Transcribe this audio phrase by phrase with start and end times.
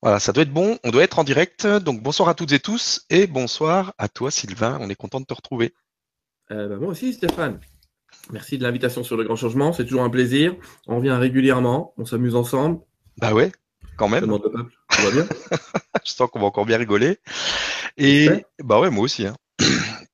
[0.00, 1.66] Voilà, ça doit être bon, on doit être en direct.
[1.66, 5.24] Donc bonsoir à toutes et tous et bonsoir à toi Sylvain, on est content de
[5.26, 5.74] te retrouver.
[6.52, 7.58] Euh, bah, moi aussi Stéphane.
[8.32, 10.54] Merci de l'invitation sur le grand changement, c'est toujours un plaisir.
[10.86, 12.80] On vient régulièrement, on s'amuse ensemble.
[13.16, 13.50] Bah ouais,
[13.96, 14.20] quand même.
[14.20, 15.26] Demande le peuple, tout va bien
[16.04, 17.18] Je sens qu'on va encore bien rigoler.
[17.96, 18.28] Et
[18.62, 19.26] bah ouais, moi aussi.
[19.26, 19.34] Hein.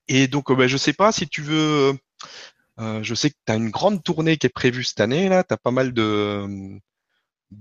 [0.09, 1.95] Et donc euh, bah, je sais pas si tu veux.
[2.80, 5.45] euh, je sais que tu as une grande tournée qui est prévue cette année là.
[5.45, 6.79] Tu as pas mal de,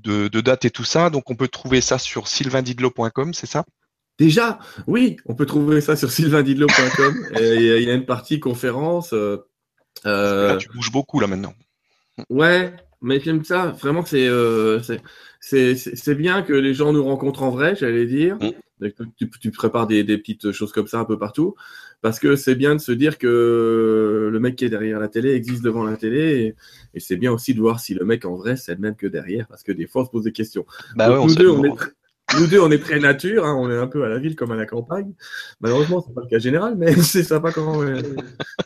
[0.02, 1.10] de de dates et tout ça.
[1.10, 3.64] Donc on peut trouver ça sur sylvaindidlo.com, c'est ça?
[4.20, 7.16] Déjà, oui, on peut trouver ça sur sylvaindidlo.com.
[7.40, 9.12] Et Il y a une partie conférence.
[9.14, 9.38] euh,
[10.06, 11.54] euh, Là, tu bouges beaucoup là maintenant.
[12.30, 13.68] Ouais, mais j'aime ça.
[13.82, 14.80] Vraiment, c'est euh,
[15.40, 18.36] c'est- bien que les gens nous rencontrent en vrai, j'allais dire.
[18.36, 18.52] Mm.
[19.18, 21.56] Tu, tu prépares des, des petites choses comme ça un peu partout.
[22.02, 25.32] Parce que c'est bien de se dire que le mec qui est derrière la télé
[25.32, 26.56] existe devant la télé.
[26.94, 28.96] Et, et c'est bien aussi de voir si le mec en vrai, c'est le même
[28.96, 29.48] que derrière.
[29.48, 30.66] Parce que des fois, on se pose des questions.
[30.96, 31.72] Bah Donc, ouais, on nous, deux, on est
[32.40, 33.46] nous deux, on est très nature.
[33.46, 35.14] hein, on est un peu à la ville comme à la campagne.
[35.62, 38.16] Malheureusement, c'est pas le cas général, mais c'est sympa quand même.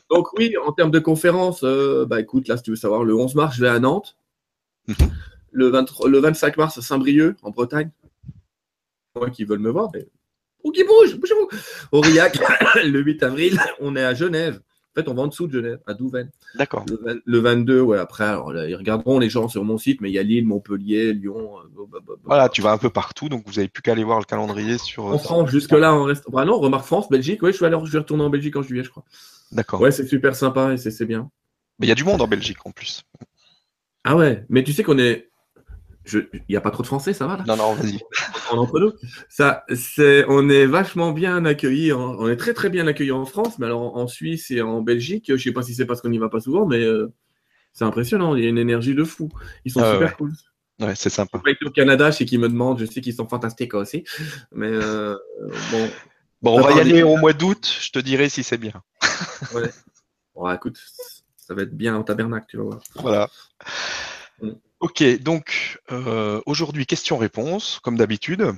[0.09, 3.15] Donc oui, en termes de conférence, euh, bah écoute, là, si tu veux savoir, le
[3.15, 4.17] 11 mars, je vais à Nantes.
[5.53, 7.89] Le, 23 le 25 mars à Saint-Brieuc, en Bretagne.
[9.17, 10.07] Moi qui veulent me voir, mais...
[10.63, 11.49] Ou qui bouge, bougez-vous
[11.91, 12.39] Aurillac,
[12.83, 14.59] le 8 avril, on est à Genève.
[14.95, 16.31] En fait, on va en dessous de Genève, à Douvaine.
[16.55, 16.83] D'accord.
[16.89, 20.01] Le, 20 le 22, ouais, après, alors là, ils regarderont les gens sur mon site,
[20.01, 21.59] mais il y a Lille, Montpellier, Lyon.
[21.59, 23.91] euh, bah, bah, bah, Voilà, tu vas un peu partout, donc vous n'avez plus qu'à
[23.91, 25.05] aller voir le calendrier sur.
[25.05, 26.25] En France, jusque-là, on reste.
[26.31, 27.43] Bah non, remarque France, Belgique.
[27.43, 29.05] Ouais, je vais, aller, je vais retourner en Belgique en juillet, je crois.
[29.51, 29.79] D'accord.
[29.79, 31.29] Ouais, c'est super sympa et c'est c'est bien.
[31.79, 33.03] Mais il y a du monde en Belgique en plus.
[34.03, 35.29] Ah ouais, mais tu sais qu'on est.
[36.13, 37.43] Il n'y a pas trop de français, ça va là?
[37.47, 37.99] Non, non, vas-y.
[38.51, 38.93] En entre nous.
[39.29, 40.23] Ça, c'est...
[40.29, 41.91] On est vachement bien accueillis.
[41.91, 44.61] en- On est très très bien accueillis en France, mais alors en en Suisse et
[44.61, 47.11] en Belgique, je sais pas si c'est parce qu'on n'y va pas souvent, mais euh,
[47.73, 48.35] c'est impressionnant.
[48.35, 49.29] Il y a une énergie de fou.
[49.65, 50.13] Ils sont Ah super ouais.
[50.17, 50.31] cool.
[50.79, 51.41] Ouais, c'est sympa.
[51.65, 54.03] Au Canada, je sais qu'ils me demandent, je sais qu'ils sont fantastiques aussi.
[54.51, 55.15] Mais euh,
[55.71, 55.89] bon,
[56.41, 58.83] Bon, on va y aller au mois d'août, je te dirai si c'est bien.
[59.55, 59.71] ouais.
[60.35, 60.77] Bon, écoute,
[61.35, 62.79] ça va être bien en tabernacle, tu vas voir.
[62.95, 63.27] Voilà.
[64.41, 64.51] Mm.
[64.79, 68.53] Ok, donc euh, aujourd'hui, questions-réponses, comme d'habitude.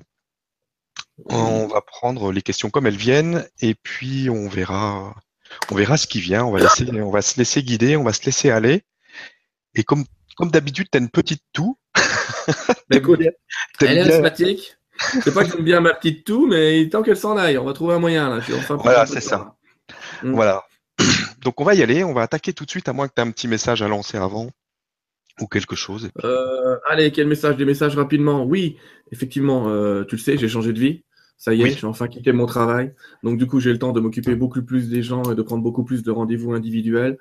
[1.26, 5.16] On va prendre les questions comme elles viennent et puis on verra,
[5.72, 6.44] on verra ce qui vient.
[6.46, 8.84] On va laisser, on va se laisser guider, on va se laisser aller.
[9.76, 11.78] Et comme, comme d'habitude, tu as une petite toux.
[12.90, 13.22] T'aimes Écoute,
[13.82, 14.76] Elle est asthmatique.
[15.24, 17.72] C'est pas que j'aime bien ma petite toux, mais tant qu'elle s'en aille, on va
[17.72, 18.44] trouver un moyen là.
[18.58, 19.56] Enfin Voilà, c'est ça.
[20.24, 20.34] Mm.
[20.34, 20.66] Voilà.
[21.42, 23.22] Donc on va y aller, on va attaquer tout de suite, à moins que tu
[23.22, 24.50] aies un petit message à lancer avant
[25.42, 26.10] ou quelque chose.
[26.24, 28.44] Euh, allez, quel message Des messages rapidement.
[28.46, 28.78] Oui,
[29.12, 31.04] effectivement, euh, tu le sais, j'ai changé de vie.
[31.38, 31.78] Ça y est, Oui.
[31.80, 32.94] j'ai enfin quitté mon travail.
[33.24, 35.64] Donc du coup, j'ai le temps de m'occuper beaucoup plus des gens et de prendre
[35.64, 37.18] beaucoup plus de rendez-vous individuels.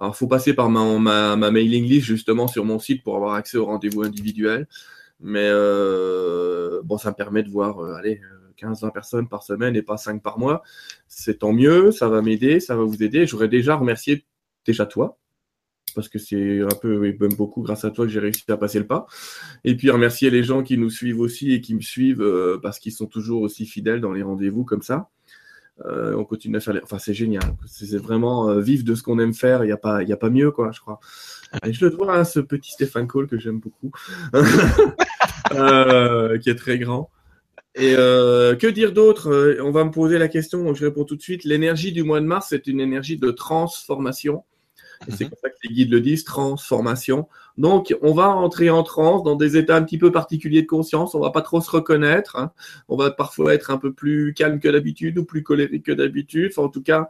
[0.00, 3.34] Alors, faut passer par ma, ma, ma mailing list justement sur mon site pour avoir
[3.34, 4.66] accès aux rendez-vous individuels.
[5.20, 8.22] Mais euh, bon, ça me permet de voir, allez,
[8.58, 10.62] 15-20 personnes par semaine et pas 5 par mois.
[11.08, 13.26] C'est tant mieux, ça va m'aider, ça va vous aider.
[13.26, 14.24] J'aurais déjà remercié
[14.66, 15.18] déjà toi,
[15.94, 18.56] parce que c'est un peu, et même beaucoup grâce à toi que j'ai réussi à
[18.56, 19.06] passer le pas.
[19.64, 22.78] Et puis remercier les gens qui nous suivent aussi et qui me suivent euh, parce
[22.78, 25.08] qu'ils sont toujours aussi fidèles dans les rendez-vous comme ça.
[25.86, 26.80] Euh, on continue à faire les...
[26.82, 27.42] Enfin, c'est génial.
[27.66, 29.64] C'est vraiment euh, vivre de ce qu'on aime faire.
[29.64, 31.00] Il n'y a, pas- y a pas mieux, quoi, je crois.
[31.64, 33.90] Et je le dois à ce petit Stéphane Cole que j'aime beaucoup,
[35.54, 37.10] euh, qui est très grand.
[37.74, 39.58] Et euh, que dire d'autre?
[39.62, 41.44] On va me poser la question, donc je réponds tout de suite.
[41.44, 44.44] L'énergie du mois de mars, c'est une énergie de transformation.
[45.08, 45.30] Et c'est Mhm.
[45.30, 47.28] comme ça que les guides le disent, transformation.
[47.56, 51.14] Donc, on va entrer en transe dans des états un petit peu particuliers de conscience.
[51.14, 52.36] On va pas trop se reconnaître.
[52.36, 52.52] hein.
[52.88, 56.52] On va parfois être un peu plus calme que d'habitude ou plus colérique que d'habitude.
[56.52, 57.08] Enfin, en tout cas,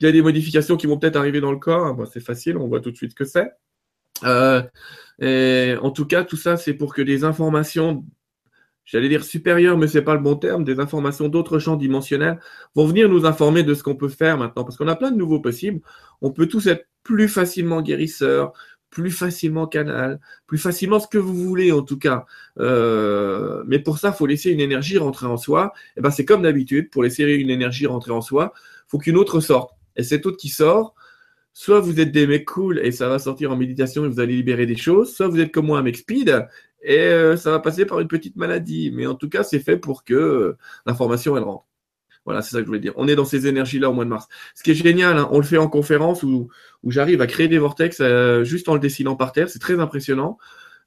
[0.00, 1.84] il y a des modifications qui vont peut-être arriver dans le corps.
[1.86, 1.94] hein.
[1.94, 3.52] Bon, c'est facile, on voit tout de suite ce que c'est.
[4.24, 8.04] Euh, en tout cas, tout ça, c'est pour que des informations,
[8.84, 12.38] j'allais dire supérieures, mais c'est pas le bon terme, des informations d'autres champs dimensionnels
[12.74, 15.16] vont venir nous informer de ce qu'on peut faire maintenant, parce qu'on a plein de
[15.16, 15.80] nouveaux possibles.
[16.20, 18.52] On peut tous être plus facilement guérisseurs,
[18.92, 22.26] plus facilement canal, plus facilement ce que vous voulez en tout cas.
[22.58, 25.72] Euh, mais pour ça, il faut laisser une énergie rentrer en soi.
[25.96, 28.52] Et ben c'est comme d'habitude, pour laisser une énergie rentrer en soi,
[28.86, 29.74] faut qu'une autre sorte.
[29.96, 30.94] Et cette autre qui sort,
[31.54, 34.36] soit vous êtes des mecs cool et ça va sortir en méditation et vous allez
[34.36, 36.46] libérer des choses, soit vous êtes comme moi un mec speed
[36.82, 38.90] et euh, ça va passer par une petite maladie.
[38.92, 40.56] Mais en tout cas, c'est fait pour que euh,
[40.86, 41.64] l'information elle rentre.
[42.24, 42.92] Voilà, c'est ça que je voulais dire.
[42.96, 44.28] On est dans ces énergies-là au mois de mars.
[44.54, 46.48] Ce qui est génial, hein, on le fait en conférence où,
[46.84, 49.48] où j'arrive à créer des vortex euh, juste en le dessinant par terre.
[49.48, 50.38] C'est très impressionnant.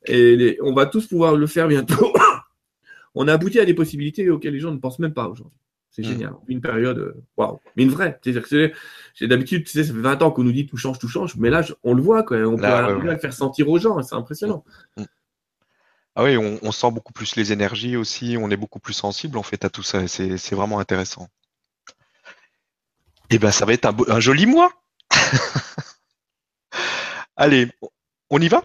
[0.05, 2.13] Et les- on va tous pouvoir le faire bientôt.
[3.15, 5.57] on a abouti à des possibilités auxquelles les gens ne pensent même pas aujourd'hui.
[5.91, 6.05] C'est Mm.
[6.05, 6.33] génial.
[6.47, 7.59] Une période, waouh.
[7.75, 8.19] Mais une vraie.
[8.23, 8.73] C'est-
[9.13, 11.35] j'ai d'habitude, tu sais, ça fait 20 ans qu'on nous dit tout change, tout change.
[11.37, 12.37] Mais là, on le voit, quoi.
[12.39, 13.03] On peut ouais, ouais.
[13.13, 14.01] le faire sentir aux gens.
[14.03, 14.63] C'est impressionnant.
[16.15, 19.37] Ah oui, on, on sent beaucoup plus les énergies aussi, on est beaucoup plus sensible
[19.37, 21.27] en fait à tout ça, et c'est vraiment intéressant.
[23.29, 24.71] Eh ben, ça va être un, beau- un joli mois.
[27.35, 27.69] Allez,
[28.29, 28.63] on y va?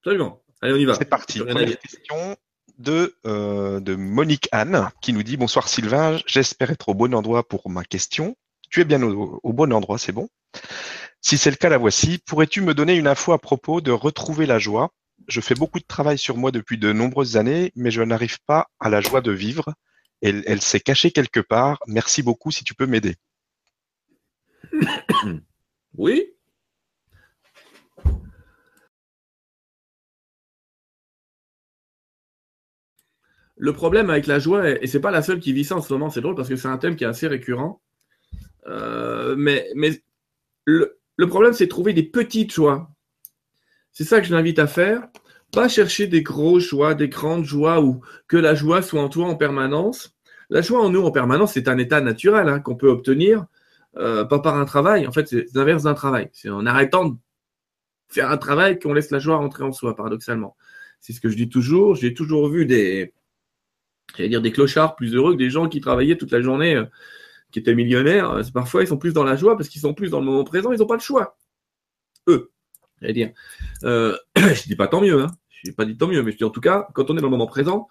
[0.00, 0.40] Absolument.
[0.62, 0.94] Allez, on y va.
[0.94, 1.40] C'est parti.
[1.40, 2.36] Première question
[2.78, 7.46] de, euh, de Monique Anne qui nous dit Bonsoir Sylvain, j'espère être au bon endroit
[7.46, 8.36] pour ma question.
[8.70, 10.28] Tu es bien au, au bon endroit, c'est bon.
[11.20, 12.18] Si c'est le cas, la voici.
[12.18, 14.92] Pourrais-tu me donner une info à propos de retrouver la joie?
[15.26, 18.68] Je fais beaucoup de travail sur moi depuis de nombreuses années, mais je n'arrive pas
[18.80, 19.74] à la joie de vivre.
[20.22, 21.78] Elle, s'est cachée quelque part.
[21.86, 23.16] Merci beaucoup si tu peux m'aider.
[25.96, 26.32] Oui.
[33.56, 35.92] Le problème avec la joie, et c'est pas la seule qui vit ça en ce
[35.92, 37.82] moment, c'est drôle parce que c'est un thème qui est assez récurrent.
[38.68, 40.00] Euh, mais mais
[40.64, 42.88] le, le problème, c'est de trouver des petites joies.
[43.98, 45.08] C'est ça que je l'invite à faire.
[45.52, 49.26] Pas chercher des grosses joies, des grandes joies ou que la joie soit en toi
[49.26, 50.16] en permanence.
[50.50, 53.46] La joie en nous en permanence, c'est un état naturel hein, qu'on peut obtenir,
[53.96, 55.08] euh, pas par un travail.
[55.08, 56.30] En fait, c'est l'inverse d'un travail.
[56.32, 57.16] C'est en arrêtant de
[58.08, 60.56] faire un travail qu'on laisse la joie rentrer en soi, paradoxalement.
[61.00, 61.96] C'est ce que je dis toujours.
[61.96, 63.12] J'ai toujours vu des,
[64.16, 66.84] dire des clochards plus heureux que des gens qui travaillaient toute la journée, euh,
[67.50, 68.30] qui étaient millionnaires.
[68.30, 70.44] Euh, Parfois, ils sont plus dans la joie parce qu'ils sont plus dans le moment
[70.44, 70.70] présent.
[70.70, 71.36] Ils n'ont pas le choix.
[72.28, 72.52] Eux,
[73.00, 73.30] j'allais dire.
[73.84, 75.22] Euh, je dis pas tant mieux.
[75.22, 75.28] Hein.
[75.50, 77.20] Je n'ai pas dit tant mieux, mais je dis en tout cas, quand on est
[77.20, 77.88] dans le moment présent,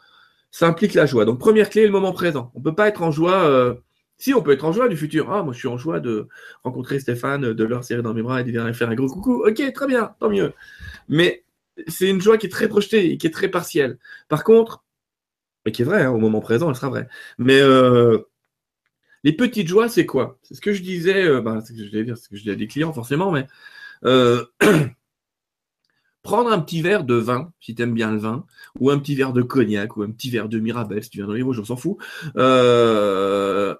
[0.52, 1.26] ça implique la joie.
[1.26, 2.52] Donc, première clé, le moment présent.
[2.56, 3.44] On peut pas être en joie.
[3.50, 3.76] euh,
[4.18, 5.32] Si, on peut être en joie du futur.
[5.32, 6.28] Ah, moi, je suis en joie de
[6.64, 9.44] rencontrer Stéphane, de leur serrer dans mes bras et de lui faire un gros coucou.
[9.46, 10.54] Ok, très bien, tant mieux.
[11.10, 11.44] Mais
[11.88, 14.00] c'est une joie qui est très projetée et qui est très partielle.
[14.30, 14.84] Par contre,
[15.66, 17.08] et qui est vraie, hein, au moment présent, elle sera vraie.
[17.38, 18.20] Mais euh,
[19.24, 20.40] les petites joies, c'est quoi?
[20.44, 22.30] C'est ce que je disais, euh, bah, c'est ce que je vais dire, c'est ce
[22.30, 23.48] que je dis à des clients forcément, mais
[26.28, 28.46] prendre un petit verre de vin, si tu bien le vin,
[28.82, 31.28] ou un petit verre de cognac, ou un petit verre de Mirabelle, si tu viens
[31.28, 31.96] dans les Vosges, on s'en fout.
[32.36, 33.74] Euh,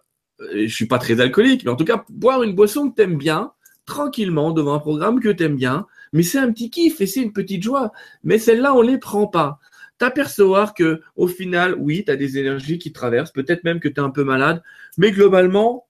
[0.54, 3.18] je suis pas très alcoolique, mais en tout cas, boire une boisson que tu aimes
[3.18, 3.52] bien,
[3.86, 7.22] tranquillement, devant un programme que tu aimes bien, mais c'est un petit kiff et c'est
[7.22, 7.92] une petite joie.
[8.24, 9.60] Mais celle-là, on les prend pas.
[9.98, 13.96] T'apercevoir que, au final, oui, tu as des énergies qui traversent, peut-être même que tu
[13.96, 14.64] es un peu malade,
[14.98, 15.86] mais globalement,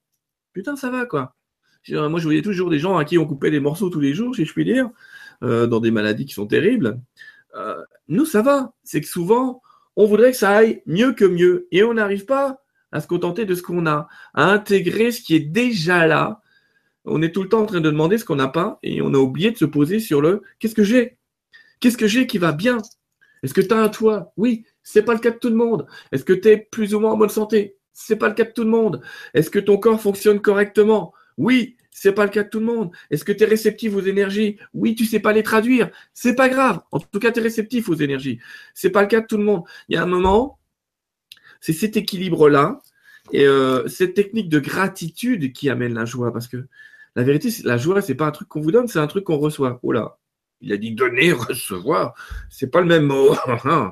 [0.53, 1.35] putain, ça va, quoi.
[1.87, 4.35] Moi, je voyais toujours des gens à qui on coupait des morceaux tous les jours,
[4.35, 4.89] si je puis dire,
[5.43, 6.99] euh, dans des maladies qui sont terribles.
[7.55, 8.73] Euh, nous, ça va.
[8.83, 9.61] C'est que souvent,
[9.95, 12.61] on voudrait que ça aille mieux que mieux, et on n'arrive pas
[12.91, 16.41] à se contenter de ce qu'on a, à intégrer ce qui est déjà là.
[17.05, 19.13] On est tout le temps en train de demander ce qu'on n'a pas, et on
[19.13, 21.17] a oublié de se poser sur le qu'est-ce que j'ai?
[21.79, 22.79] Qu'est-ce que j'ai qui va bien?
[23.43, 24.33] Est-ce que tu as un toit?
[24.35, 25.85] Oui, c'est pas le cas de tout le monde.
[26.11, 27.77] Est-ce que tu es plus ou moins en bonne santé?
[27.93, 29.01] C'est pas le cas de tout le monde.
[29.33, 31.13] Est-ce que ton corps fonctionne correctement?
[31.37, 32.91] Oui, c'est pas le cas de tout le monde.
[33.09, 34.57] Est-ce que tu es réceptif aux énergies?
[34.75, 35.89] Oui, tu sais pas les traduire.
[36.13, 36.79] C'est pas grave.
[36.91, 38.39] En tout cas, tu es réceptif aux énergies.
[38.75, 39.63] C'est pas le cas de tout le monde.
[39.89, 40.59] Il y a un moment,
[41.59, 42.81] c'est cet équilibre-là
[43.33, 46.31] et euh, cette technique de gratitude qui amène la joie.
[46.31, 46.67] Parce que
[47.15, 49.37] la vérité, la joie, c'est pas un truc qu'on vous donne, c'est un truc qu'on
[49.37, 49.79] reçoit.
[49.81, 50.19] Oh là,
[50.61, 52.13] il a dit donner, recevoir.
[52.51, 53.35] C'est pas le même mot.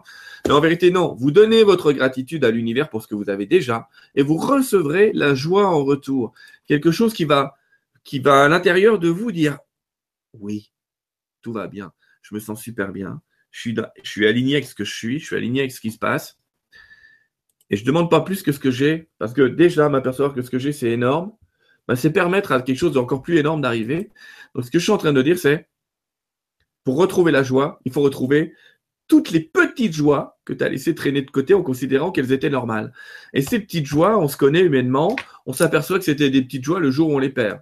[0.46, 1.16] Mais en vérité, non.
[1.16, 5.12] Vous donnez votre gratitude à l'univers pour ce que vous avez déjà et vous recevrez
[5.16, 6.34] la joie en retour.
[6.68, 7.56] Quelque chose qui va,
[8.06, 9.58] qui va à l'intérieur de vous dire
[10.34, 10.72] oui,
[11.42, 11.92] tout va bien.
[12.22, 13.22] Je me sens super bien.
[13.52, 15.20] Je suis, je suis aligné avec ce que je suis.
[15.20, 16.38] Je suis aligné avec ce qui se passe.
[17.70, 20.50] Et je demande pas plus que ce que j'ai parce que déjà m'apercevoir que ce
[20.50, 21.32] que j'ai c'est énorme.
[21.88, 24.12] bah, c'est permettre à quelque chose d'encore plus énorme d'arriver.
[24.54, 25.68] Donc ce que je suis en train de dire c'est
[26.84, 28.54] pour retrouver la joie, il faut retrouver
[29.08, 32.50] toutes les petites joies que tu as laissées traîner de côté en considérant qu'elles étaient
[32.50, 32.94] normales.
[33.34, 36.80] Et ces petites joies, on se connaît humainement, on s'aperçoit que c'était des petites joies
[36.80, 37.62] le jour où on les perd.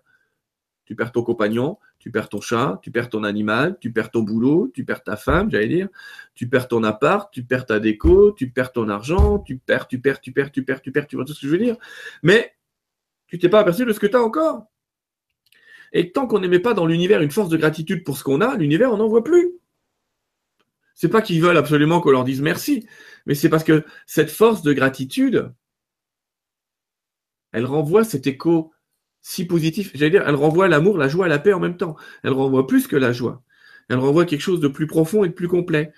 [0.86, 4.22] Tu perds ton compagnon, tu perds ton chat, tu perds ton animal, tu perds ton
[4.22, 5.88] boulot, tu perds ta femme, j'allais dire,
[6.36, 10.00] tu perds ton appart, tu perds ta déco, tu perds ton argent, tu perds, tu
[10.00, 11.78] perds, tu perds, tu perds, tu perds, tu vois tout ce que je veux dire.
[12.22, 12.54] Mais
[13.28, 14.66] tu t'es pas aperçu de ce que tu as encore.
[15.94, 18.58] Et tant qu'on n'émet pas dans l'univers une force de gratitude pour ce qu'on a,
[18.58, 19.54] l'univers, on n'en voit plus.
[20.96, 22.86] C'est pas qu'ils veulent absolument qu'on leur dise merci,
[23.26, 25.54] mais c'est parce que cette force de gratitude,
[27.54, 28.73] elle renvoie cet écho
[29.24, 29.92] si positif.
[29.96, 31.96] J'allais dire, elle renvoie l'amour, la joie, la paix en même temps.
[32.24, 33.42] Elle renvoie plus que la joie.
[33.90, 35.94] Elle renvoie quelque chose de plus profond et de plus complet.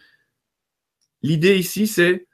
[1.22, 2.28] L'idée ici, c'est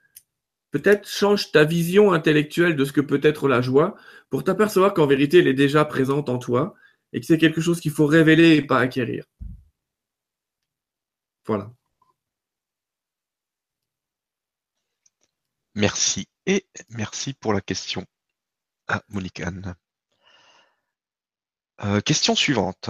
[0.72, 3.96] peut-être change ta vision intellectuelle de ce que peut être la joie
[4.30, 6.76] pour t'apercevoir qu'en vérité, elle est déjà présente en toi
[7.14, 9.26] et que c'est quelque chose qu'il faut révéler et pas acquérir.
[11.46, 11.72] Voilà.
[15.76, 18.06] Merci et merci pour la question
[18.88, 19.76] à Monique Anne.
[21.84, 22.90] Euh, question suivante.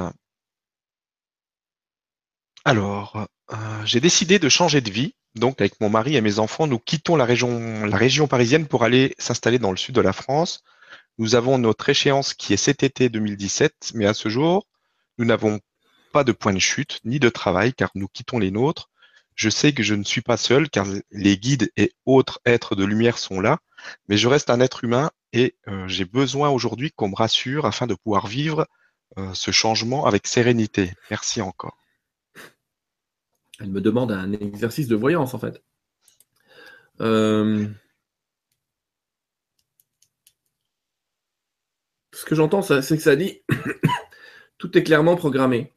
[2.65, 3.55] Alors, euh,
[3.85, 7.15] j'ai décidé de changer de vie Donc, avec mon mari et mes enfants, nous quittons
[7.15, 10.61] la région, parisienne pour aller s'installer dans le sud de la France.
[11.17, 14.67] Nous avons notre échéance qui est cet été 2017, mais à ce jour,
[15.17, 15.61] nous n'avons
[16.11, 18.89] pas de point de chute ni de travail car nous quittons les nôtres.
[19.35, 22.83] Je sais que je ne suis pas seul car les guides et autres êtres de
[22.83, 23.59] lumière sont là,
[24.09, 27.87] mais je reste un être humain et euh, j'ai besoin aujourd'hui qu'on me rassure afin
[27.87, 28.67] de pouvoir vivre
[29.33, 30.93] ce changement avec sérénité.
[31.09, 31.77] Merci encore.
[33.59, 35.61] Elle me demande un exercice de voyance en fait.
[36.99, 37.67] Euh,
[42.13, 43.41] ce que j'entends, c'est que ça dit
[44.57, 45.71] tout est clairement programmé.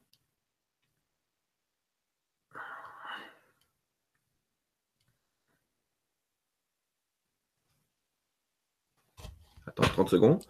[9.67, 10.45] Attends 30 secondes.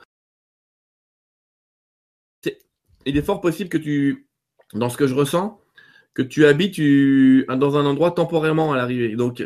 [3.06, 4.26] Il est fort possible que tu,
[4.72, 5.60] dans ce que je ressens,
[6.14, 6.80] que tu habites
[7.48, 9.16] dans un endroit temporairement à l'arrivée.
[9.16, 9.44] Donc, je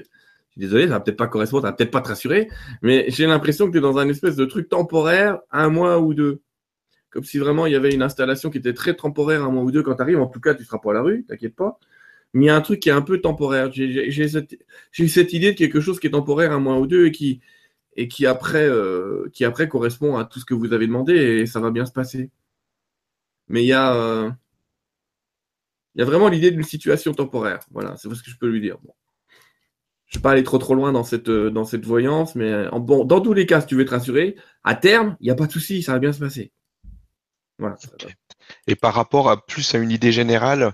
[0.51, 2.49] suis désolé, ça va peut-être pas correspondre, ça va peut-être pas te rassurer,
[2.83, 6.15] mais j'ai l'impression que tu es dans un espèce de truc temporaire, un mois ou
[6.15, 6.43] deux.
[7.11, 9.71] Comme si vraiment il y avait une installation qui était très temporaire, un mois ou
[9.71, 10.21] deux quand tu arrives.
[10.21, 11.79] En tout cas, tu seras pas à la rue, t'inquiète pas.
[12.35, 13.71] Mais il y a un truc qui est un peu temporaire.
[13.73, 17.41] J'ai cette, idée de quelque chose qui est temporaire un mois ou deux et qui,
[17.97, 21.87] euh, qui après correspond à tout ce que vous avez demandé et ça va bien
[21.87, 22.31] se passer.
[23.49, 24.31] Mais il y a, euh,
[25.95, 27.61] y a vraiment l'idée d'une situation temporaire.
[27.71, 28.77] Voilà, c'est ce que je peux lui dire.
[30.07, 32.51] Je ne vais pas aller trop trop loin dans cette, euh, dans cette voyance, mais
[32.51, 35.31] euh, bon, dans tous les cas, si tu veux te rassurer, à terme, il n'y
[35.31, 36.53] a pas de souci, ça va bien se passer.
[37.59, 37.77] Voilà.
[38.67, 40.73] Et par rapport à plus à une idée générale,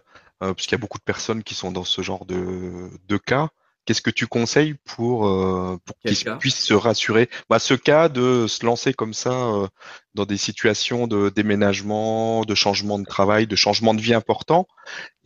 [0.55, 3.49] puisqu'il y a beaucoup de personnes qui sont dans ce genre de, de cas,
[3.85, 7.29] Qu'est-ce que tu conseilles pour, euh, pour qu'ils puissent se rassurer?
[7.51, 9.69] Bah, Ce cas de se lancer comme ça euh,
[10.15, 14.67] dans des situations de déménagement, de changement de travail, de changement de vie important,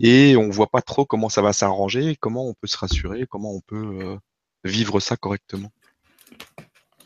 [0.00, 3.54] et on voit pas trop comment ça va s'arranger, comment on peut se rassurer, comment
[3.54, 4.16] on peut euh,
[4.64, 5.70] vivre ça correctement.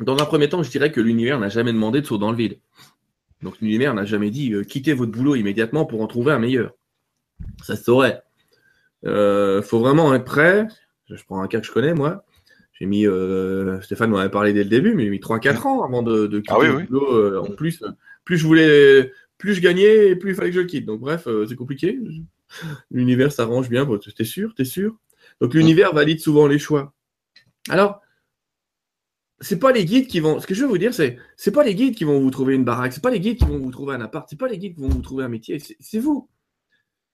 [0.00, 2.37] Dans un premier temps, je dirais que l'univers n'a jamais demandé de saut dans le
[2.37, 2.59] vide.
[3.42, 6.73] Donc l'univers n'a jamais dit quittez votre boulot immédiatement pour en trouver un meilleur.
[7.62, 8.23] Ça se saurait.
[9.04, 10.66] Il faut vraiment être prêt
[11.16, 12.25] je prends un cas que je connais, moi.
[12.73, 15.85] J'ai mis, euh, Stéphane m'en avait parlé dès le début, mais j'ai mis 3-4 ans
[15.85, 17.14] avant de, quitter ah le boulot.
[17.14, 17.85] Euh, en plus,
[18.25, 20.87] plus je voulais, plus je gagnais, plus il fallait que je le quitte.
[20.87, 21.99] Donc bref, euh, c'est compliqué.
[22.90, 23.87] L'univers s'arrange bien.
[24.16, 24.97] t'es sûr, t'es sûr?
[25.40, 26.92] Donc l'univers valide souvent les choix.
[27.69, 28.00] Alors,
[29.40, 30.40] c'est pas les guides qui vont.
[30.40, 32.54] Ce que je veux vous dire, c'est c'est pas les guides qui vont vous trouver
[32.54, 34.59] une baraque, c'est pas les guides qui vont vous trouver un appart, c'est pas les
[34.59, 36.28] guides qui vont vous trouver un métier, c'est vous.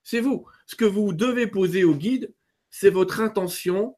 [0.03, 0.45] C'est vous.
[0.65, 2.33] Ce que vous devez poser aux guides,
[2.69, 3.97] c'est votre intention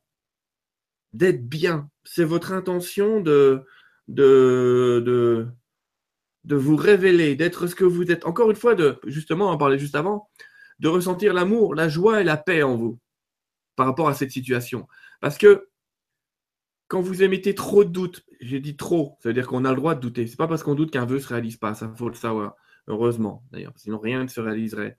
[1.14, 1.90] d'être bien.
[2.04, 3.66] C'est votre intention de,
[4.08, 5.48] de,
[6.50, 8.26] vous révéler, d'être ce que vous êtes.
[8.26, 10.30] Encore une fois, de, justement, on en parlait juste avant,
[10.80, 13.00] de ressentir l'amour, la joie et la paix en vous
[13.76, 14.88] par rapport à cette situation.
[15.22, 15.70] Parce que
[16.88, 19.78] quand vous émettez trop de doutes, j'ai dit trop, ça veut dire qu'on a le
[19.78, 20.28] droit de douter.
[20.28, 22.56] C'est pas parce qu'on doute qu'un vœu se réalise pas, ça faut le savoir.
[22.88, 24.98] Heureusement, d'ailleurs, sinon rien ne se réaliserait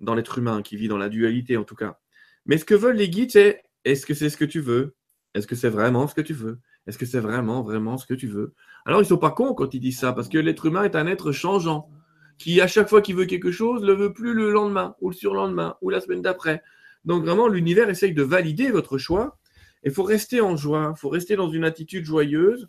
[0.00, 1.98] dans l'être humain qui vit dans la dualité en tout cas.
[2.46, 4.94] Mais ce que veulent les guides, c'est est-ce que c'est ce que tu veux?
[5.34, 6.58] Est-ce que c'est vraiment ce que tu veux?
[6.86, 8.54] Est-ce que c'est vraiment, vraiment ce que tu veux?
[8.84, 10.96] Alors, ils ne sont pas cons quand ils disent ça, parce que l'être humain est
[10.96, 11.90] un être changeant,
[12.38, 15.10] qui, à chaque fois qu'il veut quelque chose, ne le veut plus le lendemain, ou
[15.10, 16.62] le surlendemain, ou la semaine d'après.
[17.04, 19.38] Donc, vraiment, l'univers essaye de valider votre choix.
[19.84, 22.68] Il faut rester en joie, il faut rester dans une attitude joyeuse.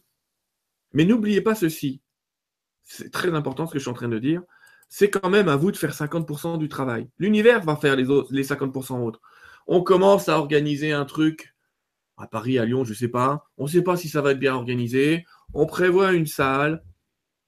[0.94, 2.02] Mais n'oubliez pas ceci.
[2.84, 4.42] C'est très important ce que je suis en train de dire.
[4.90, 7.10] C'est quand même à vous de faire 50% du travail.
[7.18, 9.22] L'univers va faire les, les 50% autres.
[9.68, 11.54] On commence à organiser un truc
[12.18, 13.46] à Paris, à Lyon, je ne sais pas.
[13.58, 15.26] On ne sait pas si ça va être bien organisé.
[15.54, 16.84] On prévoit une salle,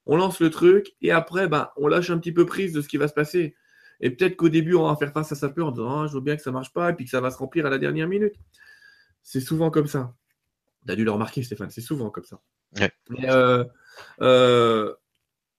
[0.06, 2.88] on lance le truc et après, ben, on lâche un petit peu prise de ce
[2.88, 3.56] qui va se passer.
[4.02, 6.14] Et peut-être qu'au début, on va faire face à sa peur en disant ah, Je
[6.14, 7.70] veux bien que ça ne marche pas et puis que ça va se remplir à
[7.70, 8.36] la dernière minute.
[9.24, 10.14] C'est souvent comme ça.
[10.86, 12.40] Tu as dû le remarquer, Stéphane, c'est souvent comme ça.
[13.26, 13.66] Euh,
[14.22, 14.94] euh,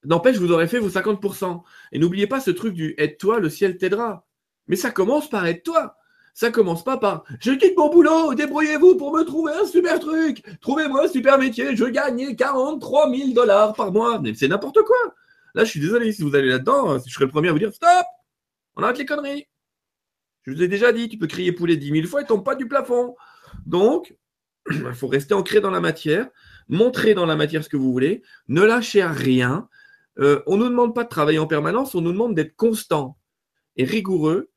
[0.05, 1.62] n'empêche, vous aurez fait vos 50%.
[1.93, 4.26] Et n'oubliez pas ce truc du aide-toi, le ciel t'aidera.
[4.69, 5.97] Mais ça commence par aide-toi.
[6.34, 10.42] Ça commence pas par je quitte mon boulot, débrouillez-vous pour me trouver un super truc,
[10.60, 14.22] trouvez-moi un super métier, je gagne 43 000 dollars par mois.
[14.34, 15.14] C'est n'importe quoi.
[15.54, 17.72] Là, je suis désolé, si vous allez là-dedans, je serai le premier à vous dire
[17.72, 18.06] stop,
[18.76, 19.49] on arrête les conneries.
[20.42, 22.54] Je vous ai déjà dit, tu peux crier poulet 10 000 fois et tombe pas
[22.54, 23.16] du plafond.
[23.66, 24.16] Donc,
[24.70, 26.28] il faut rester ancré dans la matière,
[26.68, 29.68] montrer dans la matière ce que vous voulez, ne lâchez rien.
[30.18, 33.16] Euh, on ne nous demande pas de travailler en permanence, on nous demande d'être constant
[33.76, 34.50] et rigoureux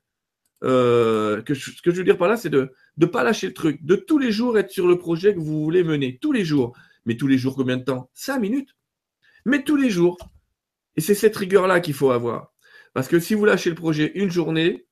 [0.64, 3.84] euh, ce que je veux dire par là, c'est de ne pas lâcher le truc,
[3.84, 6.76] de tous les jours être sur le projet que vous voulez mener, tous les jours.
[7.06, 8.10] Mais tous les jours, combien de temps?
[8.14, 8.76] Cinq minutes.
[9.46, 10.18] Mais tous les jours.
[10.96, 12.54] Et c'est cette rigueur-là qu'il faut avoir.
[12.94, 14.86] Parce que si vous lâchez le projet une journée,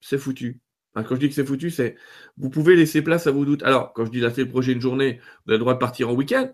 [0.00, 0.60] c'est foutu.
[0.94, 1.96] quand je dis que c'est foutu, c'est
[2.36, 3.62] vous pouvez laisser place à vos doutes.
[3.62, 6.08] Alors, quand je dis fait le projet une journée, vous avez le droit de partir
[6.08, 6.52] en week-end.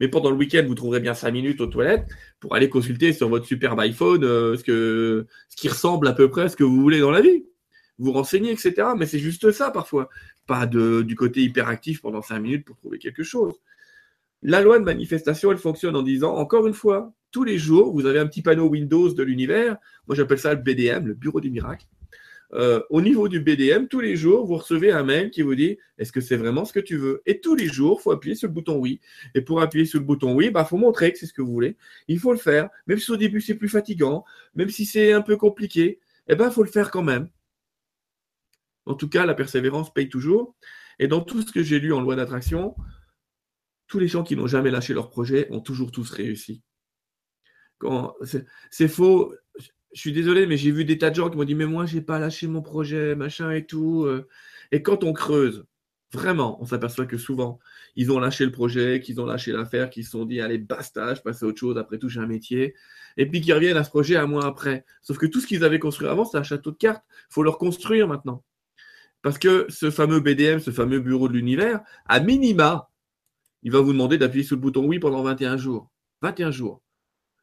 [0.00, 2.06] Mais pendant le week-end, vous trouverez bien cinq minutes aux toilettes
[2.40, 6.48] pour aller consulter sur votre superbe iPhone euh, ce, qui ressemble à peu près à
[6.48, 7.46] ce que vous voulez dans la vie.
[7.98, 8.88] Vous renseignez, etc.
[8.96, 10.08] Mais c'est juste ça parfois.
[10.46, 13.54] Pas du côté hyperactif pendant cinq minutes pour trouver quelque chose.
[14.42, 18.06] La loi de manifestation, elle fonctionne en disant, encore une fois, tous les jours, vous
[18.06, 19.78] avez un petit panneau Windows de l'univers.
[20.06, 21.86] Moi, j'appelle ça le BDM, le bureau du miracle.
[22.52, 25.78] Euh, au niveau du BDM, tous les jours, vous recevez un mail qui vous dit
[25.98, 27.22] est-ce que c'est vraiment ce que tu veux?
[27.26, 29.00] Et tous les jours, il faut appuyer sur le bouton oui.
[29.34, 31.42] Et pour appuyer sur le bouton oui, il bah, faut montrer que c'est ce que
[31.42, 31.76] vous voulez.
[32.08, 34.24] Il faut le faire, même si au début c'est plus fatigant,
[34.54, 37.28] même si c'est un peu compliqué, eh ben, il faut le faire quand même.
[38.86, 40.54] En tout cas, la persévérance paye toujours.
[40.98, 42.74] Et dans tout ce que j'ai lu en loi d'attraction,
[43.86, 46.62] tous les gens qui n'ont jamais lâché leur projet ont toujours tous réussi.
[48.70, 49.34] C'est faux
[49.92, 51.86] je suis désolé, mais j'ai vu des tas de gens qui m'ont dit, mais moi,
[51.86, 54.04] j'ai pas lâché mon projet, machin et tout.
[54.04, 54.28] Euh.
[54.72, 55.64] Et quand on creuse,
[56.12, 57.58] vraiment, on s'aperçoit que souvent,
[57.94, 61.14] ils ont lâché le projet, qu'ils ont lâché l'affaire, qu'ils se sont dit, allez, basta,
[61.14, 62.74] je passe à autre chose, après tout, j'ai un métier.
[63.16, 64.84] Et puis qu'ils reviennent à ce projet un mois après.
[65.02, 67.04] Sauf que tout ce qu'ils avaient construit avant, c'est un château de cartes.
[67.30, 68.44] Il faut le reconstruire maintenant.
[69.22, 72.90] Parce que ce fameux BDM, ce fameux bureau de l'univers, à minima,
[73.62, 75.90] il va vous demander d'appuyer sur le bouton oui pendant 21 jours.
[76.22, 76.82] 21 jours.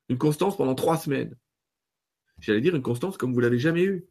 [0.10, 1.36] Une constance pendant 3 semaines
[2.40, 4.06] j'allais dire, une constance comme vous l'avez jamais eue.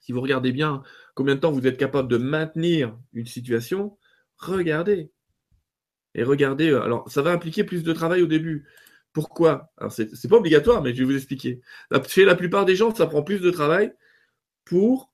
[0.00, 0.82] Si vous regardez bien
[1.14, 3.98] combien de temps vous êtes capable de maintenir une situation,
[4.36, 5.10] regardez.
[6.14, 8.66] Et regardez, euh, alors ça va impliquer plus de travail au début.
[9.12, 9.72] Pourquoi?
[9.78, 11.60] Alors c'est pas obligatoire, mais je vais vous expliquer.
[12.06, 13.92] Chez la plupart des gens, ça prend plus de travail
[14.64, 15.12] pour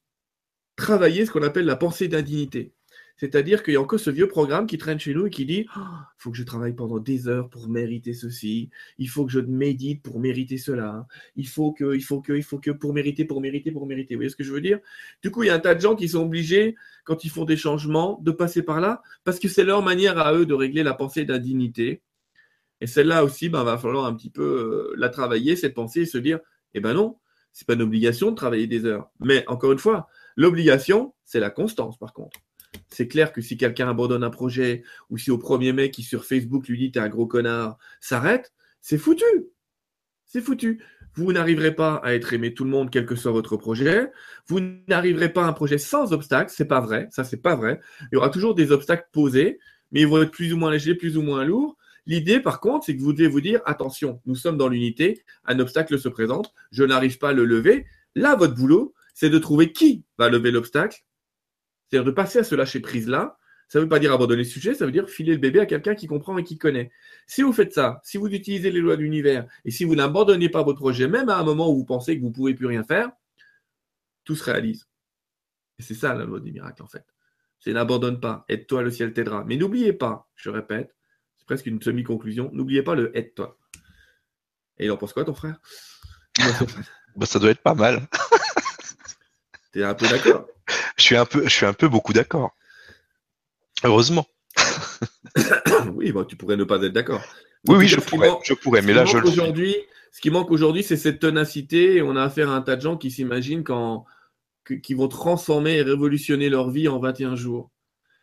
[0.77, 2.75] travailler ce qu'on appelle la pensée d'indignité.
[3.23, 5.59] C'est-à-dire qu'il y a encore ce vieux programme qui traîne chez nous et qui dit
[5.61, 5.81] il oh,
[6.19, 10.03] faut que je travaille pendant des heures pour mériter ceci, il faut que je médite
[10.03, 13.41] pour mériter cela, il faut que, il faut que, il faut que pour mériter, pour
[13.41, 14.17] mériter, pour mériter.
[14.17, 14.81] Vous voyez ce que je veux dire?
[15.23, 16.75] Du coup, il y a un tas de gens qui sont obligés,
[17.05, 20.35] quand ils font des changements, de passer par là parce que c'est leur manière à
[20.35, 22.03] eux de régler la pensée d'indignité.
[22.81, 26.07] Et celle-là aussi, ben, va falloir un petit peu euh, la travailler, cette pensée, et
[26.07, 26.41] se dire
[26.75, 27.21] eh ben non,
[27.53, 29.11] c'est pas une obligation de travailler des heures.
[29.21, 32.41] Mais encore une fois, l'obligation, c'est la constance par contre.
[32.89, 36.25] C'est clair que si quelqu'un abandonne un projet ou si au premier mec qui sur
[36.25, 39.25] Facebook lui dit t'es un gros connard, s'arrête, c'est foutu.
[40.27, 40.83] C'est foutu.
[41.15, 44.11] Vous n'arriverez pas à être aimé tout le monde, quel que soit votre projet.
[44.47, 46.51] Vous n'arriverez pas à un projet sans obstacles.
[46.55, 47.09] C'est pas vrai.
[47.11, 47.81] Ça, c'est pas vrai.
[48.11, 49.59] Il y aura toujours des obstacles posés,
[49.91, 51.77] mais ils vont être plus ou moins légers, plus ou moins lourds.
[52.07, 55.61] L'idée, par contre, c'est que vous devez vous dire attention, nous sommes dans l'unité, un
[55.61, 57.87] obstacle se présente, je n'arrive pas à le lever.
[58.17, 61.05] Là, votre boulot, c'est de trouver qui va lever l'obstacle
[61.93, 63.39] c'est-à-dire de passer à ce lâcher prise-là.
[63.69, 65.67] Ça ne veut pas dire abandonner le sujet, ça veut dire filer le bébé à
[65.67, 66.91] quelqu'un qui comprend et qui connaît.
[67.27, 70.49] Si vous faites ça, si vous utilisez les lois de l'univers et si vous n'abandonnez
[70.49, 72.67] pas votre projet, même à un moment où vous pensez que vous ne pouvez plus
[72.67, 73.11] rien faire,
[74.25, 74.89] tout se réalise.
[75.79, 77.05] Et c'est ça la loi des miracles en fait.
[77.61, 79.45] C'est n'abandonne pas, aide-toi, le ciel t'aidera.
[79.45, 80.95] Mais n'oubliez pas, je répète,
[81.37, 83.59] c'est presque une semi-conclusion, n'oubliez pas le aide-toi.
[84.79, 85.61] Et il en pense quoi ton frère?
[87.15, 88.09] Bah, Ça doit être pas mal.
[89.73, 90.47] T'es un peu d'accord?
[90.97, 92.55] Je suis un peu, je suis un peu beaucoup d'accord.
[93.85, 94.27] Heureusement.
[95.95, 97.23] oui, tu pourrais ne pas être d'accord.
[97.69, 99.77] Oui, oui, je pourrais, je pourrais, mais là, je aujourd'hui,
[100.11, 101.97] Ce qui manque aujourd'hui, c'est cette tenacité.
[101.97, 104.05] Et on a affaire à un tas de gens qui s'imaginent quand,
[104.83, 107.71] qui vont transformer et révolutionner leur vie en 21 jours.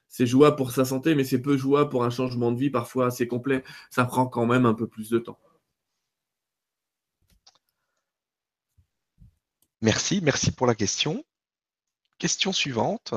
[0.07, 3.07] C'est jouable pour sa santé, mais c'est peu jouable pour un changement de vie parfois
[3.07, 3.63] assez complet.
[3.91, 5.39] Ça prend quand même un peu plus de temps.
[9.81, 11.23] Merci, merci pour la question.
[12.19, 13.13] Question suivante.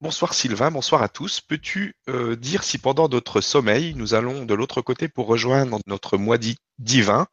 [0.00, 1.42] Bonsoir Sylvain, bonsoir à tous.
[1.42, 6.16] Peux-tu euh, dire si pendant notre sommeil, nous allons de l'autre côté pour rejoindre notre
[6.16, 6.38] mois
[6.78, 7.26] divin,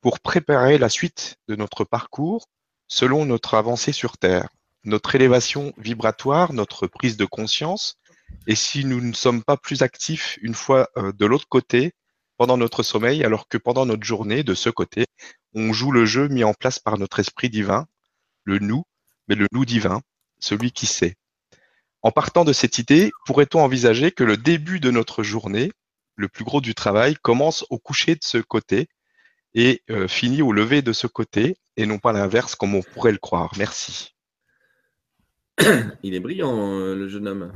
[0.00, 2.46] pour préparer la suite de notre parcours
[2.86, 4.48] selon notre avancée sur Terre,
[4.84, 7.96] notre élévation vibratoire, notre prise de conscience,
[8.46, 11.94] et si nous ne sommes pas plus actifs une fois euh, de l'autre côté
[12.36, 15.06] pendant notre sommeil, alors que pendant notre journée, de ce côté,
[15.52, 17.88] on joue le jeu mis en place par notre esprit divin,
[18.44, 18.84] le nous,
[19.30, 20.02] mais le loup divin,
[20.40, 21.14] celui qui sait.
[22.02, 25.70] En partant de cette idée, pourrait-on envisager que le début de notre journée,
[26.16, 28.88] le plus gros du travail, commence au coucher de ce côté
[29.54, 33.12] et euh, finit au lever de ce côté, et non pas l'inverse comme on pourrait
[33.12, 33.52] le croire?
[33.56, 34.16] Merci.
[36.02, 37.52] Il est brillant, euh, le jeune homme.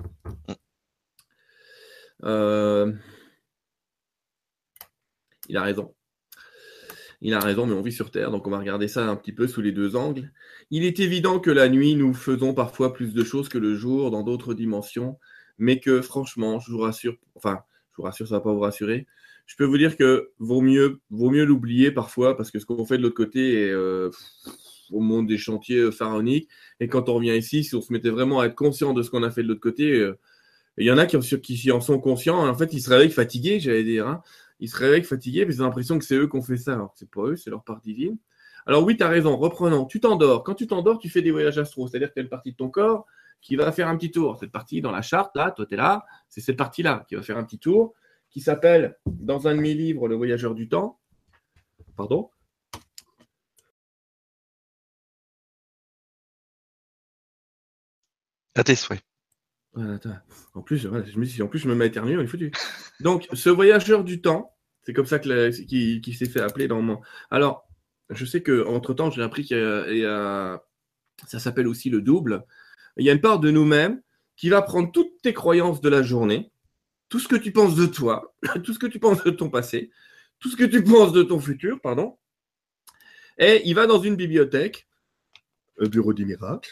[2.22, 2.92] Euh,
[5.48, 5.92] il a raison.
[7.26, 9.32] Il a raison, mais on vit sur Terre, donc on va regarder ça un petit
[9.32, 10.30] peu sous les deux angles.
[10.70, 14.10] Il est évident que la nuit, nous faisons parfois plus de choses que le jour
[14.10, 15.18] dans d'autres dimensions,
[15.56, 17.60] mais que franchement, je vous rassure, enfin,
[17.92, 19.06] je vous rassure, ça ne va pas vous rassurer.
[19.46, 23.02] Je peux vous dire que vaut mieux, l'oublier parfois, parce que ce qu'on fait de
[23.02, 24.10] l'autre côté, est, euh,
[24.90, 26.50] au monde des chantiers pharaoniques.
[26.78, 29.08] Et quand on revient ici, si on se mettait vraiment à être conscient de ce
[29.08, 30.12] qu'on a fait de l'autre côté,
[30.76, 32.46] il y en a qui, qui en sont conscients.
[32.46, 34.06] En fait, ils se réveillent fatigués, j'allais dire.
[34.06, 34.22] Hein.
[34.60, 36.74] Ils se réveillent fatigués, mais ils ont l'impression que c'est eux qui ont fait ça.
[36.74, 38.18] Alors c'est pas eux, c'est leur part divine.
[38.66, 39.36] Alors oui, tu as raison.
[39.36, 39.84] Reprenons.
[39.86, 40.42] Tu t'endors.
[40.42, 41.86] Quand tu t'endors, tu fais des voyages astro.
[41.86, 43.06] C'est-à-dire que tu as une partie de ton corps
[43.40, 44.38] qui va faire un petit tour.
[44.38, 46.06] Cette partie dans la charte, là, toi, tu es là.
[46.28, 47.94] C'est cette partie-là qui va faire un petit tour,
[48.30, 50.98] qui s'appelle, dans un de mes livres, Le voyageur du temps.
[51.96, 52.30] Pardon
[58.56, 59.13] À tes souhaits.
[60.54, 62.52] En plus, je me en plus, je me mets éternué, il est foutu.
[63.00, 65.50] Donc, ce voyageur du temps, c'est comme ça que
[65.98, 67.00] qui, s'est fait appeler dans mon.
[67.30, 67.68] Alors,
[68.10, 70.64] je sais que entre temps, j'ai appris qu'il a,
[71.26, 72.44] ça s'appelle aussi le double.
[72.96, 74.00] Il y a une part de nous-mêmes
[74.36, 76.52] qui va prendre toutes tes croyances de la journée,
[77.08, 78.34] tout ce que tu penses de toi,
[78.64, 79.90] tout ce que tu penses de ton passé,
[80.38, 82.16] tout ce que tu penses de ton futur, pardon,
[83.38, 84.86] et il va dans une bibliothèque,
[85.80, 86.70] bureau du miracle,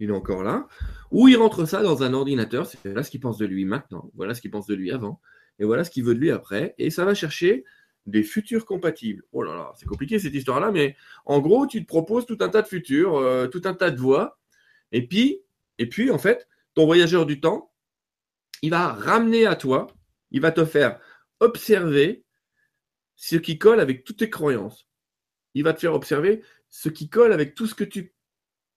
[0.00, 0.66] il est encore là,
[1.10, 4.10] ou il rentre ça dans un ordinateur, c'est voilà ce qu'il pense de lui maintenant,
[4.14, 5.20] voilà ce qu'il pense de lui avant,
[5.58, 7.64] et voilà ce qu'il veut de lui après, et ça va chercher
[8.06, 9.22] des futurs compatibles.
[9.32, 12.48] Oh là là, c'est compliqué cette histoire-là, mais en gros, tu te proposes tout un
[12.48, 14.38] tas de futurs, euh, tout un tas de voies,
[14.92, 15.42] et puis,
[15.78, 17.70] et puis, en fait, ton voyageur du temps,
[18.62, 19.86] il va ramener à toi,
[20.30, 20.98] il va te faire
[21.40, 22.24] observer
[23.16, 24.86] ce qui colle avec toutes tes croyances.
[25.54, 28.14] Il va te faire observer ce qui colle avec tout ce que tu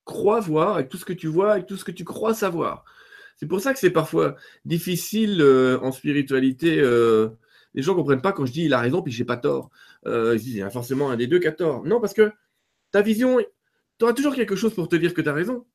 [0.04, 2.84] crois voir, avec tout ce que tu vois, avec tout ce que tu crois savoir.
[3.36, 6.78] C'est pour ça que c'est parfois difficile euh, en spiritualité.
[6.80, 7.30] Euh,
[7.74, 9.70] les gens ne comprennent pas quand je dis il a raison puis j'ai pas tort.
[10.06, 11.84] Euh, il y a forcément un des deux qui a tort.
[11.84, 12.32] Non, parce que
[12.90, 13.38] ta vision,
[13.98, 15.66] tu auras toujours quelque chose pour te dire que tu as raison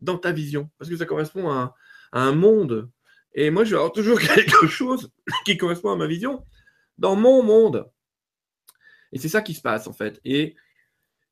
[0.00, 1.74] dans ta vision, parce que ça correspond à
[2.12, 2.88] un, monde.
[3.34, 5.10] Et moi, je vais avoir toujours quelque chose
[5.44, 6.44] qui correspond à ma vision
[6.98, 7.90] dans mon monde.
[9.12, 10.20] Et c'est ça qui se passe en fait.
[10.24, 10.54] Et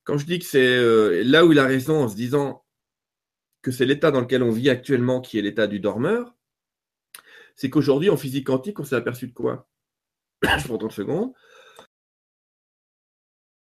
[0.06, 2.64] quand je dis que c'est euh, là où il a raison en se disant
[3.60, 6.34] que c'est l'état dans lequel on vit actuellement qui est l'état du dormeur,
[7.56, 9.68] c'est qu'aujourd'hui en physique quantique, on s'est aperçu de quoi?
[10.42, 11.32] Je prends 30 secondes.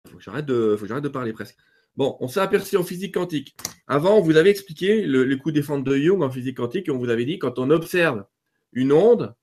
[0.03, 1.55] Il faut que j'arrête de, parler presque.
[1.95, 3.55] Bon, on s'est aperçu en physique quantique.
[3.87, 6.97] Avant, on vous avait expliqué le, coup des de Young en physique quantique et on
[6.97, 8.25] vous avait dit quand on observe
[8.73, 9.33] une onde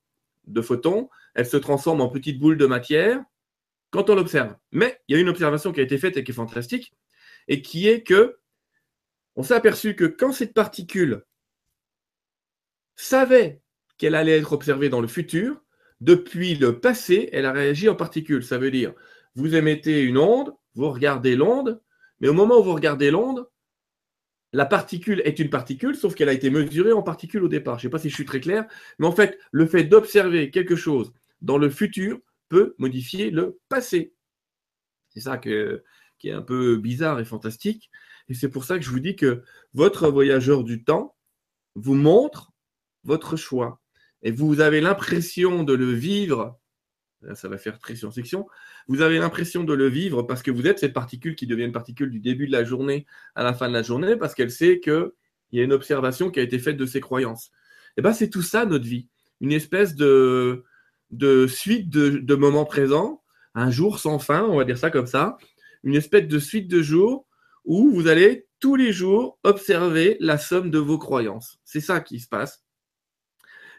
[0.47, 3.25] de photons, elle se transforme en petite boule de matière
[3.93, 4.57] quand on l'observe.
[4.73, 6.93] Mais il y a une observation qui a été faite et qui est fantastique,
[7.47, 8.39] et qui est que
[9.37, 11.25] on s'est aperçu que quand cette particule
[12.97, 13.61] savait
[13.99, 15.63] qu'elle allait être observée dans le futur,
[16.01, 18.43] depuis le passé, elle a réagi en particule.
[18.43, 18.93] Ça veut dire,
[19.37, 21.81] vous émettez une onde, vous regardez l'onde,
[22.21, 23.49] mais au moment où vous regardez l'onde,
[24.53, 27.79] la particule est une particule, sauf qu'elle a été mesurée en particule au départ.
[27.79, 28.67] Je ne sais pas si je suis très clair,
[28.99, 32.19] mais en fait, le fait d'observer quelque chose dans le futur
[32.79, 34.15] modifier le passé.
[35.11, 37.91] C'est ça qui est un peu bizarre et fantastique.
[38.29, 39.43] Et c'est pour ça que je vous dis que
[39.75, 41.17] votre voyageur du temps
[41.75, 42.53] vous montre
[43.05, 43.81] votre choix.
[44.23, 46.59] Et vous avez l'impression de le vivre.
[47.35, 48.47] ça va faire très science-fiction.
[48.89, 51.73] Vous avez l'impression de le vivre parce que vous êtes cette particule qui devient une
[51.73, 54.81] particule du début de la journée à la fin de la journée parce qu'elle sait
[54.81, 55.11] qu'il
[55.53, 57.47] y a une observation qui a été faite de ses croyances.
[57.47, 59.09] Et eh bien, c'est tout ça notre vie.
[59.41, 60.65] Une espèce de,
[61.13, 63.23] de suite de, moments présents,
[63.55, 65.37] un jour sans fin, on va dire ça comme ça,
[65.85, 67.27] une espèce de suite de jours
[67.65, 71.61] où vous allez tous les jours observer la somme de vos croyances.
[71.65, 72.65] C'est ça qui se passe.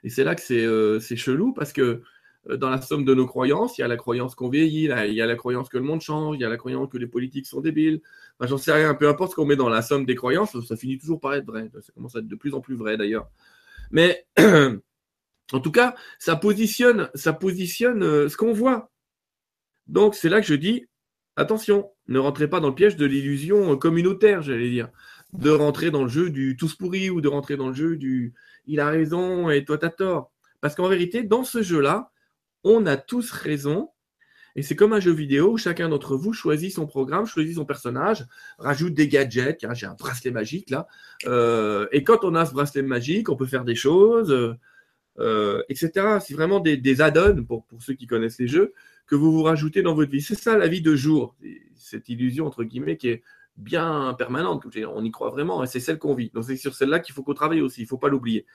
[0.04, 2.02] Et c'est là que c'est euh, chelou parce que
[2.50, 5.14] euh, dans la somme de nos croyances, il y a la croyance qu'on vieillit, il
[5.14, 7.08] y a la croyance que le monde change, il y a la croyance que les
[7.08, 8.02] politiques sont débiles.
[8.42, 10.98] J'en sais rien, peu importe ce qu'on met dans la somme des croyances, ça finit
[10.98, 11.70] toujours par être vrai.
[11.82, 13.30] Ça commence à être de plus en plus vrai d'ailleurs.
[13.92, 14.28] Mais
[15.52, 18.92] En tout cas, ça positionne, ça positionne euh, ce qu'on voit.
[19.88, 20.88] Donc c'est là que je dis,
[21.36, 24.90] attention, ne rentrez pas dans le piège de l'illusion communautaire, j'allais dire,
[25.34, 28.34] de rentrer dans le jeu du tous pourri ou de rentrer dans le jeu du
[28.66, 30.32] il a raison et toi t'as tort.
[30.62, 32.12] Parce qu'en vérité, dans ce jeu-là,
[32.64, 33.90] on a tous raison.
[34.56, 37.66] Et c'est comme un jeu vidéo où chacun d'entre vous choisit son programme, choisit son
[37.66, 38.26] personnage,
[38.60, 39.66] rajoute des gadgets.
[39.74, 40.88] J'ai un bracelet magique là.
[41.26, 44.32] Euh, et quand on a ce bracelet magique, on peut faire des choses.
[45.20, 46.18] Euh, etc.
[46.26, 48.74] C'est vraiment des, add-ons pour, ceux qui connaissent les jeux
[49.06, 50.22] que vous vous rajoutez dans votre vie.
[50.22, 51.36] C'est ça la vie de jour,
[51.76, 53.24] cette illusion entre guillemets qui est
[53.56, 54.66] bien permanente.
[54.66, 56.32] On y croit vraiment et c'est celle qu'on vit.
[56.34, 57.82] Donc c'est sur celle-là qu'il faut qu'on travaille aussi.
[57.82, 58.48] Il ne faut pas l'oublier.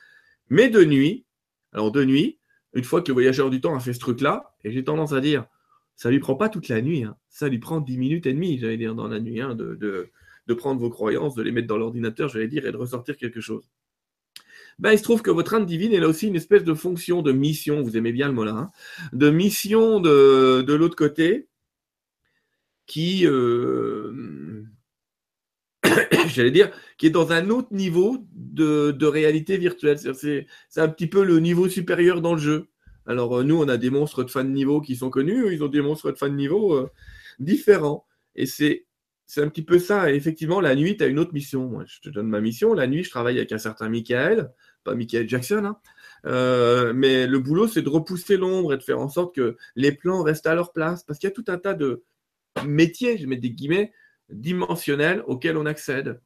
[0.51, 1.25] Mais de nuit,
[1.73, 2.39] alors de nuit,
[2.73, 5.21] une fois que le voyageur du temps a fait ce truc-là, et j'ai tendance à
[5.21, 5.47] dire,
[5.95, 7.17] ça lui prend pas toute la nuit, hein.
[7.29, 10.55] ça lui prend 10 minutes et demie, j'allais dire, dans la nuit, hein, de, de
[10.55, 13.69] prendre vos croyances, de les mettre dans l'ordinateur, j'allais dire, et de ressortir quelque chose
[14.79, 17.23] ben, il se trouve que votre âme divine, elle a aussi une espèce de fonction,
[17.23, 18.71] de mission, vous aimez bien le mot là, hein,
[19.13, 21.49] de mission de, l'autre côté,
[22.87, 24.65] qui, euh,
[26.29, 29.99] j'allais dire, qui est dans un autre niveau de, réalité virtuelle.
[29.99, 32.69] C'est un petit peu le niveau supérieur dans le jeu.
[33.07, 35.65] Alors, euh, nous, on a des monstres de fin de niveau qui sont connus, ils
[35.65, 36.91] ont des monstres de fin de niveau euh,
[37.39, 38.07] différents.
[38.37, 38.85] Et c'est
[39.39, 40.13] un petit peu ça.
[40.13, 41.83] Effectivement, la nuit, tu as une autre mission.
[41.87, 42.75] je te donne ma mission.
[42.75, 44.53] La nuit, je travaille avec un certain Michael,
[44.89, 45.79] pas Michael Jackson, hein.
[46.27, 49.93] euh, mais le boulot, c'est de repousser l'ombre et de faire en sorte que les
[49.93, 51.05] plans restent à leur place.
[51.05, 52.03] Parce qu'il y a tout un tas de
[52.67, 53.93] métiers, je mets des guillemets,
[54.31, 56.21] dimensionnels auxquels on accède.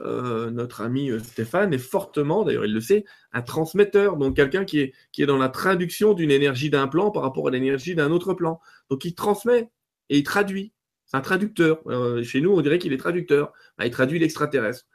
[0.00, 4.66] Euh, notre ami euh, Stéphane est fortement, d'ailleurs il le sait, un transmetteur, donc quelqu'un
[4.66, 8.34] qui est, dans la traduction d'une énergie d'un plan par rapport à l'énergie d'un autre
[8.34, 8.60] plan.
[8.90, 9.70] Donc il transmet
[10.10, 10.72] et il traduit.
[11.06, 11.82] C'est un traducteur.
[12.24, 13.52] Chez nous, on dirait qu'il est traducteur.
[13.78, 14.86] Bah, il traduit l'extraterrestre.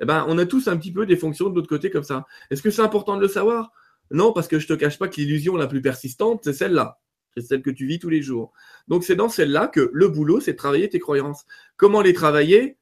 [0.00, 2.26] Eh ben, on a tous un petit peu des fonctions de l'autre côté comme ça.
[2.50, 3.72] Est-ce que c'est important de le savoir?
[4.10, 7.00] Non, parce que je te cache pas que l'illusion la plus persistante, c'est celle-là.
[7.34, 8.52] C'est celle que tu vis tous les jours.
[8.86, 11.44] Donc c'est dans celle-là que le boulot, c'est de travailler tes croyances.
[11.76, 12.78] Comment les travailler?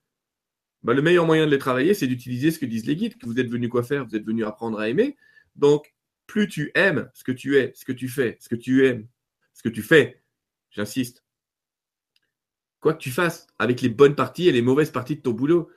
[0.83, 3.27] Bah, le meilleur moyen de les travailler, c'est d'utiliser ce que disent les guides, que
[3.27, 5.17] vous êtes venu quoi faire, vous êtes venu apprendre à aimer.
[5.57, 5.95] Donc,
[6.27, 9.07] plus tu aimes ce que tu es, ce que tu fais, ce que tu aimes,
[9.53, 10.23] ce que tu fais,
[10.71, 11.25] j'insiste,
[12.81, 15.71] quoi que tu fasses, avec les bonnes parties et les mauvaises parties de ton boulot,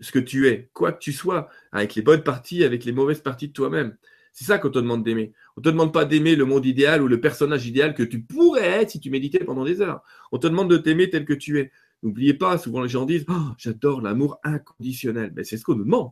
[0.00, 3.20] ce que tu es, quoi que tu sois, avec les bonnes parties, avec les mauvaises
[3.20, 3.96] parties de toi-même.
[4.32, 5.32] C'est ça qu'on te demande d'aimer.
[5.56, 8.22] On ne te demande pas d'aimer le monde idéal ou le personnage idéal que tu
[8.22, 10.02] pourrais être si tu méditais pendant des heures.
[10.32, 11.72] On te demande de t'aimer tel que tu es.
[12.02, 15.32] N'oubliez pas, souvent les gens disent oh, J'adore l'amour inconditionnel.
[15.34, 16.10] Mais c'est ce qu'on nous demande.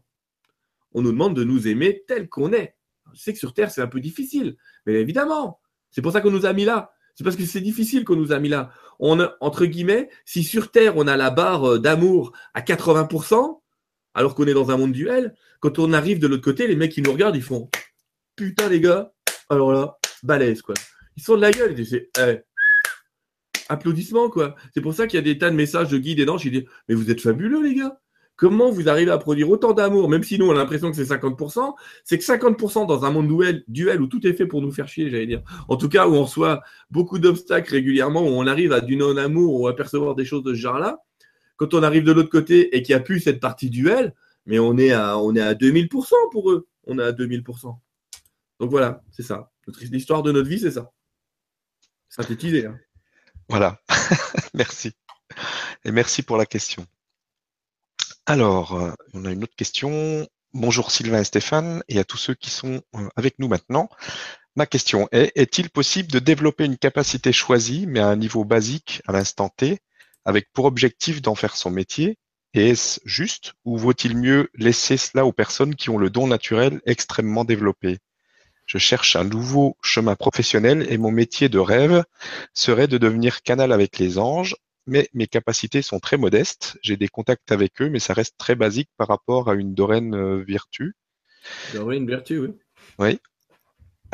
[0.92, 2.76] On nous demande de nous aimer tel qu'on est.
[3.14, 4.56] Je sais que sur Terre, c'est un peu difficile.
[4.84, 6.92] Mais évidemment, c'est pour ça qu'on nous a mis là.
[7.14, 8.70] C'est parce que c'est difficile qu'on nous a mis là.
[9.00, 13.60] On entre guillemets, si sur Terre, on a la barre euh, d'amour à 80%,
[14.18, 16.90] alors qu'on est dans un monde duel, quand on arrive de l'autre côté, les mecs
[16.90, 17.70] qui nous regardent, ils font
[18.34, 19.12] Putain, les gars,
[19.48, 20.74] alors là, balèze, quoi.
[21.16, 21.70] Ils sont de la gueule.
[21.70, 22.40] Ils disent eh,
[23.68, 24.56] applaudissements, quoi.
[24.74, 26.50] C'est pour ça qu'il y a des tas de messages de guides et d'anges qui
[26.50, 28.00] disent Mais vous êtes fabuleux, les gars.
[28.34, 31.14] Comment vous arrivez à produire autant d'amour, même si nous on a l'impression que c'est
[31.14, 34.72] 50%, c'est que 50% dans un monde duel, duel où tout est fait pour nous
[34.72, 35.42] faire chier, j'allais dire.
[35.68, 39.60] En tout cas, où on reçoit beaucoup d'obstacles régulièrement, où on arrive à du non-amour
[39.60, 41.04] ou à percevoir des choses de ce genre-là.
[41.58, 44.14] Quand on arrive de l'autre côté et qu'il n'y a plus cette partie duel,
[44.46, 46.68] mais on est à, on est à 2000% pour eux.
[46.84, 47.76] On est à 2000%.
[48.60, 49.50] Donc voilà, c'est ça.
[49.90, 50.90] L'histoire de notre vie, c'est ça.
[52.08, 52.66] Synthétisé.
[52.66, 52.78] Hein.
[53.48, 53.80] Voilà,
[54.54, 54.92] merci.
[55.84, 56.86] Et merci pour la question.
[58.24, 60.26] Alors, euh, on a une autre question.
[60.54, 63.88] Bonjour Sylvain et Stéphane et à tous ceux qui sont euh, avec nous maintenant.
[64.54, 69.02] Ma question est, est-il possible de développer une capacité choisie, mais à un niveau basique
[69.06, 69.80] à l'instant T,
[70.28, 72.18] avec pour objectif d'en faire son métier
[72.52, 76.82] Et est-ce juste ou vaut-il mieux laisser cela aux personnes qui ont le don naturel
[76.84, 77.96] extrêmement développé?
[78.66, 82.04] Je cherche un nouveau chemin professionnel et mon métier de rêve
[82.52, 84.54] serait de devenir canal avec les anges,
[84.86, 86.76] mais mes capacités sont très modestes.
[86.82, 90.14] J'ai des contacts avec eux, mais ça reste très basique par rapport à une Doreen
[90.14, 90.94] euh, Virtu.
[91.72, 92.48] Doreen Virtu, oui.
[92.98, 93.18] Oui.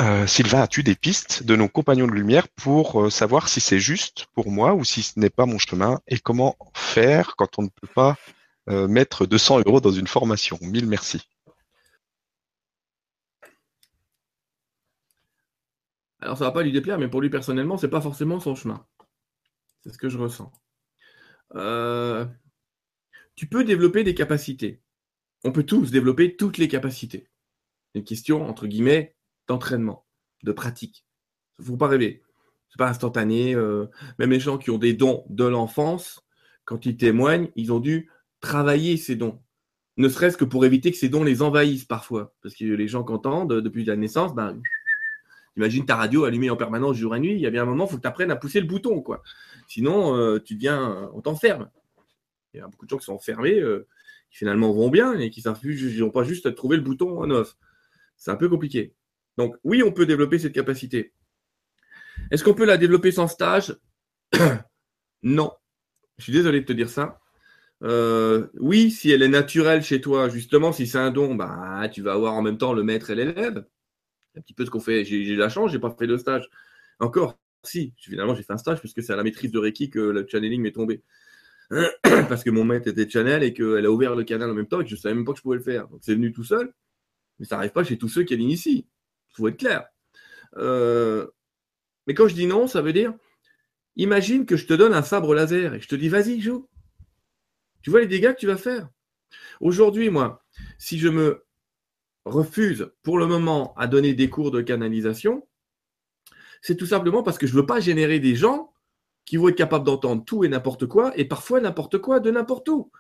[0.00, 3.78] Euh, Sylvain, as-tu des pistes de nos compagnons de lumière pour euh, savoir si c'est
[3.78, 7.62] juste pour moi ou si ce n'est pas mon chemin et comment faire quand on
[7.62, 8.16] ne peut pas
[8.66, 10.59] mettre 200 euros dans une formation?
[10.62, 11.20] Mille merci.
[16.24, 18.87] Alors ça va pas lui déplaire, mais pour lui personnellement, c'est pas forcément son chemin.
[19.83, 20.50] C'est ce que je ressens.
[21.54, 22.24] Euh,
[23.37, 24.80] tu peux développer des capacités.
[25.44, 27.28] On peut tous développer toutes les capacités.
[27.94, 29.13] Une question, entre guillemets,
[29.48, 30.07] d'entraînement,
[30.42, 31.04] de pratique.
[31.59, 32.22] Il ne faut pas rêver.
[32.68, 33.54] C'est pas instantané.
[33.54, 33.87] Euh,
[34.18, 36.24] même les gens qui ont des dons de l'enfance,
[36.64, 39.40] quand ils témoignent, ils ont dû travailler ces dons.
[39.96, 42.35] Ne serait-ce que pour éviter que ces dons les envahissent parfois.
[42.42, 44.61] Parce que les gens qui entendent depuis la naissance, ben,
[45.57, 47.35] Imagine ta radio allumée en permanence jour et nuit.
[47.35, 49.00] Il y a bien un moment, il faut que tu apprennes à pousser le bouton.
[49.02, 49.22] quoi.
[49.68, 51.70] Sinon, euh, tu deviens, on t'enferme.
[52.52, 53.87] Il y a beaucoup de gens qui sont enfermés, euh,
[54.30, 57.57] qui finalement vont bien et qui n'ont pas juste à trouver le bouton en off.
[58.16, 58.94] C'est un peu compliqué.
[59.36, 61.12] Donc, oui, on peut développer cette capacité.
[62.30, 63.76] Est-ce qu'on peut la développer sans stage
[65.22, 65.52] Non.
[66.18, 67.20] Je suis désolé de te dire ça.
[67.82, 72.02] Euh, oui, si elle est naturelle chez toi, justement, si c'est un don, bah, tu
[72.02, 73.64] vas avoir en même temps le maître et l'élève
[74.36, 75.04] un petit peu ce qu'on fait.
[75.04, 76.48] J'ai la chance, j'ai pas fait de stage.
[77.00, 79.98] Encore, si, finalement, j'ai fait un stage puisque c'est à la maîtrise de Reiki que
[79.98, 81.02] le channeling m'est tombé.
[82.02, 84.80] Parce que mon maître était channel et qu'elle a ouvert le canal en même temps
[84.80, 85.88] et que je savais même pas que je pouvais le faire.
[85.88, 86.72] Donc c'est venu tout seul,
[87.38, 88.84] mais ça n'arrive pas chez tous ceux qui l'initient.
[89.34, 89.86] Il faut être clair.
[90.56, 91.26] Euh,
[92.06, 93.14] mais quand je dis non, ça veut dire
[93.96, 96.68] imagine que je te donne un sabre laser et je te dis vas-y, joue.
[97.82, 98.88] Tu vois les dégâts que tu vas faire.
[99.60, 100.44] Aujourd'hui, moi,
[100.78, 101.44] si je me
[102.24, 105.46] refuse pour le moment à donner des cours de canalisation,
[106.62, 108.72] c'est tout simplement parce que je ne veux pas générer des gens
[109.26, 112.68] qui vont être capables d'entendre tout et n'importe quoi, et parfois n'importe quoi de n'importe
[112.68, 112.90] où.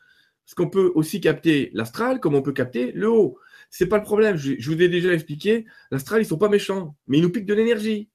[0.44, 3.38] Parce qu'on peut aussi capter l'astral comme on peut capter le haut.
[3.76, 4.36] C'est pas le problème.
[4.36, 7.54] Je, vous ai déjà expliqué, l'astral, ils sont pas méchants, mais ils nous piquent de
[7.54, 8.08] l'énergie.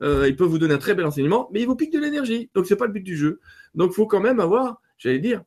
[0.00, 2.48] Euh, ils peuvent vous donner un très bel enseignement, mais ils vous piquent de l'énergie.
[2.54, 3.38] Donc c'est pas le but du jeu.
[3.74, 5.44] Donc il faut quand même avoir, j'allais dire,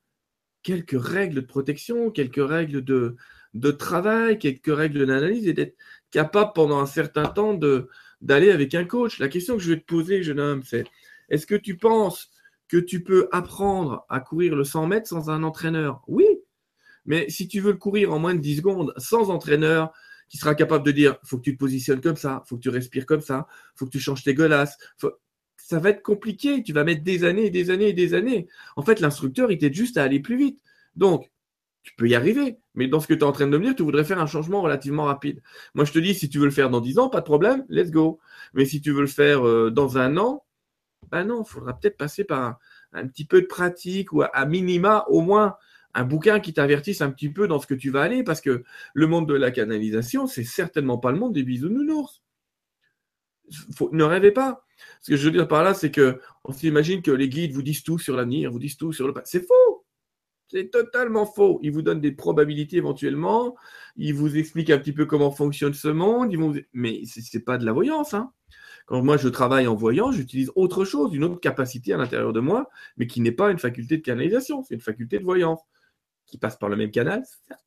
[0.62, 5.76] quelques règles de protection, quelques règles de, travail, quelques règles d'analyse et d'être
[6.12, 7.60] capable pendant un certain temps
[8.22, 9.18] d'aller avec un coach.
[9.18, 10.84] La question que je vais te poser, jeune homme, c'est
[11.30, 12.30] est-ce que tu penses
[12.68, 16.04] que tu peux apprendre à courir le 100 mètres sans un entraîneur?
[16.06, 16.28] Oui.
[17.08, 19.92] Mais si tu veux le courir en moins de 10 secondes sans entraîneur,
[20.30, 22.70] qui sera capable de dire faut que tu te positionnes comme ça, faut que tu
[22.70, 24.78] respires comme ça, faut que tu changes tes golasses,
[25.68, 26.64] ça va être compliqué.
[26.64, 28.48] Tu vas mettre des années et des années et des années.
[28.78, 30.62] En fait, l'instructeur, il t'aide juste à aller plus vite.
[30.96, 31.30] Donc,
[31.84, 32.58] tu peux y arriver.
[32.74, 34.62] Mais dans ce que tu es en train de me tu voudrais faire un changement
[34.62, 35.42] relativement rapide.
[35.74, 37.66] Moi, je te dis, si tu veux le faire dans 10 ans, pas de problème,
[37.68, 38.20] let's go.
[38.54, 40.46] Mais si tu veux le faire euh, dans un an,
[41.12, 42.60] ben non, il faudra peut-être passer par
[42.94, 45.58] un, petit peu de pratique ou à, minima, au moins,
[45.98, 48.64] un bouquin qui t'avertisse un petit peu dans ce que tu vas aller, parce que
[48.94, 52.22] le monde de la canalisation, c'est certainement pas le monde des bisounours.
[53.76, 54.64] Faut, ne rêvez pas.
[55.02, 57.64] Ce que je veux dire par là, c'est que on s'imagine que les guides vous
[57.64, 59.40] disent tout sur l'avenir, vous disent tout sur le passé.
[59.40, 59.86] C'est faux.
[60.50, 61.60] C'est totalement faux.
[61.64, 63.56] Ils vous donnent des probabilités éventuellement.
[63.96, 66.32] Ils vous expliquent un petit peu comment fonctionne ce monde.
[66.74, 68.14] Mais ce n'est pas de la voyance.
[68.14, 68.32] Hein.
[68.86, 72.40] Quand moi je travaille en voyant, j'utilise autre chose, une autre capacité à l'intérieur de
[72.40, 74.62] moi, mais qui n'est pas une faculté de canalisation.
[74.64, 75.60] C'est une faculté de voyance
[76.28, 77.62] qui passe par le même canal, certes.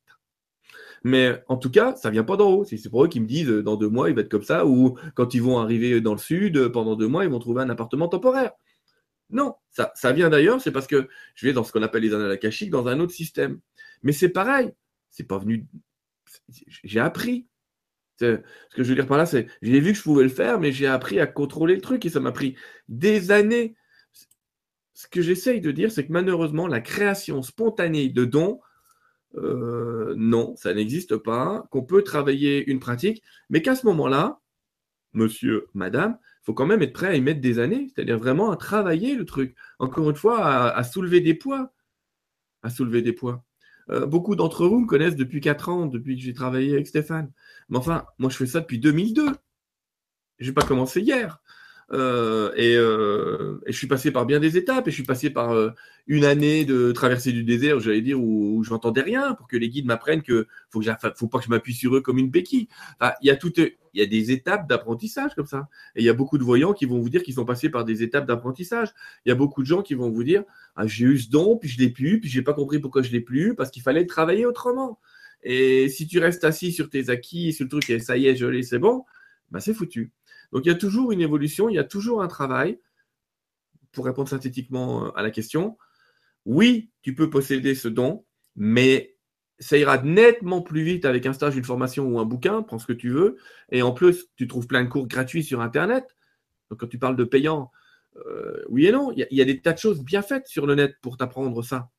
[1.03, 2.63] Mais en tout cas, ça vient pas d'en haut.
[2.63, 4.97] C'est pour eux qui me disent dans deux mois, il va être comme ça, ou
[5.15, 8.07] quand ils vont arriver dans le sud, pendant deux mois, ils vont trouver un appartement
[8.07, 8.51] temporaire.
[9.31, 12.13] Non, ça, ça vient d'ailleurs, c'est parce que je vais dans ce qu'on appelle les
[12.13, 13.59] annales akashiques, dans un autre système.
[14.03, 14.71] Mais c'est pareil,
[15.09, 15.65] c'est pas venu.
[16.67, 17.47] J'ai appris.
[18.19, 18.37] Ce
[18.75, 20.71] que je veux dire par là, c'est j'ai vu que je pouvais le faire, mais
[20.71, 22.55] j'ai appris à contrôler le truc et ça m'a pris
[22.87, 23.75] des années.
[25.01, 28.59] Ce que j'essaye de dire, c'est que malheureusement, la création spontanée de dons,
[29.35, 31.65] euh, non, ça n'existe pas.
[31.71, 34.41] Qu'on peut travailler une pratique, mais qu'à ce moment-là,
[35.13, 38.51] monsieur, madame, il faut quand même être prêt à y mettre des années, c'est-à-dire vraiment
[38.51, 39.55] à travailler le truc.
[39.79, 41.73] Encore une fois, à, soulever des poids.
[42.61, 43.43] À soulever des poids.
[43.89, 47.31] Euh, beaucoup d'entre vous me connaissent depuis 4 ans, depuis que j'ai travaillé avec Stéphane.
[47.69, 49.31] Mais enfin, moi je fais ça depuis 2002.
[50.37, 51.41] Je n'ai pas commencé hier.
[51.93, 54.87] Euh, euh, et, je suis passé par bien des étapes.
[54.87, 55.71] Et je suis passé par euh,
[56.07, 59.69] une année de traversée du désert, j'allais dire, où, je n'entendais rien, pour que les
[59.69, 62.67] guides m'apprennent que faut que faut pas que je m'appuie sur eux comme une béquille.
[63.21, 65.67] il y a tout, il y a des étapes d'apprentissage comme ça.
[65.95, 67.85] Et il y a beaucoup de voyants qui vont vous dire qu'ils sont passés par
[67.85, 68.89] des étapes d'apprentissage.
[69.25, 70.43] Il y a beaucoup de gens qui vont vous dire
[70.75, 73.11] ah, j'ai eu ce don, puis je l'ai plus, puis j'ai pas compris pourquoi je
[73.11, 74.99] l'ai plus, parce qu'il fallait travailler autrement.
[75.43, 78.35] Et si tu restes assis sur tes acquis, sur le truc, et ça y est,
[78.35, 79.05] je l'ai, c'est bon,
[79.49, 80.11] bah c'est foutu.
[80.51, 82.79] Donc il y a toujours une évolution, il y a toujours un travail.
[83.91, 85.77] Pour répondre synthétiquement euh, à la question,
[86.45, 89.15] oui, tu peux posséder ce don, mais
[89.59, 92.87] ça ira nettement plus vite avec un stage, une formation ou un bouquin, prends ce
[92.87, 93.37] que tu veux.
[93.69, 96.15] Et en plus, tu trouves plein de cours gratuits sur Internet.
[96.69, 97.71] Donc quand tu parles de payant,
[98.25, 100.75] euh, oui et non, il y, a, des tas de choses bien faites sur le
[100.75, 101.89] net pour t'apprendre ça.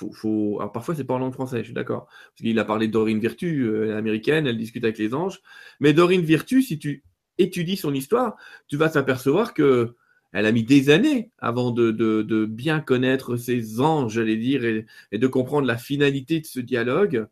[0.00, 2.06] Alors parfois, c'est pas en langue française, je suis d'accord.
[2.06, 5.40] Parce qu'il a parlé de Dorine Virtue, euh, américaine, elle discute avec les anges.
[5.80, 7.04] Mais Dorine Virtue, si tu
[7.38, 8.36] étudies son histoire,
[8.68, 9.94] tu vas t'apercevoir que
[10.32, 15.26] elle a mis des années avant de, bien connaître ses anges, j'allais dire, et, de
[15.28, 17.28] comprendre la finalité de ce dialogue.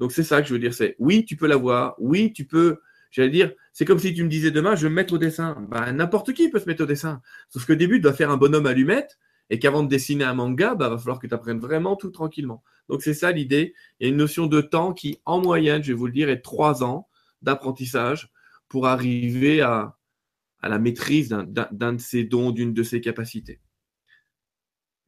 [0.00, 2.80] Donc c'est ça que je veux dire, c'est oui, tu peux l'avoir, oui, tu peux,
[3.10, 5.66] j'allais dire, c'est comme si tu me disais demain, je vais me mettre au dessin.
[5.70, 7.22] Ben, n'importe qui peut se mettre au dessin.
[7.48, 10.74] Sauf que début, tu dois faire un bonhomme allumette, et qu'avant de dessiner un manga,
[10.74, 12.62] bah, va falloir que tu apprennes vraiment tout tranquillement.
[12.88, 13.74] Donc c'est ça l'idée.
[13.98, 16.28] Il y a une notion de temps qui, en moyenne, je vais vous le dire,
[16.28, 17.08] est trois ans
[17.42, 18.30] d'apprentissage
[18.70, 19.96] pour arriver à,
[20.62, 23.60] la maîtrise d'un de ses dons, d'une de ses capacités.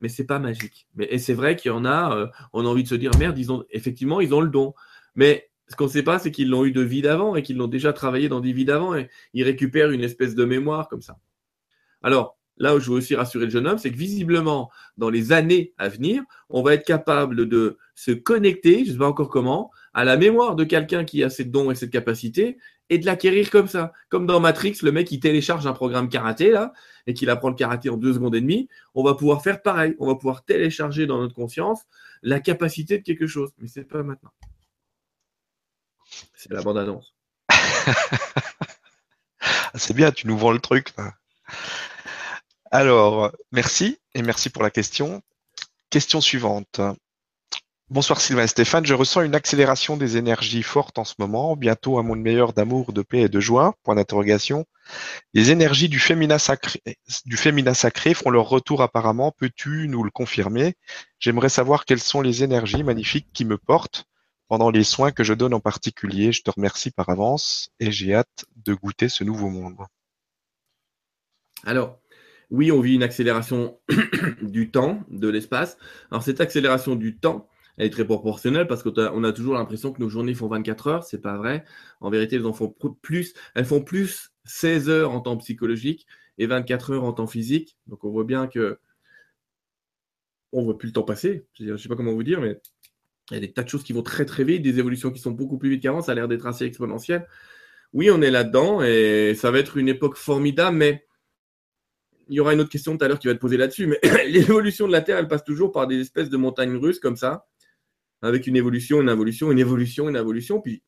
[0.00, 0.88] Mais c'est pas magique.
[0.94, 3.12] Mais, et c'est vrai qu'il y en a, euh, on a envie de se dire,
[3.18, 4.74] merde, ils ont, effectivement, ils ont le don.
[5.14, 7.56] Mais ce qu'on ne sait pas, c'est qu'ils l'ont eu de vie d'avant et qu'ils
[7.56, 11.02] l'ont déjà travaillé dans des vies d'avant et ils récupèrent une espèce de mémoire comme
[11.02, 11.18] ça.
[12.02, 15.32] Alors, là où je veux aussi rassurer le jeune homme, c'est que visiblement, dans les
[15.32, 19.28] années à venir, on va être capable de se connecter, je ne sais pas encore
[19.28, 22.58] comment, à la mémoire de quelqu'un qui a ces dons et cette capacité
[22.92, 23.92] et de l'acquérir comme ça.
[24.10, 26.74] Comme dans Matrix, le mec qui télécharge un programme karaté là
[27.06, 29.96] et qu'il apprend le karaté en deux secondes et demie, on va pouvoir faire pareil.
[29.98, 31.80] On va pouvoir télécharger dans notre conscience
[32.22, 33.50] la capacité de quelque chose.
[33.58, 34.30] Mais c'est pas maintenant.
[36.34, 37.14] C'est la bande-annonce.
[39.74, 40.92] c'est bien, tu nous vends le truc.
[42.70, 45.22] Alors, merci et merci pour la question.
[45.88, 46.82] Question suivante.
[47.92, 52.02] Bonsoir Sylvain Stéphane, je ressens une accélération des énergies fortes en ce moment, bientôt un
[52.02, 54.64] monde meilleur d'amour, de paix et de joie, point d'interrogation.
[55.34, 56.80] Les énergies du féminin sacré,
[57.26, 60.74] du féminin sacré font leur retour apparemment, peux-tu nous le confirmer?
[61.18, 64.06] J'aimerais savoir quelles sont les énergies magnifiques qui me portent
[64.48, 66.32] pendant les soins que je donne en particulier.
[66.32, 69.76] Je te remercie par avance et j'ai hâte de goûter ce nouveau monde.
[71.66, 72.00] Alors,
[72.50, 73.78] oui, on vit une accélération
[74.40, 75.76] du temps, de l'espace.
[76.10, 80.00] Alors cette accélération du temps, elle est très proportionnelle parce qu'on a toujours l'impression que
[80.00, 81.04] nos journées font 24 heures.
[81.04, 81.64] C'est pas vrai.
[82.00, 83.34] En vérité, elles en font plus.
[83.54, 86.06] Elles font plus 16 heures en temps psychologique
[86.38, 87.78] et 24 heures en temps physique.
[87.86, 88.78] Donc on voit bien que
[90.52, 91.46] on voit plus le temps passer.
[91.58, 92.60] Je ne sais pas comment vous dire, mais
[93.30, 95.20] il y a des tas de choses qui vont très très vite, des évolutions qui
[95.20, 96.02] sont beaucoup plus vite qu'avant.
[96.02, 97.26] Ça a l'air d'être assez exponentiel.
[97.94, 101.06] Oui, on est là-dedans et ça va être une époque formidable, mais
[102.28, 103.86] il y aura une autre question tout à l'heure qui va être posée là-dessus.
[103.86, 107.16] Mais l'évolution de la Terre, elle passe toujours par des espèces de montagnes russes comme
[107.16, 107.46] ça
[108.22, 110.82] avec une évolution, une évolution, une évolution, une évolution, puis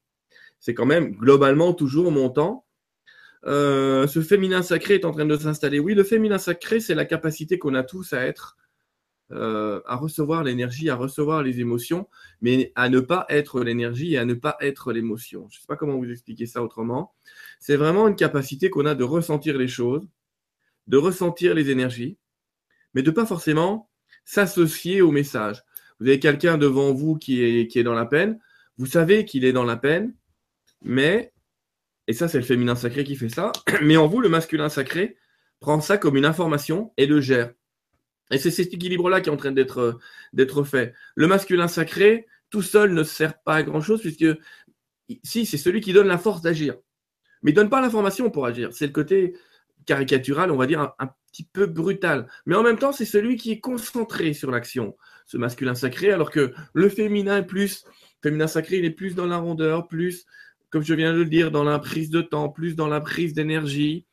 [0.61, 2.65] c'est quand même globalement toujours montant.
[3.47, 5.79] Euh, ce féminin sacré est en train de s'installer.
[5.79, 8.57] Oui, le féminin sacré, c'est la capacité qu'on a tous à être,
[9.33, 12.09] euh, à recevoir l'énergie, à recevoir les émotions,
[12.41, 15.47] mais à ne pas être l'énergie et à ne pas être l'émotion.
[15.51, 17.13] Je ne sais pas comment vous expliquer ça autrement.
[17.59, 20.09] C'est vraiment une capacité qu'on a de ressentir les choses,
[20.87, 22.17] de ressentir les énergies,
[22.95, 23.91] mais de pas forcément
[24.25, 25.63] s'associer au message.
[26.01, 28.39] Vous avez quelqu'un devant vous qui est, dans la peine.
[28.77, 30.15] Vous savez qu'il est dans la peine,
[30.83, 31.33] mais,
[32.09, 35.17] et ça c'est le féminin sacré qui fait ça, mais en vous, le masculin sacré
[35.61, 37.53] prend ça comme une information et le gère.
[38.31, 39.99] Et c'est cet équilibre-là qui est en train d'être,
[40.33, 40.95] d'être fait.
[41.15, 44.27] Le masculin sacré, tout seul, ne sert pas à grand-chose, puisque
[45.23, 46.75] si, c'est celui qui donne la force d'agir.
[47.43, 48.71] Mais il ne donne pas l'information pour agir.
[48.73, 49.37] C'est le côté
[49.87, 52.29] caricatural, on va dire, un, petit peu brutal.
[52.47, 56.31] Mais en même temps, c'est celui qui est concentré sur l'action ce masculin sacré, alors
[56.31, 57.85] que le féminin est plus,
[58.23, 60.27] féminin sacré, il est plus dans la rondeur, plus,
[60.71, 63.35] comme je viens de le dire, dans la prise de temps, plus dans la prise
[63.35, 64.07] d'énergie.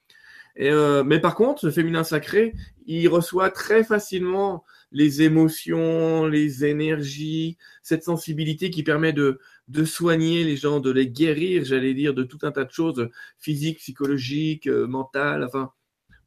[0.59, 2.53] Euh, mais par contre, ce féminin sacré,
[2.85, 9.39] il reçoit très facilement les émotions, les énergies, cette sensibilité qui permet de,
[9.69, 13.09] de soigner les gens, de les guérir, j'allais dire, de tout un tas de choses
[13.39, 15.71] physiques, psychologiques, euh, mentales, enfin,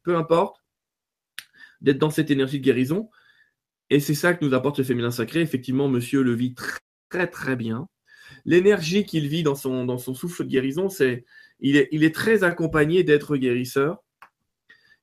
[0.03, 0.63] peu importe,
[1.81, 3.09] d'être dans cette énergie de guérison.
[3.89, 5.41] Et c'est ça que nous apporte le féminin sacré.
[5.41, 7.87] Effectivement, monsieur le vit très, très, bien.
[8.45, 11.25] L'énergie qu'il vit dans son, souffle de guérison, c'est
[11.59, 14.03] il est, est très accompagné d'êtres guérisseurs.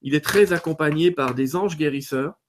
[0.02, 2.40] Il est très accompagné par des anges guérisseurs,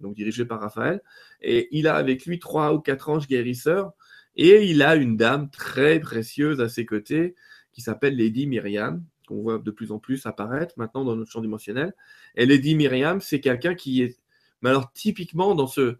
[0.00, 1.00] donc dirigés par Raphaël.
[1.40, 3.92] Et il a avec lui trois ou quatre anges guérisseurs.
[4.34, 7.34] Et il a une dame très précieuse à ses côtés
[7.72, 11.40] qui s'appelle Lady Myriam, qu'on voit de plus en plus apparaître maintenant dans notre champ
[11.40, 11.94] dimensionnel.
[12.34, 14.18] Et Lady Myriam, c'est quelqu'un qui est
[14.66, 15.96] mais alors, typiquement, dans ce,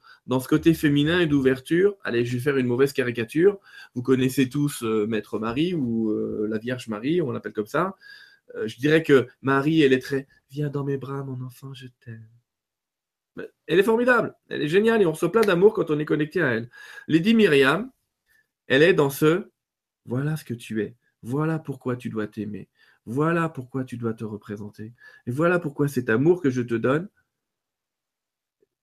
[0.48, 3.60] côté féminin et d'ouverture, allez, je vais faire une mauvaise caricature.
[3.94, 7.94] Vous connaissez tous euh, Maître Marie ou euh, la Vierge Marie, on l'appelle comme ça.
[8.56, 11.86] Euh, je dirais que Marie, elle est très Viens dans mes bras, mon enfant, je
[12.04, 12.26] t'aime.
[13.68, 16.42] Elle est formidable, elle est géniale et on se plaint d'amour quand on est connecté
[16.42, 16.68] à elle.
[17.06, 17.92] Lady Myriam,
[18.66, 19.48] elle est dans ce
[20.06, 22.68] Voilà ce que tu es, voilà pourquoi tu dois t'aimer,
[23.04, 24.92] voilà pourquoi tu dois te représenter,
[25.28, 27.08] et voilà pourquoi cet amour que je te donne,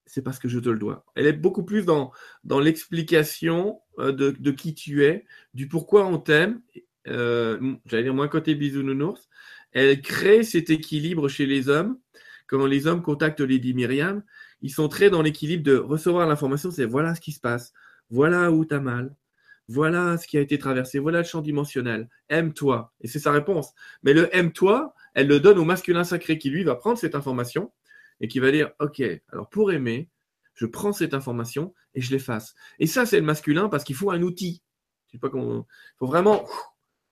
[0.06, 1.06] c'est parce que je te le dois.
[1.16, 2.12] Elle est beaucoup plus dans,
[2.60, 6.62] l'explication euh, de, qui tu es, du pourquoi on t'aime.
[7.08, 9.30] Euh, j'allais dire moins côté bisounours.
[9.72, 11.98] Elle crée cet équilibre chez les hommes.
[12.48, 14.24] Quand les hommes contactent Lady Myriam,
[14.62, 17.74] ils sont très dans l'équilibre de recevoir l'information, c'est voilà ce qui se passe,
[18.10, 19.16] voilà où tu as mal,
[19.68, 22.94] voilà ce qui a été traversé, voilà le champ dimensionnel, aime-toi.
[23.02, 23.74] Et c'est sa réponse.
[24.04, 27.72] Mais le aime-toi, elle le donne au masculin sacré qui, lui, va prendre cette information
[28.24, 29.04] et qui va dire, OK,
[29.34, 30.10] alors pour aimer,
[30.54, 32.56] je prends cette information et je l'efface.
[32.80, 34.64] Et ça, c'est le masculin parce qu'il faut un outil.
[35.12, 36.48] Il faut vraiment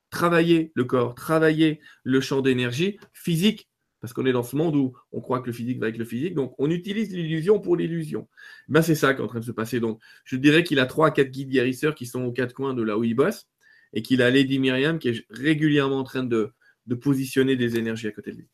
[0.09, 4.93] travailler le corps, travailler le champ d'énergie physique, parce qu'on est dans ce monde où
[5.11, 8.29] on croit que le physique va avec le physique, donc on utilise l'illusion pour l'illusion.
[8.69, 9.81] Ben, c'est ça qui est en train de se passer.
[9.81, 12.83] Donc, je dirais qu'il a trois, quatre guides guérisseurs qui sont aux quatre coins de
[12.83, 13.49] là où il bosse,
[13.91, 16.53] et qu'il a Lady Myriam qui est régulièrement en train de
[17.01, 18.47] positionner des énergies à côté de lui.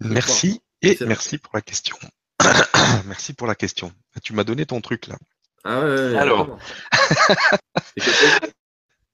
[0.00, 1.96] Merci et merci pour la question.
[3.06, 3.92] merci pour la question.
[4.22, 5.16] Tu m'as donné ton truc là.
[5.64, 6.58] Ah ouais, Alors.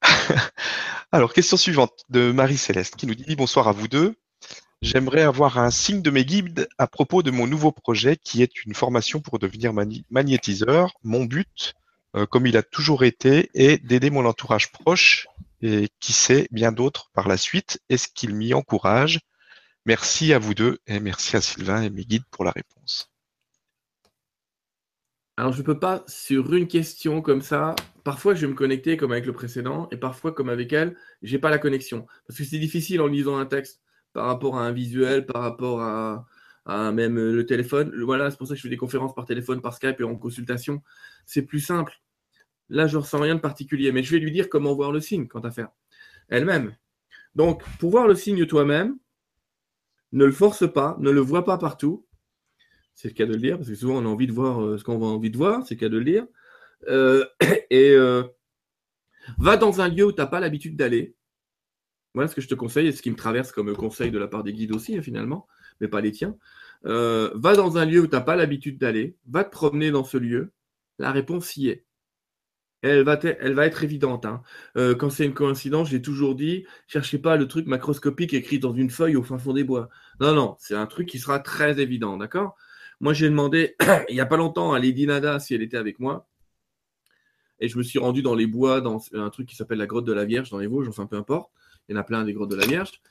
[1.11, 4.15] Alors, question suivante de Marie-Céleste qui nous dit bonsoir à vous deux.
[4.81, 8.63] J'aimerais avoir un signe de mes guides à propos de mon nouveau projet qui est
[8.65, 9.73] une formation pour devenir
[10.11, 10.93] magnétiseur.
[11.03, 11.73] Mon but,
[12.15, 15.27] euh, comme il a toujours été, est d'aider mon entourage proche
[15.61, 17.81] et qui sait bien d'autres par la suite.
[17.89, 19.19] Est-ce qu'il m'y encourage?
[19.87, 23.09] Merci à vous deux et merci à Sylvain et mes guides pour la réponse.
[25.37, 27.73] Alors, je ne peux pas, sur une question comme ça,
[28.03, 31.39] parfois je vais me connecter comme avec le précédent, et parfois comme avec elle, j'ai
[31.39, 32.05] pas la connexion.
[32.27, 33.81] Parce que c'est difficile en lisant un texte
[34.11, 36.25] par rapport à un visuel, par rapport à,
[36.91, 37.93] même le téléphone.
[38.03, 40.17] Voilà, c'est pour ça que je fais des conférences par téléphone, par Skype et en
[40.17, 40.83] consultation.
[41.25, 42.01] C'est plus simple.
[42.67, 45.27] Là, je ressens rien de particulier, mais je vais lui dire comment voir le signe
[45.27, 45.69] quant à faire.
[46.27, 46.75] Elle-même.
[47.35, 48.97] Donc, pour voir le signe toi-même,
[50.11, 52.05] ne le force pas, ne le vois pas partout.
[52.93, 54.77] C'est le cas de le dire, parce que souvent on a envie de voir euh,
[54.77, 56.25] ce qu'on a envie de voir, c'est le cas de le dire.
[56.87, 57.25] Euh,
[57.69, 58.23] et euh,
[59.37, 61.15] va dans un lieu où tu n'as pas l'habitude d'aller.
[62.13, 64.27] Voilà ce que je te conseille, et ce qui me traverse comme conseil de la
[64.27, 65.47] part des guides aussi, hein, finalement,
[65.79, 66.35] mais pas les tiens.
[66.83, 70.17] va dans un lieu où tu n'as pas l'habitude d'aller, va te promener dans ce
[70.17, 70.51] lieu.
[70.97, 71.86] La réponse y est
[72.81, 74.25] elle va, être évidente.
[74.25, 74.41] Hein.
[74.77, 78.73] Euh, quand c'est une coïncidence, j'ai toujours dit, cherchez pas le truc macroscopique écrit dans
[78.73, 79.89] une feuille au fin fond des bois.
[80.19, 82.55] Non, non, c'est un truc qui sera très évident, d'accord?
[82.99, 83.75] Moi, j'ai demandé
[84.09, 86.27] il n'y a pas longtemps à Lady Nada si elle était avec moi.
[87.59, 90.05] Et je me suis rendu dans les bois, dans un truc qui s'appelle la grotte
[90.05, 91.51] de la Vierge, dans les Vosges, enfin peu importe.
[91.89, 93.01] Il y en a plein des grottes de la Vierge.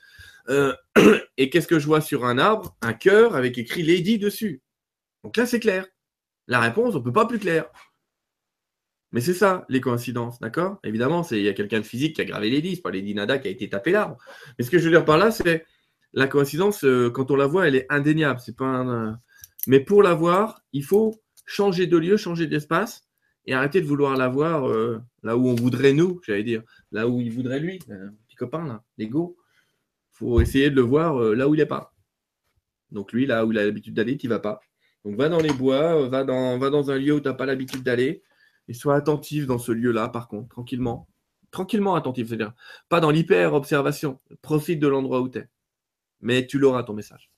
[0.49, 0.73] Euh,
[1.37, 2.77] et qu'est-ce que je vois sur un arbre?
[2.81, 4.61] Un cœur avec écrit Lady dessus.
[5.23, 5.85] Donc là, c'est clair.
[6.47, 7.65] La réponse, on ne peut pas plus clair.
[9.17, 10.77] Mais c'est ça, les coïncidences, d'accord?
[10.83, 13.39] Évidemment, il y a quelqu'un de physique qui a gravé les 10, pas les Nada
[13.39, 14.15] qui a été tapé là.
[14.59, 15.65] Mais ce que je veux dire par là, c'est
[16.13, 18.39] la coïncidence, euh, quand on la voit, elle est indéniable.
[19.65, 23.07] Mais pour la voir, il faut changer de lieu, changer d'espace
[23.47, 26.61] et arrêter de vouloir la voir euh, là où on voudrait nous, j'allais dire,
[26.91, 29.35] là où il voudrait lui, un petit copain, là, l'ego.
[30.13, 31.91] Il faut essayer de le voir euh, là où il n'est pas.
[32.91, 34.59] Donc lui, là où il a l'habitude d'aller, tu vas pas.
[35.03, 37.47] Donc va dans les bois, va dans, va dans un lieu où tu n'as pas
[37.47, 38.21] l'habitude d'aller
[38.67, 41.07] et sois attentif dans ce lieu-là, par contre, tranquillement.
[41.51, 42.53] Tranquillement attentif, c'est-à-dire
[42.89, 44.19] pas dans l'hyper-observation.
[44.41, 45.49] Profite de l'endroit où tu es.
[46.21, 47.31] Mais tu l'auras, ton message.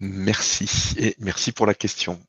[0.00, 2.20] Merci et merci pour la question.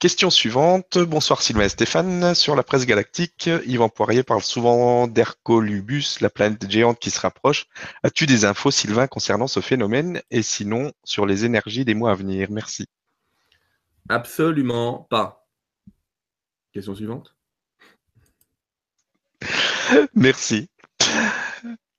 [0.00, 0.96] Question suivante.
[0.96, 2.34] Bonsoir Sylvain et Stéphane.
[2.34, 7.66] Sur la presse galactique, Yvan Poirier parle souvent d'Hercolubus, la planète géante qui se rapproche.
[8.02, 12.14] As-tu des infos, Sylvain, concernant ce phénomène et sinon sur les énergies des mois à
[12.14, 12.48] venir?
[12.50, 12.86] Merci.
[14.08, 15.39] Absolument pas.
[16.72, 17.34] Question suivante.
[20.14, 20.68] Merci.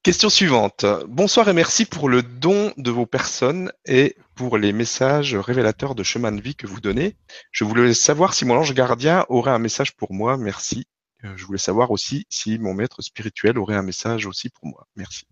[0.03, 0.85] Question suivante.
[1.07, 6.03] Bonsoir et merci pour le don de vos personnes et pour les messages révélateurs de
[6.03, 7.17] chemin de vie que vous donnez.
[7.51, 10.37] Je voulais savoir si mon ange gardien aurait un message pour moi.
[10.37, 10.87] Merci.
[11.23, 14.87] Euh, je voulais savoir aussi si mon maître spirituel aurait un message aussi pour moi.
[14.95, 15.27] Merci.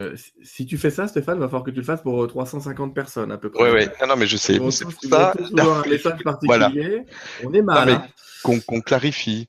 [0.00, 2.90] Euh, si tu fais ça, Stéphane, il va falloir que tu le fasses pour 350
[2.90, 3.70] euh, personnes à peu près.
[3.70, 3.88] Oui, oui.
[4.00, 4.54] Non, non, mais je sais.
[4.70, 5.34] C'est pour ça.
[5.36, 7.04] un message particulier.
[7.44, 7.88] On est mal.
[7.90, 8.06] Hein.
[8.42, 9.48] Qu'on clarifie.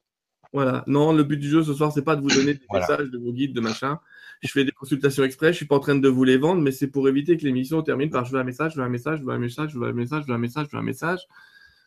[0.52, 0.84] Voilà.
[0.88, 3.18] Non, le but du jeu ce soir, c'est pas de vous donner des messages de
[3.18, 4.00] vos guides, de machin.
[4.42, 5.54] Je fais des consultations exprès.
[5.54, 7.82] Je suis pas en train de vous les vendre, mais c'est pour éviter que l'émission
[7.84, 9.80] termine par je veux un message, je veux un message, je veux un message, je
[9.80, 11.20] veux un message, je veux un message, je veux un message.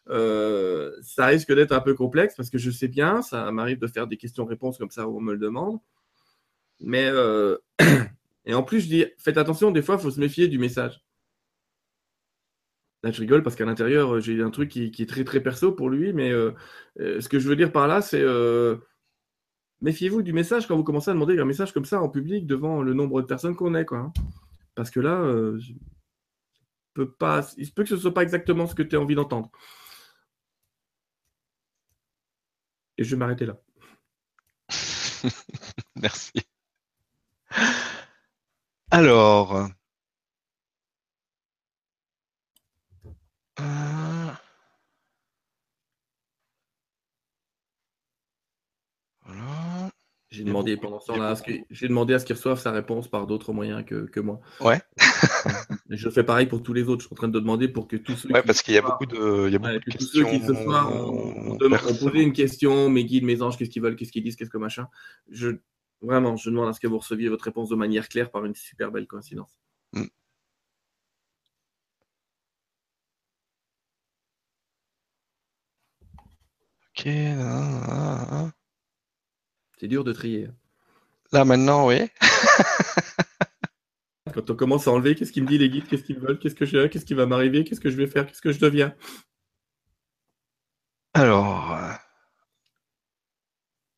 [0.09, 3.87] Euh, ça risque d'être un peu complexe parce que je sais bien, ça m'arrive de
[3.87, 5.79] faire des questions-réponses comme ça où on me le demande.
[6.81, 7.11] Mais
[8.47, 11.05] Et en plus, je dis, faites attention, des fois, il faut se méfier du message.
[13.03, 15.91] Là, je rigole parce qu'à l'intérieur, j'ai un truc qui, est très très perso pour
[15.91, 16.53] lui, mais euh,
[17.01, 18.77] euh, ce que je veux dire par là, c'est euh,
[19.83, 22.83] méfiez-vous du message quand vous commencez à demander un message comme ça en public devant
[22.83, 23.85] le nombre de personnes qu'on est.
[23.85, 24.13] Quoi, hein.
[24.75, 25.23] Parce que là,
[27.19, 29.15] pas, il se peut que ce ne soit pas exactement ce que tu as envie
[29.15, 29.51] d'entendre.
[32.97, 33.61] Et je vais m'arrêter là.
[35.97, 36.33] Merci.
[38.95, 39.57] Alors.
[39.57, 39.65] Euh,
[49.27, 49.91] voilà.
[50.31, 51.35] J'ai demandé pendant ce temps-là,
[51.71, 54.41] j'ai demandé à ce qu'il reçoive sa réponse par d'autres moyens que, moi.
[54.61, 54.81] Ouais.
[55.91, 57.03] je fais pareil pour tous les autres.
[57.03, 58.83] Je suis en train de demander pour que tous ceux ouais, parce qu'il y a
[58.83, 60.07] beaucoup de, il y a beaucoup de questions.
[60.07, 63.83] Tous ceux qui ce soir ont, posé une question, mes guides, mes anges, qu'est-ce qu'ils
[63.83, 64.87] veulent, qu'est-ce qu'ils disent, qu'est-ce que machin.
[65.33, 65.57] Je,
[66.05, 68.55] vraiment, je demande à ce que vous receviez votre réponse de manière claire par une
[68.55, 69.59] super belle coïncidence.
[69.93, 70.05] Mm.
[76.97, 77.09] Ok.
[79.79, 80.49] C'est dur de trier.
[81.33, 81.97] Là maintenant, oui.
[84.35, 86.55] Quand on commence à enlever, qu'est-ce qu'ils me dit les guides, qu'est-ce qu'ils veulent, qu'est-ce
[86.55, 88.95] que je, qu'est-ce qui va m'arriver, qu'est-ce que je vais faire, qu'est-ce que je deviens?
[91.15, 92.04] Alors.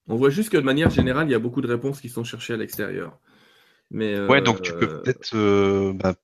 [0.08, 2.08] Euh, on voit juste que de manière générale, il y a beaucoup de réponses qui
[2.08, 3.18] sont cherchées à l'extérieur.
[3.90, 6.14] Mais, ouais, donc tu peux euh, peut-être euh, bah,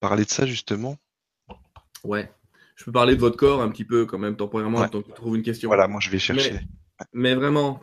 [0.00, 0.96] parler de ça justement.
[2.04, 2.30] Ouais.
[2.76, 5.12] Je peux parler de votre corps un petit peu quand même temporairement tant que tu
[5.12, 5.68] trouves une question.
[5.68, 6.60] Voilà, moi je vais chercher.
[7.12, 7.82] Mais, vraiment,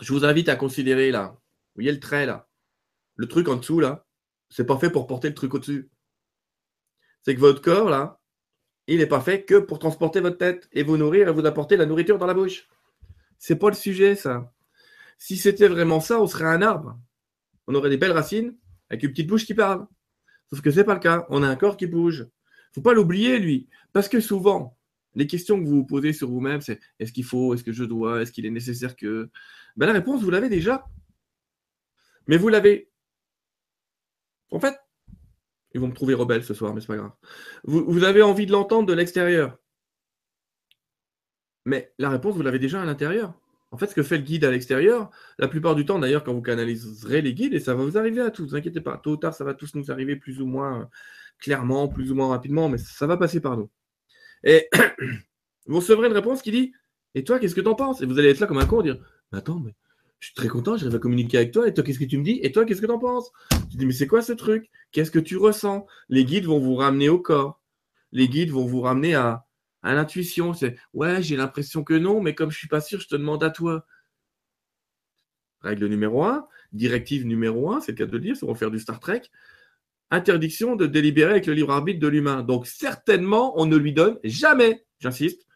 [0.00, 1.36] je vous invite à considérer là.
[1.74, 2.48] Vous voyez le trait là?
[3.16, 4.06] Le truc en dessous là,
[4.48, 5.90] c'est pas fait pour porter le truc au-dessus.
[7.22, 8.20] C'est que votre corps là,
[8.86, 11.76] il n'est pas fait que pour transporter votre tête et vous nourrir et vous apporter
[11.76, 12.68] la nourriture dans la bouche.
[13.38, 14.50] C'est pas le sujet, ça.
[15.18, 16.98] Si c'était vraiment ça, on serait un arbre.
[17.66, 18.56] On aurait des belles racines
[18.90, 19.86] avec une petite bouche qui parle.
[20.50, 21.26] Sauf que ce n'est pas le cas.
[21.30, 22.26] On a un corps qui bouge.
[22.74, 23.68] Faut pas l'oublier, lui.
[23.92, 24.76] Parce que souvent,
[25.14, 27.84] les questions que vous vous posez sur vous-même, c'est est-ce qu'il faut, est-ce que je
[27.84, 29.30] dois, est-ce qu'il est nécessaire que?
[29.76, 30.84] Ben, la réponse, vous l'avez déjà.
[32.26, 32.90] Mais vous l'avez.
[34.50, 34.78] En fait,
[35.72, 37.12] ils vont me trouver rebelle ce soir, mais c'est pas grave.
[37.64, 39.58] Vous, avez envie de l'entendre de l'extérieur.
[41.64, 43.34] Mais la réponse, vous l'avez déjà à l'intérieur.
[43.72, 46.32] En fait, ce que fait le guide à l'extérieur, la plupart du temps, d'ailleurs, quand
[46.32, 48.96] vous canaliserez les guides, et ça va vous arriver à tous, ne vous inquiétez pas,
[48.96, 50.84] tôt ou tard, ça va tous nous arriver plus ou moins euh,
[51.38, 53.68] clairement, plus ou moins rapidement, mais ça va passer par nous.
[54.44, 54.68] Et
[55.66, 56.72] vous recevrez une réponse qui dit
[57.14, 58.02] Et toi, qu'est-ce que tu en penses?
[58.02, 58.98] Et vous allez être là comme un con, dire
[59.32, 59.74] Attends, mais
[60.20, 61.68] je suis très content, j'arrive à communiquer avec toi.
[61.68, 62.40] Et toi, qu'est-ce que tu me dis?
[62.42, 63.30] Et toi, qu'est-ce que tu en penses?
[63.70, 64.70] Tu dis, mais c'est quoi ce truc?
[64.92, 65.86] Qu'est-ce que tu ressens?
[66.08, 67.60] Les guides vont vous ramener au corps.
[68.12, 69.45] Les guides vont vous ramener à,
[69.86, 70.52] à l'intuition.
[70.52, 73.44] C'est, ouais, j'ai l'impression que non, mais comme je suis pas sûr, je te demande
[73.44, 73.86] à toi.
[75.60, 78.70] Règle numéro un, directive numéro un, c'est le cas de le dire, c'est on faire
[78.70, 79.22] du Star Trek.
[80.10, 82.42] Interdiction de délibérer avec le libre arbitre de l'humain.
[82.42, 85.46] Donc, certainement, on ne lui donne jamais, j'insiste,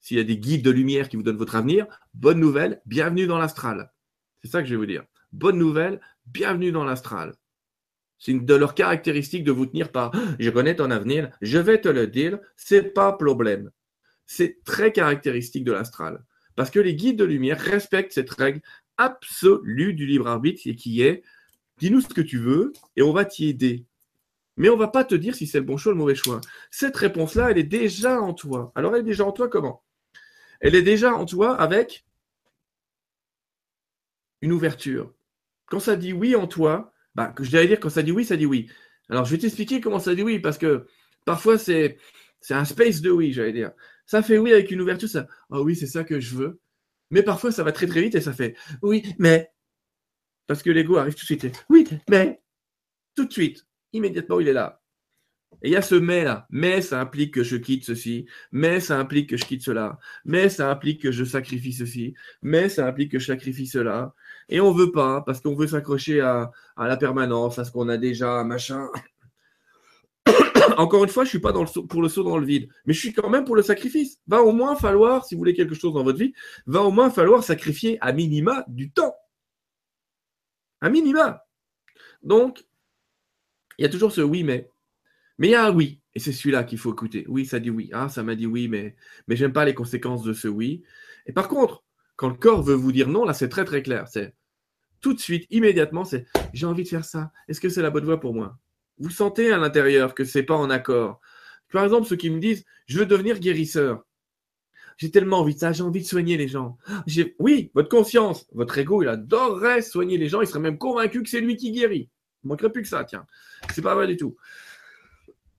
[0.00, 3.26] s'il y a des guides de lumière qui vous donnent votre avenir, bonne nouvelle, bienvenue
[3.26, 3.92] dans l'astral.
[4.42, 5.04] C'est ça que je vais vous dire.
[5.32, 7.34] Bonne nouvelle, bienvenue dans l'astral.
[8.18, 11.80] C'est une de leurs caractéristiques de vous tenir par je connais ton avenir, je vais
[11.80, 13.70] te le dire, c'est pas problème.
[14.24, 16.24] C'est très caractéristique de l'astral.
[16.56, 18.60] Parce que les guides de lumière respectent cette règle
[18.96, 21.22] absolue du libre arbitre qui est
[21.78, 23.84] dis-nous ce que tu veux et on va t'y aider.
[24.56, 26.14] Mais on ne va pas te dire si c'est le bon choix ou le mauvais
[26.14, 26.40] choix.
[26.70, 28.72] Cette réponse-là, elle est déjà en toi.
[28.74, 29.82] Alors elle est déjà en toi comment?
[30.60, 32.06] Elle est déjà en toi avec
[34.40, 35.12] une ouverture.
[35.66, 38.36] Quand ça dit oui en toi, bah, je vais dire quand ça dit oui, ça
[38.36, 38.70] dit oui.
[39.08, 40.86] Alors je vais t'expliquer comment ça dit oui, parce que
[41.24, 41.98] parfois c'est,
[42.50, 43.72] un space de oui, j'allais dire.
[44.04, 46.60] Ça fait oui avec une ouverture, ça, ah oui, c'est ça que je veux.
[47.10, 49.50] Mais parfois ça va très très vite et ça fait oui, mais.
[50.46, 51.64] Parce que l'ego arrive tout de suite.
[51.70, 52.40] oui, mais.
[53.16, 53.66] Tout de suite.
[53.94, 54.82] Immédiatement, il est là.
[55.62, 56.46] Et il y a ce mais là.
[56.50, 58.26] Mais ça implique que je quitte ceci.
[58.52, 59.98] Mais ça implique que je quitte cela.
[60.26, 62.14] Mais ça implique que je sacrifie ceci.
[62.42, 64.14] Mais ça implique que je sacrifie cela.
[64.48, 67.96] Et on veut pas parce qu'on veut s'accrocher à, la permanence, à ce qu'on a
[67.96, 68.88] déjà, machin.
[70.76, 72.92] Encore une fois, je suis pas dans le pour le saut dans le vide, mais
[72.94, 74.20] je suis quand même pour le sacrifice.
[74.26, 76.32] Va au moins falloir, si vous voulez quelque chose dans votre vie,
[76.66, 79.14] va au moins falloir sacrifier à minima du temps.
[80.80, 81.44] À minima.
[82.22, 82.64] Donc,
[83.78, 84.70] il y a toujours ce oui mais.
[85.38, 87.26] Mais il y a un oui, et c'est celui-là qu'il faut écouter.
[87.28, 87.90] Oui, ça dit oui.
[87.92, 88.96] Ah, ça m'a dit oui, mais,
[89.28, 90.82] mais j'aime pas les conséquences de ce oui.
[91.26, 91.84] Et par contre,
[92.16, 94.08] quand le corps veut vous dire non, là, c'est très très clair.
[94.08, 94.34] C'est
[95.00, 97.30] tout de suite, immédiatement, c'est j'ai envie de faire ça.
[97.48, 98.58] Est-ce que c'est la bonne voie pour moi?
[98.98, 101.20] Vous sentez à l'intérieur que c'est pas en accord.
[101.70, 104.04] Par exemple, ceux qui me disent je veux devenir guérisseur.
[104.96, 106.78] J'ai tellement envie de ça, j'ai envie de soigner les gens.
[107.38, 111.28] Oui, votre conscience, votre ego, il adorerait soigner les gens, il serait même convaincu que
[111.28, 112.08] c'est lui qui guérit.
[112.44, 113.26] Il manquerait plus que ça, tiens.
[113.74, 114.36] C'est pas vrai du tout.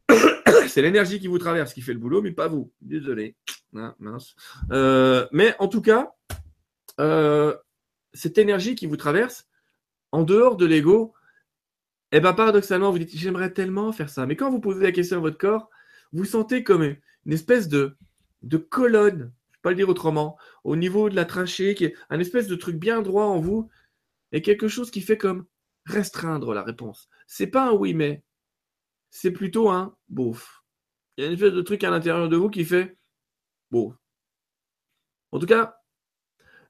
[0.68, 2.72] c'est l'énergie qui vous traverse qui fait le boulot, mais pas vous.
[2.82, 3.36] Désolé.
[3.76, 4.36] Ah, mince.
[4.72, 6.16] Euh, mais en tout cas,
[7.00, 7.56] euh,
[8.14, 9.48] cette énergie qui vous traverse,
[10.12, 11.14] en dehors de l'ego,
[12.12, 14.26] eh ben paradoxalement, vous dites j'aimerais tellement faire ça.
[14.26, 15.70] Mais quand vous posez la question à votre corps,
[16.14, 17.98] vous sentez comme une espèce de,
[18.44, 21.96] de colonne, je ne pas le dire autrement, au niveau de la trachée, qui est
[22.10, 23.70] un espèce de truc bien droit en vous,
[24.32, 25.46] et quelque chose qui fait comme
[25.86, 27.10] restreindre la réponse.
[27.28, 28.24] C'est pas un oui mais,
[29.10, 30.64] c'est plutôt un bof.
[31.18, 32.98] Il y a une espèce de truc à l'intérieur de vous qui fait
[33.72, 33.94] bof.
[35.32, 35.78] En tout cas,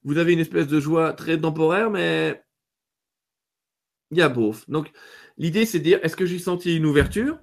[0.08, 2.42] vous avez une espèce de joie très temporaire, mais
[4.10, 4.64] il y a bof.
[4.70, 4.90] Donc,
[5.36, 7.38] l'idée, c'est de dire est-ce que j'ai senti une ouverture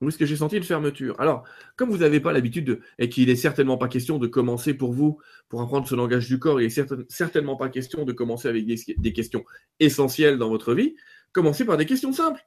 [0.00, 1.14] ou est-ce que j'ai senti une fermeture?
[1.20, 1.44] Alors,
[1.76, 4.92] comme vous n'avez pas l'habitude de, et qu'il n'est certainement pas question de commencer pour
[4.92, 8.66] vous, pour apprendre ce langage du corps, il n'est certainement pas question de commencer avec
[8.66, 9.44] des questions
[9.78, 10.96] essentielles dans votre vie,
[11.30, 12.44] commencez par des questions simples.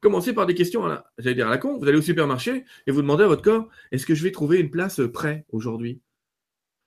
[0.00, 1.76] Commencez par des questions, à la, à la con.
[1.76, 4.60] Vous allez au supermarché et vous demandez à votre corps est-ce que je vais trouver
[4.60, 6.00] une place près aujourd'hui?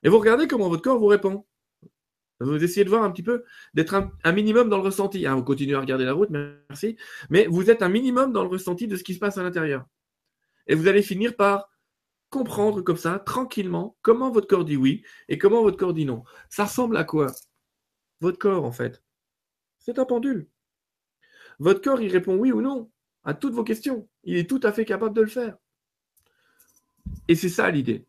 [0.02, 1.46] Et vous regardez comment votre corps vous répond.
[2.40, 3.44] Vous essayez de voir un petit peu,
[3.74, 5.26] d'être un, minimum dans le ressenti.
[5.26, 6.96] Hein, vous continuez à regarder la route, merci.
[7.30, 9.86] Mais vous êtes un minimum dans le ressenti de ce qui se passe à l'intérieur.
[10.66, 11.70] Et vous allez finir par
[12.30, 16.24] comprendre comme ça, tranquillement, comment votre corps dit oui et comment votre corps dit non.
[16.48, 17.26] Ça ressemble à quoi?
[18.20, 19.02] Votre corps, en fait.
[19.78, 20.48] C'est un pendule.
[21.58, 22.90] Votre corps, il répond oui ou non
[23.24, 24.08] à toutes vos questions.
[24.24, 25.56] Il est tout à fait capable de le faire.
[27.28, 28.06] Et c'est ça l'idée.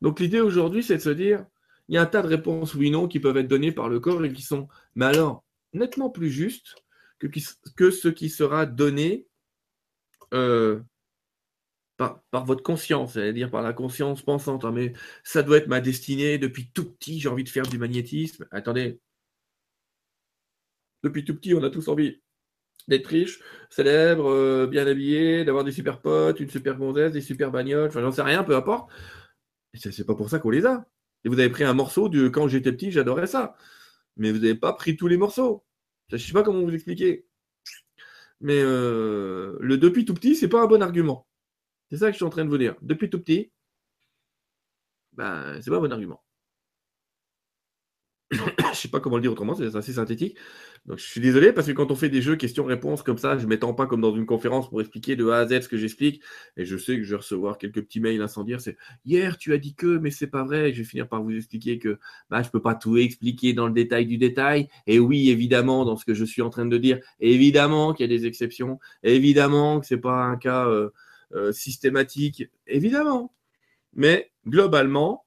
[0.00, 1.44] Donc l'idée aujourd'hui, c'est de se dire,
[1.88, 4.24] il y a un tas de réponses oui-non qui peuvent être données par le corps
[4.24, 6.76] et qui sont, mais alors, nettement plus justes
[7.76, 9.26] que, ce qui sera donné
[10.32, 10.80] euh,
[11.96, 14.64] par, votre conscience, c'est-à-dire par la conscience pensante.
[14.64, 16.38] Hein, mais ça doit être ma destinée.
[16.38, 18.46] Depuis tout petit, j'ai envie de faire du magnétisme.
[18.50, 19.00] Attendez.
[21.02, 22.20] Depuis tout petit, on a tous envie
[22.88, 23.40] d'être riche,
[23.70, 28.00] célèbre, euh, bien habillé, d'avoir des super potes, une super gonzesse, des super bagnoles, enfin
[28.00, 28.90] j'en sais rien, peu importe.
[29.74, 30.86] C'est pas pour ça qu'on les a.
[31.24, 33.56] Et vous avez pris un morceau de quand j'étais petit, j'adorais ça.
[34.16, 35.64] Mais vous n'avez pas pris tous les morceaux.
[36.08, 37.26] Je ne sais pas comment vous expliquer.
[38.40, 41.28] Mais euh, le depuis tout petit, c'est pas un bon argument.
[41.90, 42.76] C'est ça que je suis en train de vous dire.
[42.82, 43.52] Depuis tout petit,
[45.12, 46.22] ben, c'est pas un bon argument.
[48.72, 50.36] je sais pas comment le dire autrement, c'est assez synthétique.
[50.86, 53.46] Donc je suis désolé parce que quand on fait des jeux questions-réponses comme ça, je
[53.46, 56.22] m'étends pas comme dans une conférence pour expliquer de A à Z ce que j'explique.
[56.56, 58.60] Et je sais que je vais recevoir quelques petits mails incendiaires.
[58.60, 60.72] C'est hier tu as dit que, mais c'est pas vrai.
[60.72, 61.98] je vais finir par vous expliquer que
[62.30, 64.68] bah, je peux pas tout expliquer dans le détail du détail.
[64.86, 68.14] Et oui, évidemment, dans ce que je suis en train de dire, évidemment qu'il y
[68.14, 68.78] a des exceptions.
[69.02, 70.90] Évidemment que c'est pas un cas euh,
[71.34, 72.44] euh, systématique.
[72.68, 73.34] Évidemment.
[73.92, 75.24] Mais globalement,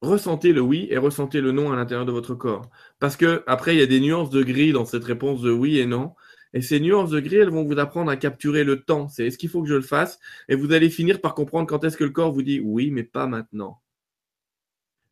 [0.00, 2.70] ressentez le oui et ressentez le non à l'intérieur de votre corps.
[2.98, 5.78] Parce que après, il y a des nuances de gris dans cette réponse de oui
[5.78, 6.14] et non.
[6.52, 9.08] Et ces nuances de gris, elles vont vous apprendre à capturer le temps.
[9.08, 10.18] C'est est-ce qu'il faut que je le fasse?
[10.48, 13.04] Et vous allez finir par comprendre quand est-ce que le corps vous dit oui, mais
[13.04, 13.80] pas maintenant.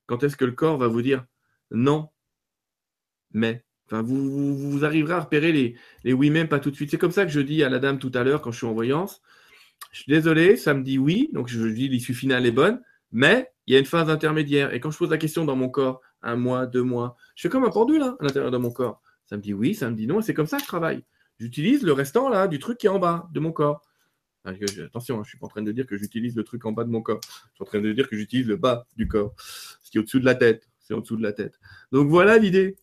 [0.06, 1.24] Quand est-ce que le corps va vous dire
[1.70, 2.08] non,
[3.32, 3.64] mais.
[3.86, 5.50] Enfin, vous, vous, arriverez à repérer
[6.04, 6.90] les, oui, même pas tout de suite.
[6.90, 8.66] C'est comme ça que je dis à la dame tout à l'heure quand je suis
[8.66, 9.22] en voyance.
[9.92, 12.82] Je suis désolé, ça me dit oui, donc je dis l'issue finale est bonne,
[13.12, 14.72] mais il y a une phase intermédiaire.
[14.72, 17.48] Et quand je pose la question dans mon corps, un mois, deux mois, je fais
[17.50, 19.02] comme un pendule à l'intérieur de mon corps.
[19.26, 21.04] Ça me dit oui, ça me dit non, et c'est comme ça que je travaille.
[21.38, 23.82] J'utilise le restant là du truc qui est en bas de mon corps.
[24.44, 26.72] Attention, hein, je ne suis pas en train de dire que j'utilise le truc en
[26.72, 27.20] bas de mon corps.
[27.22, 30.00] Je suis en train de dire que j'utilise le bas du corps, ce qui est
[30.00, 30.66] au-dessous de la tête.
[30.80, 31.60] C'est au-dessous de la tête.
[31.92, 32.78] Donc voilà l'idée.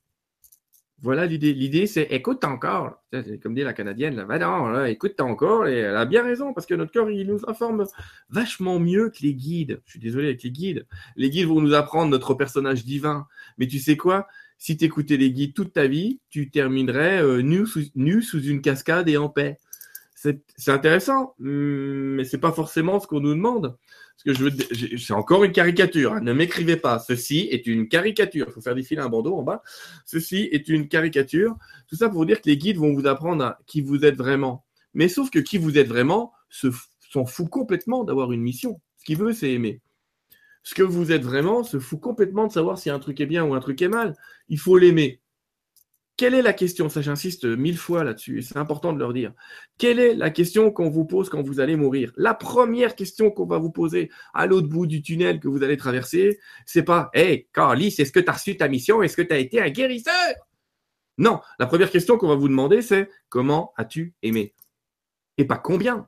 [1.06, 1.54] Voilà l'idée.
[1.54, 2.96] L'idée, c'est écoute encore.
[3.44, 4.16] Comme dit la Canadienne.
[4.16, 4.40] Là.
[4.40, 5.68] non, écoute encore.
[5.68, 7.86] Et elle a bien raison parce que notre corps, il nous informe
[8.32, 9.80] vachement mieux que les guides.
[9.86, 10.88] Je suis désolé avec les guides.
[11.16, 13.28] Les guides vont nous apprendre notre personnage divin.
[13.60, 14.26] Mais tu sais quoi?
[14.58, 18.42] Si tu écoutais les guides toute ta vie, tu terminerais euh, nu, sous, nu sous
[18.42, 19.60] une cascade et en paix.
[20.16, 23.78] C'est intéressant, mais c'est pas forcément ce qu'on nous demande
[24.24, 26.14] que je veux, c'est encore une caricature.
[26.14, 26.22] Hein.
[26.22, 27.00] Ne m'écrivez pas.
[27.00, 28.48] Ceci est une caricature.
[28.50, 29.62] Il faut faire défiler un bandeau en bas.
[30.06, 31.56] Ceci est une caricature.
[31.88, 34.66] Tout ça pour vous dire que les guides vont vous apprendre qui vous êtes vraiment.
[34.94, 38.80] Mais sauf que qui vous êtes vraiment s'en fout complètement d'avoir une mission.
[38.98, 39.82] Ce qu'il veut, c'est aimer.
[40.64, 43.44] Ce que vous êtes vraiment se fout complètement de savoir si un truc est bien
[43.44, 44.16] ou un truc est mal.
[44.50, 45.22] Il faut l'aimer.
[46.18, 46.88] Quelle est la question?
[46.88, 49.34] Ça, j'insiste mille fois là-dessus, et c'est important de leur dire.
[49.78, 52.14] Quelle est la question qu'on vous pose quand vous allez mourir?
[52.16, 55.76] La première question qu'on va vous poser à l'autre bout du tunnel que vous allez
[55.76, 59.02] traverser, c'est pas Hey, Carly, est-ce que tu as reçu ta mission?
[59.02, 60.34] Est-ce que tu as été un guérisseur?
[61.18, 64.54] Non, la première question qu'on va vous demander, c'est Comment as-tu aimé?
[65.38, 66.08] Et pas combien,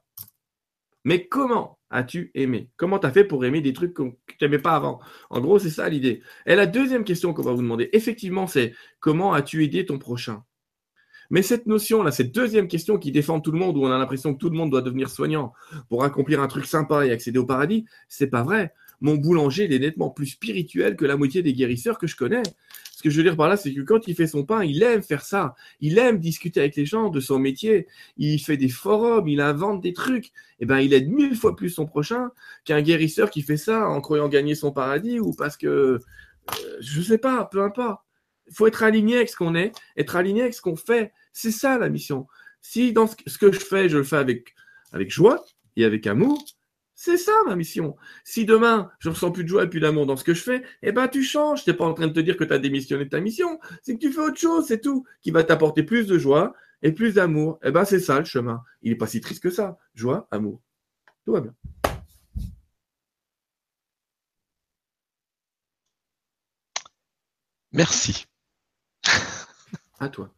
[1.03, 1.76] mais comment?
[1.89, 2.69] As-tu aimé?
[2.77, 4.99] Comment tu as fait pour aimer des trucs que tu n'aimais pas avant?
[5.29, 6.21] En gros, c'est ça l'idée.
[6.45, 10.43] Et la deuxième question qu'on va vous demander, effectivement, c'est comment as-tu aidé ton prochain?
[11.29, 14.33] Mais cette notion-là, cette deuxième question qui défend tout le monde, où on a l'impression
[14.33, 15.53] que tout le monde doit devenir soignant
[15.89, 18.73] pour accomplir un truc sympa et accéder au paradis, c'est pas vrai.
[19.01, 22.43] Mon boulanger, il est nettement plus spirituel que la moitié des guérisseurs que je connais.
[22.97, 24.81] Ce que je veux dire par là, c'est que quand il fait son pain, il
[24.81, 25.53] aime faire ça.
[25.81, 27.85] Il aime discuter avec les gens de son métier.
[28.17, 30.31] Il fait des forums, il invente des trucs.
[30.59, 32.31] Eh ben, il aide mille fois plus son prochain
[32.65, 35.99] qu'un guérisseur qui fait ça en croyant gagner son paradis ou parce que,
[36.49, 38.01] je euh, je sais pas, peu importe.
[38.47, 41.13] Il faut être aligné avec ce qu'on est, être aligné avec ce qu'on fait.
[41.33, 42.25] C'est ça la mission.
[42.63, 45.45] Si dans ce que je fais, je le fais avec joie
[45.75, 46.43] et avec amour,
[46.99, 47.95] c'est ça ma mission.
[48.23, 50.63] Si demain, je ressens plus de joie et plus d'amour dans ce que je fais,
[50.81, 51.63] eh ben tu changes.
[51.63, 53.59] Tu n'es pas en train de te dire que tu as démissionné de ta mission.
[53.83, 56.91] C'est que tu fais autre chose, c'est tout, qui va t'apporter plus de joie et
[56.91, 57.59] plus d'amour.
[57.63, 58.63] Eh ben c'est ça le chemin.
[58.81, 59.77] Il n'est pas si triste que ça.
[59.93, 60.59] Joie, amour.
[61.23, 61.53] Tout va bien.
[67.73, 68.25] Merci.
[69.99, 70.33] À toi.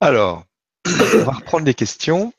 [0.00, 0.46] Alors,
[0.86, 2.32] on va reprendre les questions.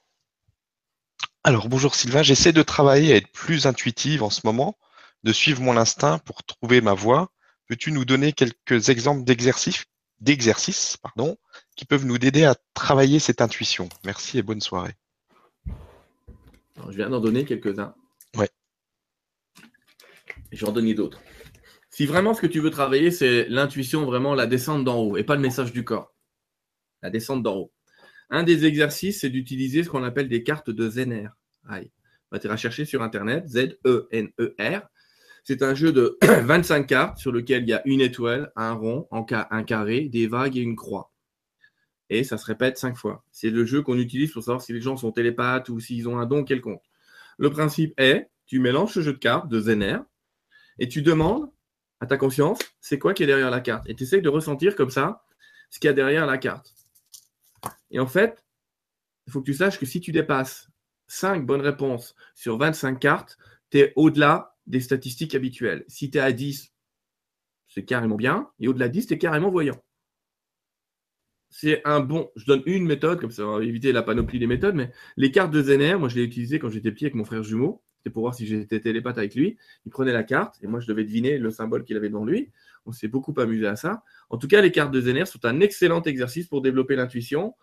[1.43, 4.77] Alors, bonjour Sylvain, j'essaie de travailler à être plus intuitive en ce moment,
[5.23, 7.31] de suivre mon instinct pour trouver ma voie.
[7.67, 9.85] Peux-tu nous donner quelques exemples d'exercices,
[10.19, 11.37] d'exercices pardon,
[11.75, 13.89] qui peuvent nous aider à travailler cette intuition?
[14.05, 14.93] Merci et bonne soirée.
[15.65, 17.95] je viens d'en donner quelques-uns.
[18.37, 18.49] Ouais.
[20.51, 21.21] je vais en donner d'autres.
[21.89, 25.23] Si vraiment ce que tu veux travailler, c'est l'intuition, vraiment la descente d'en haut, et
[25.23, 26.13] pas le message du corps.
[27.01, 27.73] La descente d'en haut.
[28.31, 31.27] Un des exercices, c'est d'utiliser ce qu'on appelle des cartes de Zener.
[31.67, 31.91] Aïe.
[32.31, 34.81] On va chercher sur Internet, Z-E-N-E-R.
[35.43, 39.07] C'est un jeu de 25 cartes sur lequel il y a une étoile, un rond,
[39.11, 41.11] un carré, des vagues et une croix.
[42.09, 43.25] et ça se répète cinq fois.
[43.33, 46.17] C'est le jeu qu'on utilise pour savoir si les gens sont télépathes ou s'ils ont
[46.17, 46.83] un don quelconque.
[47.37, 49.97] Le principe est, tu mélanges ce jeu de cartes de Zener
[50.79, 51.51] et tu demandes
[51.99, 53.89] à ta conscience, c'est quoi qui est derrière la carte?
[53.89, 55.25] Et tu essaies de ressentir comme ça
[55.69, 56.73] ce qu'il y a derrière la carte.
[57.91, 58.43] Et en fait,
[59.27, 60.69] il faut que tu saches que si tu dépasses
[61.07, 63.37] 5 bonnes réponses sur 25 cartes,
[63.69, 65.83] tu es au-delà des statistiques habituelles.
[65.87, 66.73] Si tu es à 10,
[67.67, 68.49] c'est carrément bien.
[68.59, 69.81] Et au-delà de 10, tu es carrément voyant.
[71.49, 72.31] C'est un bon.
[72.37, 75.31] Je donne une méthode, comme ça, on va éviter la panoplie des méthodes, mais les
[75.31, 77.83] cartes de Zener, moi je l'ai utilisé quand j'étais petit avec mon frère jumeau.
[77.97, 79.57] C'était pour voir si j'étais télépathe avec lui.
[79.85, 82.51] Il prenait la carte et moi je devais deviner le symbole qu'il avait devant lui.
[82.85, 84.03] On s'est beaucoup amusé à ça.
[84.29, 87.53] En tout cas, les cartes de Zener sont un excellent exercice pour développer l'intuition,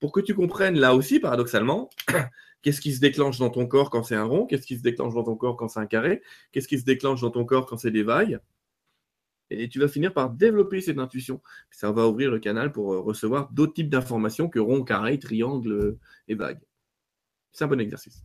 [0.00, 1.90] pour que tu comprennes là aussi, paradoxalement,
[2.62, 5.14] qu'est-ce qui se déclenche dans ton corps quand c'est un rond, qu'est-ce qui se déclenche
[5.14, 6.22] dans ton corps quand c'est un carré,
[6.52, 8.40] qu'est-ce qui se déclenche dans ton corps quand c'est des vagues.
[9.50, 11.42] Et tu vas finir par développer cette intuition.
[11.70, 15.98] Ça va ouvrir le canal pour euh, recevoir d'autres types d'informations que rond, carré, triangle
[16.28, 16.60] et vague.
[17.52, 18.24] C'est un bon exercice.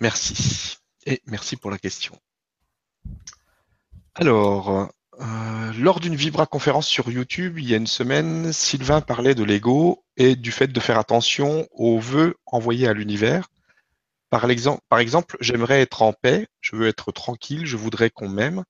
[0.00, 0.78] Merci.
[1.06, 2.18] Et merci pour la question.
[4.14, 9.34] Alors, euh, lors d'une Vibra conférence sur YouTube, il y a une semaine, Sylvain parlait
[9.34, 13.48] de l'ego et du fait de faire attention aux vœux envoyés à l'univers.
[14.30, 14.48] Par,
[15.00, 18.62] exemple, j'aimerais être en paix, je veux être tranquille, je voudrais qu'on m'aime,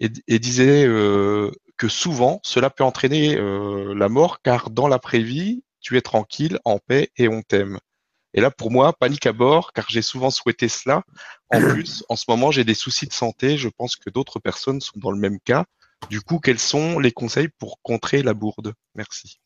[0.00, 5.98] et, disait euh, que souvent cela peut entraîner euh, la mort car dans l'après-vie, tu
[5.98, 7.78] es tranquille, en paix et on t'aime.
[8.34, 11.02] Et là, pour moi, panique à bord, car j'ai souvent souhaité cela.
[11.50, 13.58] En plus, en ce moment, j'ai des soucis de santé.
[13.58, 15.66] Je pense que d'autres personnes sont dans le même cas.
[16.10, 18.74] Du coup, quels sont les conseils pour contrer la bourde?
[18.94, 19.38] Merci.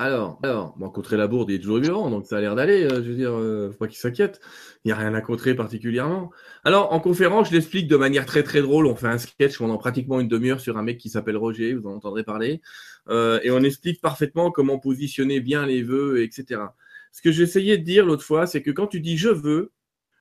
[0.00, 2.84] Alors, alors contrer la bourde, il est toujours vivant, donc ça a l'air d'aller.
[2.84, 4.40] Euh, je veux dire, euh, faut pas qu'il s'inquiète.
[4.82, 6.30] Il n'y a rien à contrer particulièrement.
[6.64, 8.86] Alors, en conférence, je l'explique de manière très très drôle.
[8.86, 11.86] On fait un sketch pendant pratiquement une demi-heure sur un mec qui s'appelle Roger, vous
[11.86, 12.62] en entendrez parler.
[13.10, 16.62] Euh, et on explique parfaitement comment positionner bien les vœux, etc.
[17.12, 19.70] Ce que j'essayais de dire l'autre fois, c'est que quand tu dis je veux,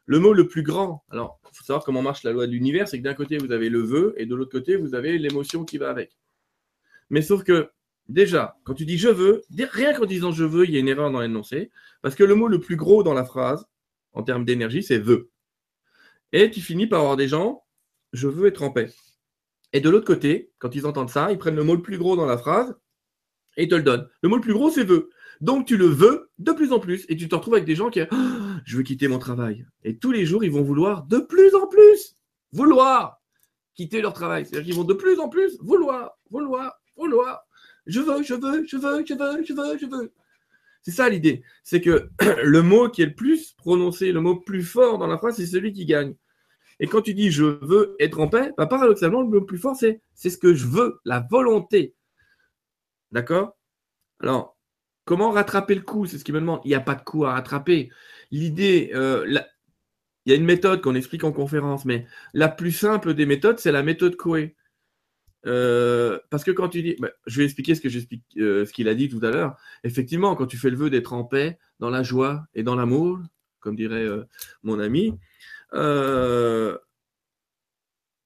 [0.10, 2.88] le mot le plus grand, alors il faut savoir comment marche la loi de l'univers,
[2.88, 5.66] c'est que d'un côté vous avez le vœu et de l'autre côté vous avez l'émotion
[5.66, 6.18] qui va avec.
[7.12, 7.70] Mais sauf que
[8.08, 10.88] déjà, quand tu dis je veux, rien qu'en disant je veux, il y a une
[10.88, 11.70] erreur dans l'énoncé,
[12.02, 13.68] parce que le mot le plus gros dans la phrase,
[14.14, 15.30] en termes d'énergie, c'est veut.
[16.32, 17.64] Et tu finis par avoir des gens,
[18.12, 18.90] je veux être en paix.
[19.74, 22.16] Et de l'autre côté, quand ils entendent ça, ils prennent le mot le plus gros
[22.16, 22.76] dans la phrase
[23.58, 24.10] et ils te le donnent.
[24.24, 25.12] Le mot le plus gros, c'est veut.
[25.42, 27.90] Donc tu le veux de plus en plus et tu te retrouves avec des gens
[27.90, 28.16] qui oh,
[28.66, 29.66] je veux quitter mon travail.
[29.84, 32.18] Et tous les jours, ils vont vouloir de plus en plus
[32.52, 33.22] vouloir
[33.74, 34.46] quitter leur travail.
[34.46, 37.42] C'est-à-dire qu'ils vont de plus en plus vouloir, vouloir, vouloir.
[37.86, 40.14] Je veux, je veux, je veux, je veux, je veux, je veux.
[40.82, 41.44] C'est ça l'idée.
[41.64, 42.10] C'est que
[42.44, 45.46] le mot qui est le plus prononcé, le mot plus fort dans la phrase, c'est
[45.46, 46.16] celui qui gagne.
[46.82, 49.58] Et quand tu dis je veux être en paix, bah, paradoxalement, le mot le plus
[49.58, 51.96] fort, c'est c'est ce que je veux, la volonté.
[53.12, 53.58] D'accord?
[54.20, 54.58] Alors,
[55.10, 56.06] Comment rattraper le coup?
[56.06, 56.62] C'est ce qu'il me demande.
[56.66, 57.90] Il n'y a pas de coup à rattraper.
[58.30, 62.06] L'idée, euh, il y a une méthode qu'on explique en conférence, mais
[62.36, 64.56] la plus simple des méthodes, c'est la méthode Coué.
[65.48, 67.74] Euh, parce que quand tu dis, bah, je vais expliquer
[68.38, 69.58] euh, ce qu'il a dit tout à l'heure.
[69.84, 73.18] Effectivement, quand tu fais le vœu d'être en paix, dans la joie et dans l'amour,
[73.62, 74.06] comme dirait
[74.62, 75.18] mon ami,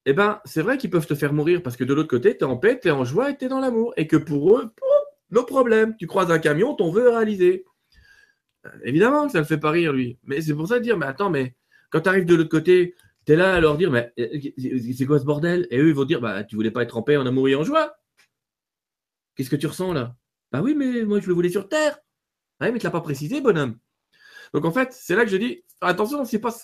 [0.06, 2.44] eh ben, c'est vrai qu'ils peuvent te faire mourir parce que de l'autre côté, tu
[2.44, 3.94] es en paix, tu es en joie et tu es dans l'amour.
[3.96, 4.70] Et que pour eux,
[5.34, 5.96] nos problèmes.
[5.96, 7.64] Tu croises un camion, ton vœu est réalisé.
[8.66, 10.18] Euh, évidemment que ça ne le fait pas rire, lui.
[10.24, 11.56] Mais c'est pour ça de dire, mais attends, mais
[11.90, 12.94] quand tu arrives de l'autre côté,
[13.26, 15.66] tu es là à leur dire, mais euh, c'est quoi ce bordel?
[15.70, 17.64] Et eux, ils vont dire, bah, tu voulais pas être paix, en amour et en
[17.64, 17.96] joie.
[19.34, 20.16] Qu'est-ce que tu ressens là?
[20.52, 21.98] Bah oui, mais moi, je le voulais sur Terre.
[22.60, 23.76] Ah oui, mais tu l'as pas précisé, bonhomme.
[24.52, 26.54] Donc en fait, c'est là que je dis, attention, c'est pas,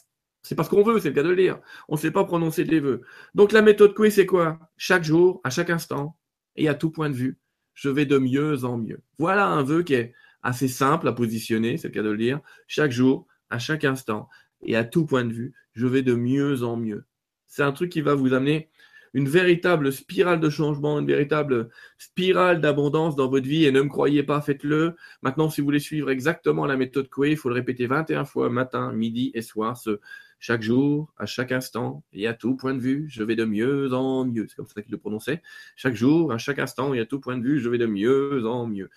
[0.42, 1.60] c'est pas ce qu'on veut, c'est le cas de le dire.
[1.88, 3.02] On ne sait pas prononcer les vœux.
[3.34, 4.60] Donc la méthode Coué, c'est quoi?
[4.76, 6.16] Chaque jour, à chaque instant,
[6.54, 7.38] et à tout point de vue,
[7.80, 9.00] je vais de mieux en mieux.
[9.18, 10.12] Voilà un vœu qui est
[10.42, 12.40] assez simple à positionner, c'est le cas de le dire.
[12.66, 14.28] Chaque jour, à chaque instant
[14.62, 17.06] et à tout point de vue, je vais de mieux en mieux.
[17.46, 18.68] C'est un truc qui va vous amener
[19.14, 23.64] une véritable spirale de changement, une véritable spirale d'abondance dans votre vie.
[23.64, 24.94] Et ne me croyez pas, faites-le.
[25.22, 28.50] Maintenant, si vous voulez suivre exactement la méthode Coué, il faut le répéter 21 fois
[28.50, 29.78] matin, midi et soir.
[29.78, 30.00] Ce
[30.40, 33.92] chaque jour, à chaque instant et à tout point de vue, je vais de mieux
[33.92, 34.46] en mieux.
[34.48, 35.42] C'est comme ça qu'il le prononçait.
[35.76, 38.46] Chaque jour, à chaque instant et à tout point de vue, je vais de mieux
[38.46, 38.88] en mieux.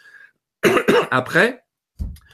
[1.11, 1.65] Après,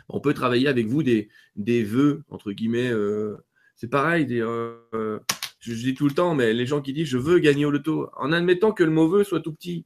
[0.10, 2.91] on peut travailler avec vous des, des vœux, entre guillemets.
[2.91, 3.38] Euh,
[3.76, 5.20] c'est pareil, euh,
[5.60, 8.10] je, dis tout le temps, mais les gens qui disent je veux gagner au loto,
[8.16, 9.86] en admettant que le mauvais soit tout petit,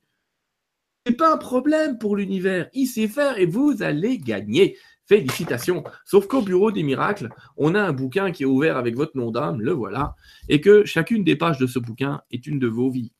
[1.06, 2.70] c'est pas un problème pour l'univers.
[2.74, 4.78] Il sait faire et vous allez gagner.
[5.08, 5.84] Félicitations.
[6.06, 9.32] Sauf qu'au bureau des miracles, on a un bouquin qui est ouvert avec votre nom
[9.32, 10.16] d'âme, le voilà,
[10.50, 13.12] et que chacune des pages de ce bouquin est une de vos vies.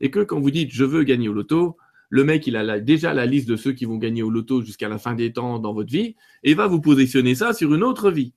[0.00, 1.76] Et que quand vous dites je veux gagner au loto,
[2.12, 4.88] le mec, il a déjà la liste de ceux qui vont gagner au loto jusqu'à
[4.88, 8.10] la fin des temps dans votre vie et va vous positionner ça sur une autre
[8.10, 8.34] vie.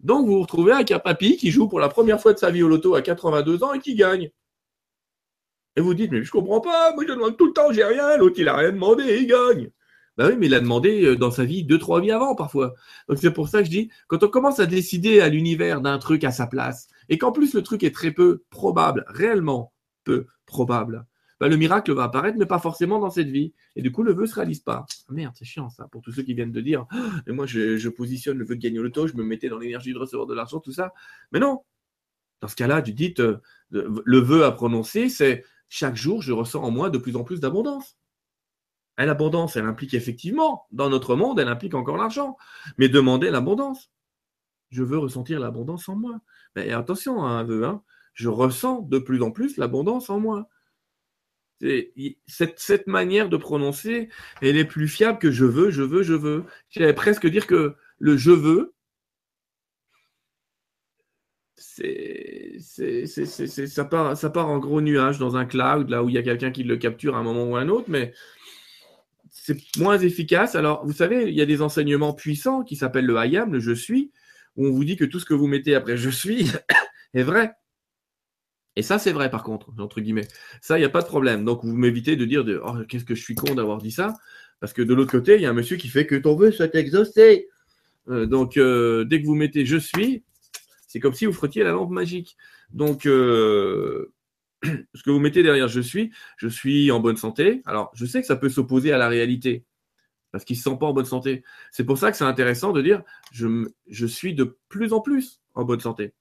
[0.00, 2.50] Donc, vous vous retrouvez avec un papy qui joue pour la première fois de sa
[2.50, 4.30] vie au loto à 82 ans et qui gagne.
[5.76, 8.16] Et vous dites, mais je comprends pas, moi je demande tout le temps, j'ai rien,
[8.18, 9.70] l'autre il a rien demandé, il gagne.
[10.16, 12.74] Ben oui, mais il a demandé euh, dans sa vie deux, trois vies avant parfois.
[13.08, 15.98] Donc c'est pour ça que je dis, quand on commence à décider à l'univers d'un
[15.98, 19.72] truc à sa place, et qu'en plus le truc est très peu probable, réellement
[20.04, 21.06] peu probable,
[21.40, 23.52] ben le miracle va apparaître, mais pas forcément dans cette vie.
[23.74, 24.86] Et du coup, le vœu se réalise pas.
[25.08, 26.96] Ah, merde, c'est chiant ça, pour tous ceux qui viennent de dire, ah,
[27.28, 29.98] moi je, positionne le vœu de gagner le loto, je me mettais dans l'énergie de
[29.98, 30.92] recevoir de l'argent, tout ça.
[31.32, 31.62] Mais non.
[32.40, 33.14] Dans ce cas-là, tu dis,
[33.70, 37.40] le vœu à prononcer, c'est chaque jour, je ressens en moi de plus en plus
[37.40, 37.96] d'abondance.
[38.96, 42.36] L'abondance, elle implique effectivement, dans notre monde, elle implique encore l'argent.
[42.78, 43.90] Mais demandez l'abondance.
[44.70, 46.20] Je veux ressentir l'abondance en moi.
[46.54, 47.82] Mais attention à un vœu, hein.
[48.12, 50.48] je ressens de plus en plus l'abondance en moi.
[52.26, 54.10] Cette, cette, manière de prononcer,
[54.42, 56.44] elle est plus fiable que je veux, je veux, je veux.
[56.68, 58.74] J'allais presque dire que le je veux,
[63.66, 66.22] ça, part, ça part en gros nuage dans un cloud, là où il y a
[66.22, 68.12] quelqu'un qui le capture à un moment ou à un autre, mais
[69.34, 70.54] c'est moins efficace.
[70.54, 73.72] Alors, vous savez, il y a des enseignements puissants qui s'appellent le I le je
[73.72, 74.12] suis,
[74.56, 76.46] où on vous dit que tout ce que vous mettez après je suis
[77.14, 77.52] est vrai.
[78.76, 80.28] Et ça, c'est vrai, par contre, entre guillemets.
[80.62, 81.44] Ça, il n'y a pas de problème.
[81.44, 84.14] Donc, vous m'évitez de dire de, oh, qu'est-ce que je suis con d'avoir dit ça?
[84.60, 86.50] Parce que de l'autre côté, il y a un monsieur qui fait que ton vœu
[86.50, 87.48] soit exaucé.
[88.08, 90.24] Euh, donc, euh, dès que vous mettez je suis,
[90.86, 92.36] c'est comme si vous frottiez la lampe magique.
[92.70, 94.12] Donc, euh,
[94.94, 97.62] ce que vous mettez derrière je suis, je suis en bonne santé.
[97.66, 99.64] Alors, je sais que ça peut s'opposer à la réalité
[100.34, 101.44] parce qu'il ne se sent pas en bonne santé.
[101.70, 105.64] C'est pour ça que c'est intéressant de dire je, suis de plus en plus en
[105.64, 106.12] bonne santé.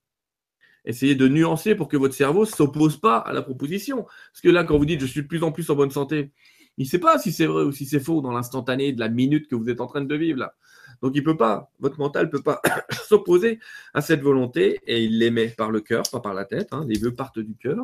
[0.86, 4.04] Essayez de nuancer pour que votre cerveau ne s'oppose pas à la proposition.
[4.04, 6.32] Parce que là, quand vous dites je suis de plus en plus en bonne santé,
[6.78, 9.10] il ne sait pas si c'est vrai ou si c'est faux dans l'instantané de la
[9.10, 10.54] minute que vous êtes en train de vivre là.
[11.02, 12.62] Donc il peut pas, votre mental ne peut pas
[13.08, 13.60] s'opposer
[13.96, 16.68] à cette volonté et il l'émet par le cœur, pas par la tête.
[16.72, 16.86] Hein.
[16.88, 17.82] les vœux partent du cœur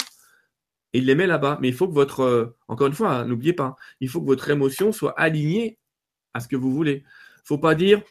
[0.93, 1.57] et il les met là-bas.
[1.61, 4.27] Mais il faut que votre, euh, encore une fois, hein, n'oubliez pas, il faut que
[4.27, 5.77] votre émotion soit alignée
[6.33, 7.03] à ce que vous voulez.
[7.37, 8.01] Il faut pas dire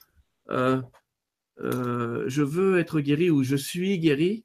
[0.50, 0.80] euh,
[1.60, 4.44] euh, je veux être guéri ou je suis guéri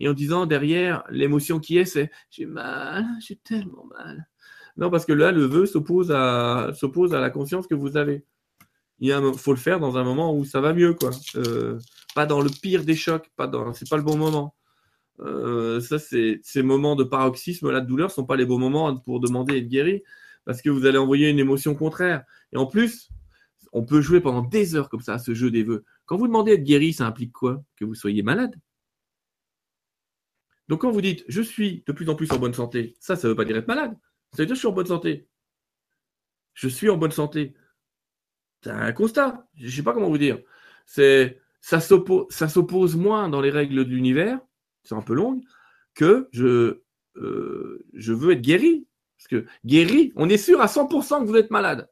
[0.00, 4.28] et en disant derrière l'émotion qui est c'est j'ai mal, j'ai tellement mal.
[4.76, 8.24] Non, parce que là, le vœu s'oppose à, à la conscience que vous avez
[9.00, 11.10] il faut le faire dans un moment où ça va mieux, quoi.
[12.14, 14.54] Pas dans le pire des chocs, pas dans, c'est pas le bon moment.
[15.20, 19.20] Euh, ça, ces moments de paroxysme, là, de douleur, sont pas les bons moments pour
[19.20, 20.02] demander être guéri,
[20.44, 22.24] parce que vous allez envoyer une émotion contraire.
[22.52, 23.10] Et en plus,
[23.72, 25.84] on peut jouer pendant des heures comme ça, ce jeu des vœux.
[26.06, 27.62] Quand vous demandez être guéri, ça implique quoi?
[27.76, 28.54] Que vous soyez malade.
[30.68, 33.20] Donc quand vous dites je suis de plus en plus en bonne santé, ça, ne
[33.20, 33.96] veut pas dire être malade.
[34.32, 35.28] Ça veut dire je suis en bonne santé.
[36.54, 37.54] Je suis en bonne santé.
[38.62, 39.46] C'est un constat.
[39.56, 40.38] Je ne sais pas comment vous dire.
[40.86, 44.40] Ça s'oppose moins dans les règles de l'univers,
[44.84, 45.40] c'est un peu long,
[45.94, 46.80] que je,
[47.16, 48.86] euh, je veux être guéri.
[49.18, 51.88] Parce que guéri, on est sûr à 100% que vous êtes malade.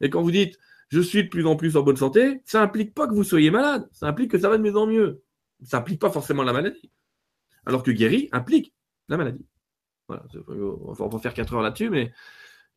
[0.00, 0.58] Et quand vous dites
[0.88, 3.50] je suis de plus en plus en bonne santé, ça implique pas que vous soyez
[3.50, 5.22] malade, ça implique que ça va de mieux en mieux.
[5.62, 6.90] Ça implique pas forcément la maladie.
[7.66, 8.74] Alors que guéri implique
[9.08, 9.44] la maladie.
[10.06, 12.12] Voilà, on va faire 4 heures là-dessus, mais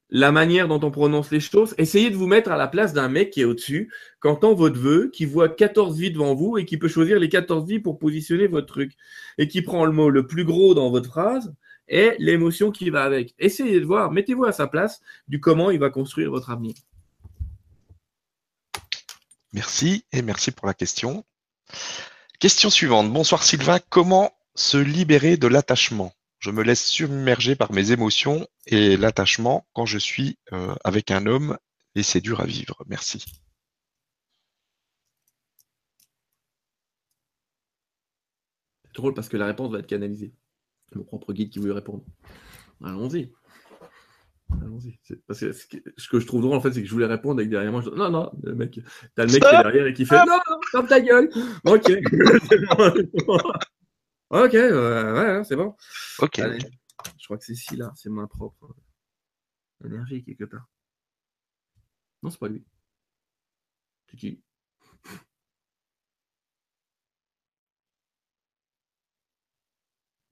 [0.09, 1.75] la manière dont on prononce les choses.
[1.77, 3.91] Essayez de vous mettre à la place d'un mec qui est au-dessus,
[4.21, 7.29] qui entend votre vœu, qui voit 14 vies devant vous et qui peut choisir les
[7.29, 8.93] 14 vies pour positionner votre truc.
[9.37, 11.53] Et qui prend le mot le plus gros dans votre phrase
[11.87, 13.33] et l'émotion qui va avec.
[13.39, 16.73] Essayez de voir, mettez-vous à sa place du comment il va construire votre avenir.
[19.53, 21.23] Merci et merci pour la question.
[22.39, 23.11] Question suivante.
[23.11, 23.79] Bonsoir Sylvain.
[23.89, 26.13] Comment se libérer de l'attachement?
[26.39, 31.25] Je me laisse submerger par mes émotions et l'attachement quand je suis euh, avec un
[31.25, 31.57] homme
[31.95, 32.83] et c'est dur à vivre.
[32.87, 33.25] Merci.
[38.85, 40.33] C'est drôle parce que la réponse va être canalisée.
[40.95, 42.03] Mon propre guide qui veut répondre.
[42.83, 43.33] Allons-y.
[44.61, 44.97] Allons-y.
[45.27, 47.49] Parce que ce que je trouve drôle, en fait, c'est que je voulais répondre avec
[47.49, 47.81] derrière moi.
[47.81, 47.89] Je...
[47.89, 48.79] Non, non, le mec,
[49.15, 51.29] t'as le mec qui est derrière et qui fait Non, non, ferme ta gueule.
[51.65, 51.91] Ok.
[54.29, 55.75] Ok, ouais, c'est bon.
[56.19, 56.37] Ok.
[56.37, 58.75] je crois que c'est ici, là, c'est ma propre
[59.85, 60.67] énergie quelque part.
[62.23, 62.65] Non, c'est pas lui.
[64.09, 64.41] C'est qui?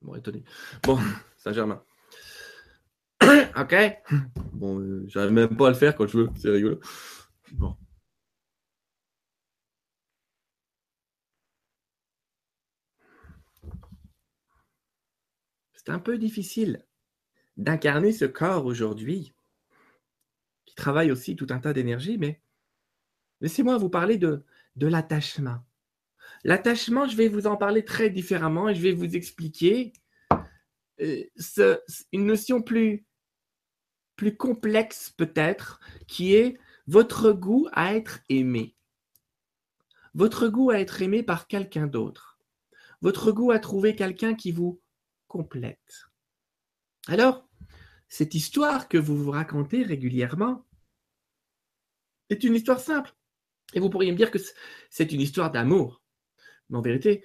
[0.02, 0.44] Bon, étonné.
[0.82, 0.98] Bon,
[1.38, 1.82] Saint-Germain.
[3.22, 3.74] ok.
[4.52, 6.80] Bon, euh, j'arrive même pas à le faire quand je veux, c'est rigolo.
[7.52, 7.76] Bon.
[15.86, 16.84] C'est un peu difficile.
[17.56, 19.32] d'incarner ce corps aujourd'hui,
[20.66, 22.42] qui travaille aussi tout un tas d'énergie, mais
[23.40, 25.64] laissez-moi vous parler de, de l'attachement.
[26.44, 29.94] L'attachement, je vais vous en parler très différemment et je vais vous expliquer
[31.00, 31.78] euh,
[32.12, 33.06] une notion plus,
[34.16, 38.76] plus complexe peut-être, qui est votre goût à être aimé.
[40.12, 42.38] Votre goût à être aimé par quelqu'un d'autre.
[43.00, 44.82] Votre goût à trouver quelqu'un qui vous
[45.36, 46.08] complète.
[47.08, 47.46] Alors,
[48.08, 50.64] cette histoire que vous vous racontez régulièrement
[52.30, 53.14] est une histoire simple.
[53.74, 54.38] Et vous pourriez me dire que
[54.88, 56.02] c'est une histoire d'amour.
[56.70, 57.22] Mais en vérité,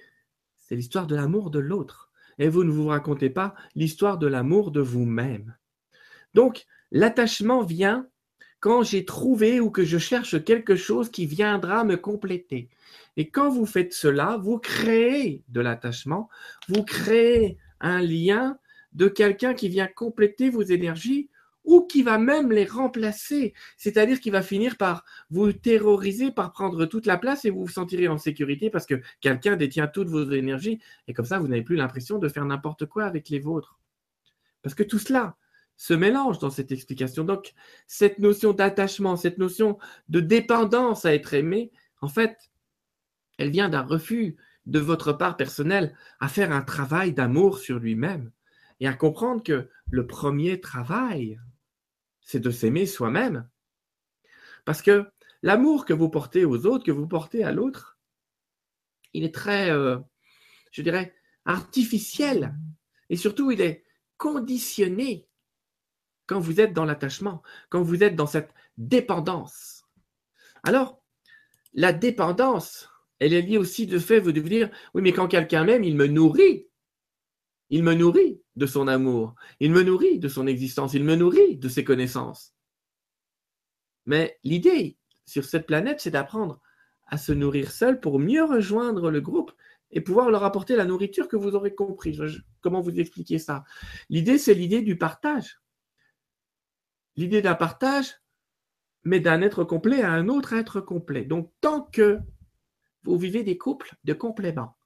[0.58, 2.12] c'est l'histoire de l'amour de l'autre.
[2.38, 5.56] Et vous ne vous racontez pas l'histoire de l'amour de vous-même.
[6.34, 8.08] Donc, l'attachement vient
[8.60, 12.68] quand j'ai trouvé ou que je cherche quelque chose qui viendra me compléter.
[13.16, 16.28] Et quand vous faites cela, vous créez de l'attachement,
[16.68, 18.58] vous créez un lien
[18.92, 21.28] de quelqu'un qui vient compléter vos énergies
[21.64, 26.86] ou qui va même les remplacer, c'est-à-dire qui va finir par vous terroriser, par prendre
[26.86, 30.28] toute la place et vous vous sentirez en sécurité parce que quelqu'un détient toutes vos
[30.30, 33.78] énergies et comme ça, vous n'avez plus l'impression de faire n'importe quoi avec les vôtres.
[34.62, 35.36] Parce que tout cela
[35.76, 37.24] se mélange dans cette explication.
[37.24, 37.54] Donc,
[37.86, 39.78] cette notion d'attachement, cette notion
[40.08, 42.52] de dépendance à être aimé, en fait,
[43.38, 48.30] elle vient d'un refus de votre part personnelle à faire un travail d'amour sur lui-même
[48.80, 51.40] et à comprendre que le premier travail,
[52.20, 53.48] c'est de s'aimer soi-même.
[54.64, 55.10] Parce que
[55.42, 57.98] l'amour que vous portez aux autres, que vous portez à l'autre,
[59.12, 59.98] il est très, euh,
[60.70, 62.54] je dirais, artificiel.
[63.10, 63.84] Et surtout, il est
[64.16, 65.28] conditionné
[66.26, 69.84] quand vous êtes dans l'attachement, quand vous êtes dans cette dépendance.
[70.62, 71.02] Alors,
[71.74, 72.88] la dépendance,
[73.22, 76.08] elle est liée aussi de fait, vous dire, oui, mais quand quelqu'un m'aime, il me
[76.08, 76.66] nourrit.
[77.70, 81.56] Il me nourrit de son amour, il me nourrit de son existence, il me nourrit
[81.56, 82.52] de ses connaissances.
[84.06, 86.60] Mais l'idée sur cette planète, c'est d'apprendre
[87.06, 89.52] à se nourrir seul pour mieux rejoindre le groupe
[89.92, 92.18] et pouvoir leur apporter la nourriture que vous aurez compris.
[92.60, 93.62] comment vous expliquer ça?
[94.08, 95.60] L'idée, c'est l'idée du partage.
[97.14, 98.16] L'idée d'un partage,
[99.04, 101.24] mais d'un être complet à un autre être complet.
[101.24, 102.18] Donc, tant que
[103.04, 104.76] vous vivez des couples de compléments,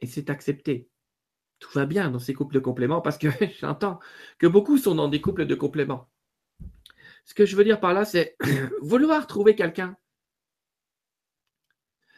[0.00, 0.88] et c'est accepté.
[1.58, 3.28] Tout va bien dans ces couples de compléments parce que
[3.60, 3.98] j'entends
[4.38, 6.08] que beaucoup sont dans des couples de compléments.
[7.24, 8.36] Ce que je veux dire par là, c'est
[8.80, 9.96] vouloir trouver quelqu'un.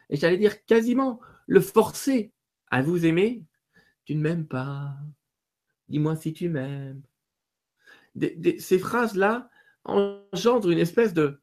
[0.09, 2.33] Et j'allais dire quasiment le forcer
[2.69, 3.45] à vous aimer.
[4.05, 4.97] Tu ne m'aimes pas.
[5.89, 7.03] Dis-moi si tu m'aimes.
[8.59, 9.51] ces phrases-là
[9.85, 11.40] engendrent une espèce de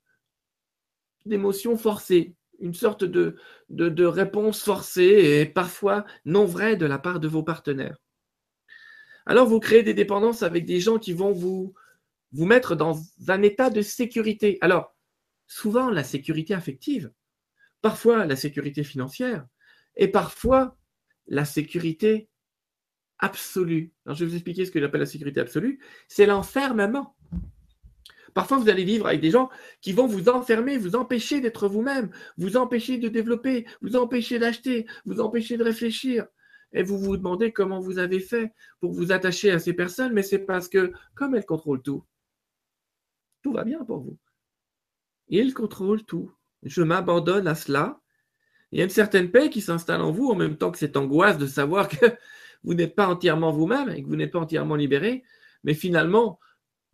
[1.28, 3.36] d'émotion forcée une sorte de,
[3.70, 5.04] de, réponse forcée
[5.42, 7.98] et parfois non vraie de la part de vos partenaires.
[9.26, 11.74] Alors vous créez des dépendances avec des gens qui vont vous,
[12.32, 14.58] vous mettre dans un état de sécurité.
[14.62, 14.96] Alors,
[15.48, 17.12] souvent la sécurité affective,
[17.82, 19.46] parfois la sécurité financière
[19.96, 20.78] et parfois
[21.28, 22.30] la sécurité
[23.20, 23.92] absolue.
[24.06, 25.80] Alors, je vais vous expliquer ce que j'appelle la sécurité absolue.
[26.08, 27.17] C'est l'enfermement.
[28.38, 29.50] Parfois, vous allez vivre avec des gens
[29.82, 34.86] qui vont vous enfermer, vous empêcher d'être vous-même, vous empêcher de développer, vous empêcher d'acheter,
[35.06, 36.28] vous empêcher de réfléchir.
[36.72, 40.22] Et vous vous demandez comment vous avez fait pour vous attacher à ces personnes, mais
[40.22, 42.04] c'est parce que, comme elles contrôlent tout,
[43.42, 44.20] tout va bien pour vous.
[45.30, 46.32] Ils contrôlent tout.
[46.62, 48.02] Je m'abandonne à cela.
[48.72, 50.96] Il y a une certaine paix qui s'installe en vous, en même temps que cette
[50.96, 52.06] angoisse de savoir que
[52.64, 55.24] vous n'êtes pas entièrement vous-même et que vous n'êtes pas entièrement libéré.
[55.64, 56.40] Mais finalement,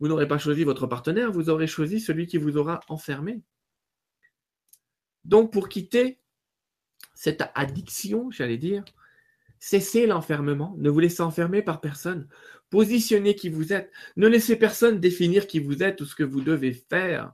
[0.00, 3.42] vous n'aurez pas choisi votre partenaire, vous aurez choisi celui qui vous aura enfermé.
[5.24, 6.20] Donc pour quitter
[7.14, 8.84] cette addiction, j'allais dire,
[9.58, 12.28] cessez l'enfermement, ne vous laissez enfermer par personne,
[12.70, 16.40] positionnez qui vous êtes, ne laissez personne définir qui vous êtes ou ce que vous
[16.40, 17.32] devez faire.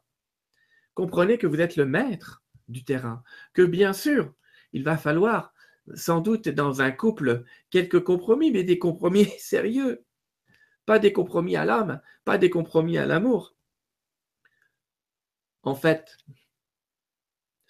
[0.95, 3.23] Comprenez que vous êtes le maître du terrain,
[3.53, 4.33] que bien sûr,
[4.73, 5.53] il va falloir
[5.95, 10.05] sans doute dans un couple quelques compromis, mais des compromis sérieux.
[10.91, 13.55] Pas des compromis à l'âme, pas des compromis à l'amour.
[15.63, 16.17] En fait,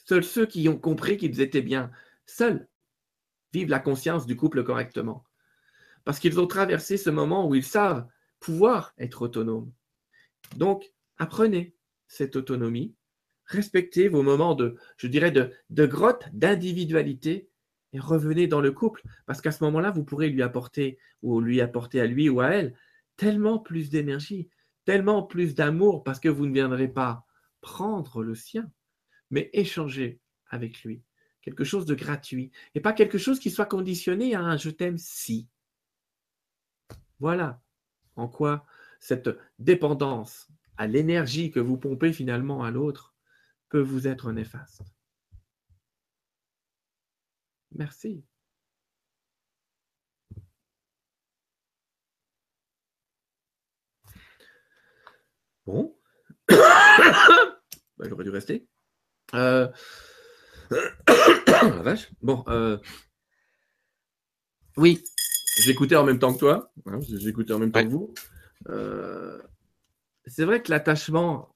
[0.07, 1.91] seuls ceux qui ont compris qu'ils étaient bien
[2.25, 2.67] seuls
[3.53, 5.23] vivent la conscience du couple correctement.
[6.05, 9.71] Parce qu'ils ont traversé ce moment où ils savent pouvoir être autonomes.
[10.57, 11.77] Donc, apprenez
[12.09, 12.95] cette autonomie,
[13.45, 17.51] respectez vos moments de, je dirais, de, de grotte, d'individualité,
[17.93, 21.61] et revenez dans le couple, parce qu'à ce moment-là, vous pourrez lui apporter, ou lui
[21.61, 22.75] apporter à lui ou à elle,
[23.21, 24.49] tellement plus d'énergie,
[24.87, 27.27] tellement plus d'amour parce que vous ne viendrez pas
[27.61, 28.73] prendre le sien,
[29.29, 31.03] mais échanger avec lui.
[31.43, 34.97] Quelque chose de gratuit et pas quelque chose qui soit conditionné à un je t'aime
[34.97, 35.51] si.
[37.19, 37.63] Voilà
[38.17, 38.65] en quoi
[39.01, 39.29] cette
[39.59, 40.49] dépendance
[40.79, 43.15] à l'énergie que vous pompez finalement à l'autre
[43.69, 44.83] peut vous être néfaste.
[47.73, 48.25] Merci.
[55.71, 55.97] Bon.
[57.99, 58.67] Bah, j'aurais dû rester.
[59.35, 59.69] Euh...
[61.07, 62.11] La vache.
[62.23, 62.45] Bon.
[62.49, 62.79] Euh...
[64.79, 65.05] Oui.
[65.59, 66.73] J'écoutais en même temps que toi.
[66.87, 68.15] Hein, J'écoutais en même temps que vous.
[68.71, 69.41] Euh...
[70.27, 71.55] C'est vrai que l'attachement.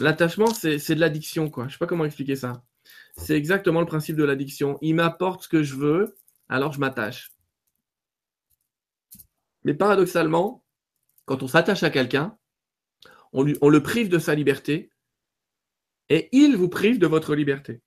[0.00, 1.68] L'attachement, c'est de l'addiction, quoi.
[1.68, 2.62] Je sais pas comment expliquer ça.
[3.16, 4.78] C'est exactement le principe de l'addiction.
[4.82, 6.16] Il m'apporte ce que je veux,
[6.48, 7.32] alors je m'attache.
[9.62, 10.63] Mais paradoxalement,
[11.24, 12.36] quand on s'attache à quelqu'un,
[13.32, 14.90] on, le prive de sa liberté
[16.08, 17.80] et il vous prive de votre liberté.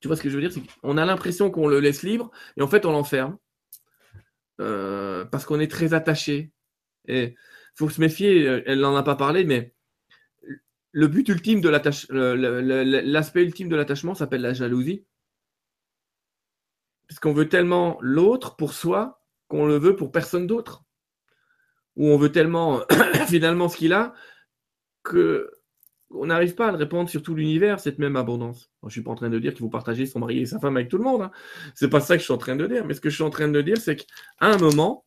[0.00, 0.62] Tu vois ce que je veux dire?
[0.82, 3.38] On a l'impression qu'on le laisse libre et en fait on l'enferme
[4.60, 6.52] euh, parce qu'on est très attaché.
[7.06, 7.36] Et
[7.74, 9.74] faut se méfier, elle n'en a pas parlé, mais
[10.92, 15.04] le but ultime de l'aspect ultime de l'attachement s'appelle la jalousie.
[17.08, 20.84] Parce qu'on veut tellement l'autre pour soi qu'on le veut pour personne d'autre
[21.96, 22.80] où on veut tellement
[23.28, 24.14] finalement ce qu'il a
[25.02, 25.50] que
[26.12, 28.70] on n'arrive pas à le répandre sur tout l'univers, cette même abondance.
[28.82, 30.58] je ne suis pas en train de dire qu'il faut partager son mari et sa
[30.58, 31.22] femme avec tout le monde.
[31.22, 31.30] Hein.
[31.74, 32.84] Ce n'est pas ça que je suis en train de dire.
[32.84, 34.06] Mais ce que je suis en train de dire, c'est qu'à
[34.40, 35.04] un moment,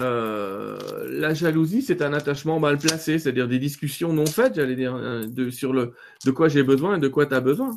[0.00, 0.78] euh,
[1.08, 5.22] la jalousie, c'est un attachement mal placé, c'est-à-dire des discussions non faites, j'allais dire, hein,
[5.50, 5.94] sur le
[6.24, 7.76] de quoi j'ai besoin et de quoi tu as besoin.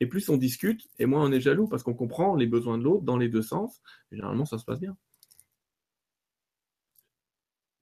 [0.00, 2.84] Et plus on discute, et moins on est jaloux, parce qu'on comprend les besoins de
[2.84, 3.80] l'autre dans les deux sens.
[4.12, 4.96] généralement, ça se passe bien.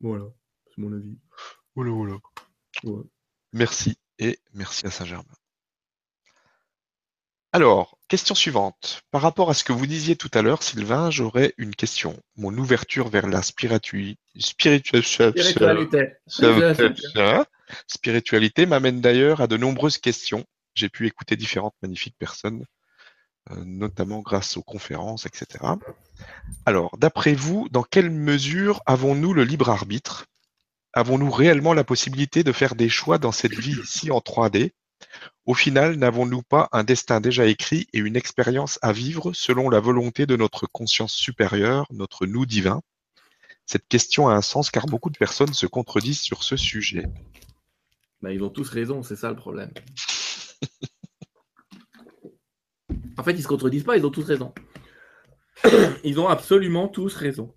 [0.00, 0.24] Voilà,
[0.66, 1.18] c'est mon avis.
[1.74, 2.18] Oula, oula.
[3.52, 5.24] Merci et merci à Saint-Germain.
[7.52, 9.00] Alors, question suivante.
[9.10, 12.22] Par rapport à ce que vous disiez tout à l'heure, Sylvain, j'aurais une question.
[12.36, 14.18] Mon ouverture vers la spiritualité,
[17.86, 20.44] spiritualité m'amène d'ailleurs à de nombreuses questions.
[20.74, 22.66] J'ai pu écouter différentes magnifiques personnes
[23.64, 25.64] notamment grâce aux conférences, etc.
[26.64, 30.26] Alors, d'après vous, dans quelle mesure avons-nous le libre arbitre?
[30.92, 34.72] Avons-nous réellement la possibilité de faire des choix dans cette vie ici en 3D
[35.44, 39.80] Au final, n'avons-nous pas un destin déjà écrit et une expérience à vivre selon la
[39.80, 42.80] volonté de notre conscience supérieure, notre nous divin?
[43.66, 47.04] Cette question a un sens car beaucoup de personnes se contredisent sur ce sujet.
[48.22, 49.72] Ben, ils ont tous raison, c'est ça le problème.
[53.18, 54.52] En fait, ils se contredisent pas, ils ont tous raison.
[56.04, 57.54] Ils ont absolument tous raison.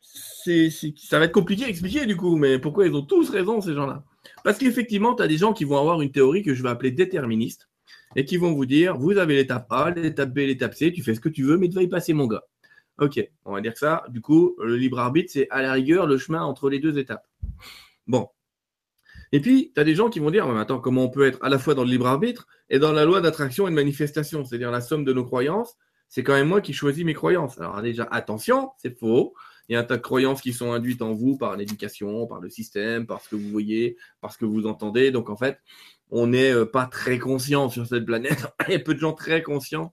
[0.00, 3.74] ça va être compliqué à expliquer du coup, mais pourquoi ils ont tous raison ces
[3.74, 4.04] gens-là?
[4.42, 6.92] Parce qu'effectivement, tu as des gens qui vont avoir une théorie que je vais appeler
[6.92, 7.68] déterministe
[8.16, 11.14] et qui vont vous dire vous avez l'étape A, l'étape B, l'étape C, tu fais
[11.14, 12.44] ce que tu veux, mais tu vas y passer, mon gars.
[12.98, 16.06] Ok, on va dire que ça, du coup, le libre arbitre, c'est à la rigueur
[16.06, 17.26] le chemin entre les deux étapes.
[18.06, 18.28] Bon,
[19.32, 21.38] et puis, tu as des gens qui vont dire, mais attends, comment on peut être
[21.42, 24.44] à la fois dans le libre arbitre et dans la loi d'attraction et de manifestation,
[24.44, 25.76] c'est-à-dire la somme de nos croyances,
[26.08, 27.58] c'est quand même moi qui choisis mes croyances.
[27.60, 29.34] Alors déjà, attention, c'est faux.
[29.68, 32.40] Il y a un tas de croyances qui sont induites en vous par l'éducation, par
[32.40, 35.12] le système, par ce que vous voyez, par ce que vous entendez.
[35.12, 35.60] Donc en fait,
[36.10, 38.44] on n'est euh, pas très conscient sur cette planète.
[38.68, 39.92] il y a peu de gens très conscients,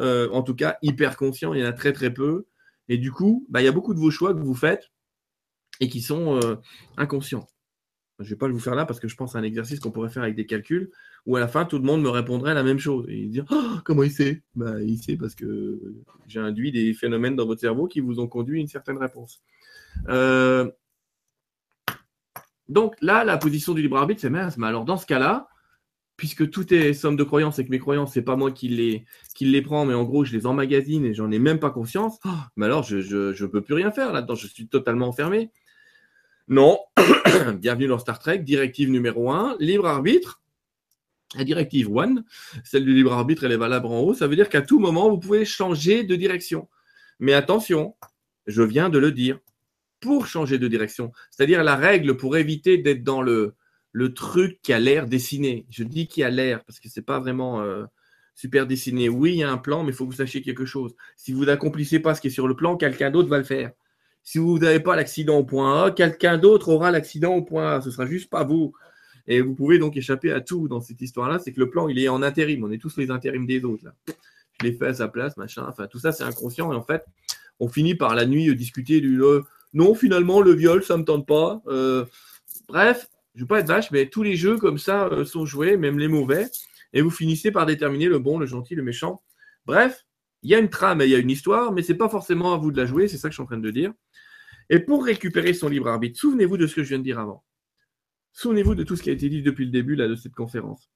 [0.00, 2.46] euh, en tout cas hyper conscients, il y en a très très peu.
[2.90, 4.90] Et du coup, bah, il y a beaucoup de vos choix que vous faites
[5.80, 6.56] et qui sont euh,
[6.98, 7.46] inconscients.
[8.20, 9.80] Je ne vais pas le vous faire là parce que je pense à un exercice
[9.80, 10.90] qu'on pourrait faire avec des calculs
[11.26, 13.78] où à la fin tout le monde me répondrait la même chose et dire oh,
[13.84, 14.42] comment il sait?
[14.54, 15.80] Bah, Il sait parce que
[16.28, 19.42] j'ai induit des phénomènes dans votre cerveau qui vous ont conduit à une certaine réponse.
[20.08, 20.70] Euh,
[22.68, 24.56] donc là, la position du libre arbitre, c'est mince.
[24.58, 25.48] Mais alors dans ce cas-là,
[26.16, 29.04] puisque tout est somme de croyances et que mes croyances, c'est pas moi qui les,
[29.34, 32.18] qui les prends, mais en gros, je les emmagasine et j'en ai même pas conscience,
[32.24, 34.34] oh, mais alors je ne peux plus rien faire là-dedans.
[34.36, 35.50] Je suis totalement enfermé.
[36.48, 36.78] Non,
[37.58, 40.42] bienvenue dans Star Trek, directive numéro 1, libre arbitre.
[41.34, 42.16] La directive 1,
[42.64, 44.12] celle du libre arbitre, elle est valable en haut.
[44.12, 46.68] Ça veut dire qu'à tout moment, vous pouvez changer de direction.
[47.18, 47.96] Mais attention,
[48.46, 49.38] je viens de le dire,
[50.00, 51.12] pour changer de direction.
[51.30, 53.54] C'est-à-dire la règle pour éviter d'être dans le,
[54.14, 55.64] truc qui a l'air dessiné.
[55.70, 57.84] Je dis qui a l'air parce que ce n'est pas vraiment euh,
[58.34, 59.08] super dessiné.
[59.08, 60.94] Oui, il y a un plan, mais il faut que vous sachiez quelque chose.
[61.16, 63.72] Si vous n'accomplissez pas ce qui est sur le plan, quelqu'un d'autre va le faire.
[64.24, 67.80] Si vous n'avez pas l'accident au point A, quelqu'un d'autre aura l'accident au point A.
[67.80, 68.72] Ce sera juste pas vous.
[69.26, 71.38] Et vous pouvez donc échapper à tout dans cette histoire-là.
[71.38, 72.64] C'est que le plan, il est en intérim.
[72.64, 73.84] On est tous les intérims des autres.
[73.84, 73.94] Là.
[74.60, 75.64] Je l'ai fait à sa place, machin.
[75.68, 76.72] Enfin, tout ça, c'est inconscient.
[76.72, 77.04] Et en fait,
[77.60, 79.20] on finit par la nuit discuter du
[79.74, 81.60] non, finalement, le viol, ça me tente pas.
[81.66, 82.04] Euh,
[82.68, 85.44] bref, je ne veux pas être vache, mais tous les jeux comme ça euh, sont
[85.44, 86.46] joués, même les mauvais.
[86.92, 89.20] Et vous finissez par déterminer le bon, le gentil, le méchant.
[89.66, 90.06] Bref,
[90.44, 92.10] Il y a une trame et il y a une histoire, mais ce n'est pas
[92.10, 93.92] forcément à vous de la jouer, c'est ça que je suis en train de dire.
[94.70, 97.44] Et pour récupérer son libre arbitre, souvenez-vous de ce que je viens de dire avant.
[98.32, 100.90] Souvenez-vous de tout ce qui a été dit depuis le début là, de cette conférence.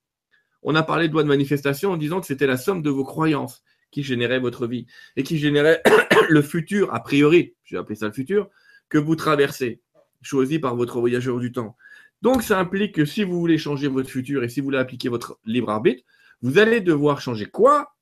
[0.63, 3.05] On a parlé de loi de manifestation en disant que c'était la somme de vos
[3.05, 4.87] croyances qui générait votre vie
[5.17, 5.83] et qui générait
[6.29, 8.51] le futur, a priori, je vais appeler ça le futur,
[8.89, 9.81] que vous traversez,
[10.21, 11.77] choisi par votre voyageur du temps.
[12.23, 15.09] Donc ça implique que si vous voulez changer votre futur et si vous voulez appliquer
[15.09, 16.03] votre libre arbitre,
[16.43, 17.95] vous allez devoir changer quoi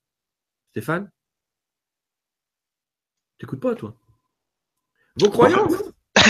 [0.71, 1.11] Stéphane?
[3.39, 3.97] T'écoutes pas, toi?
[5.19, 5.75] Vos croyances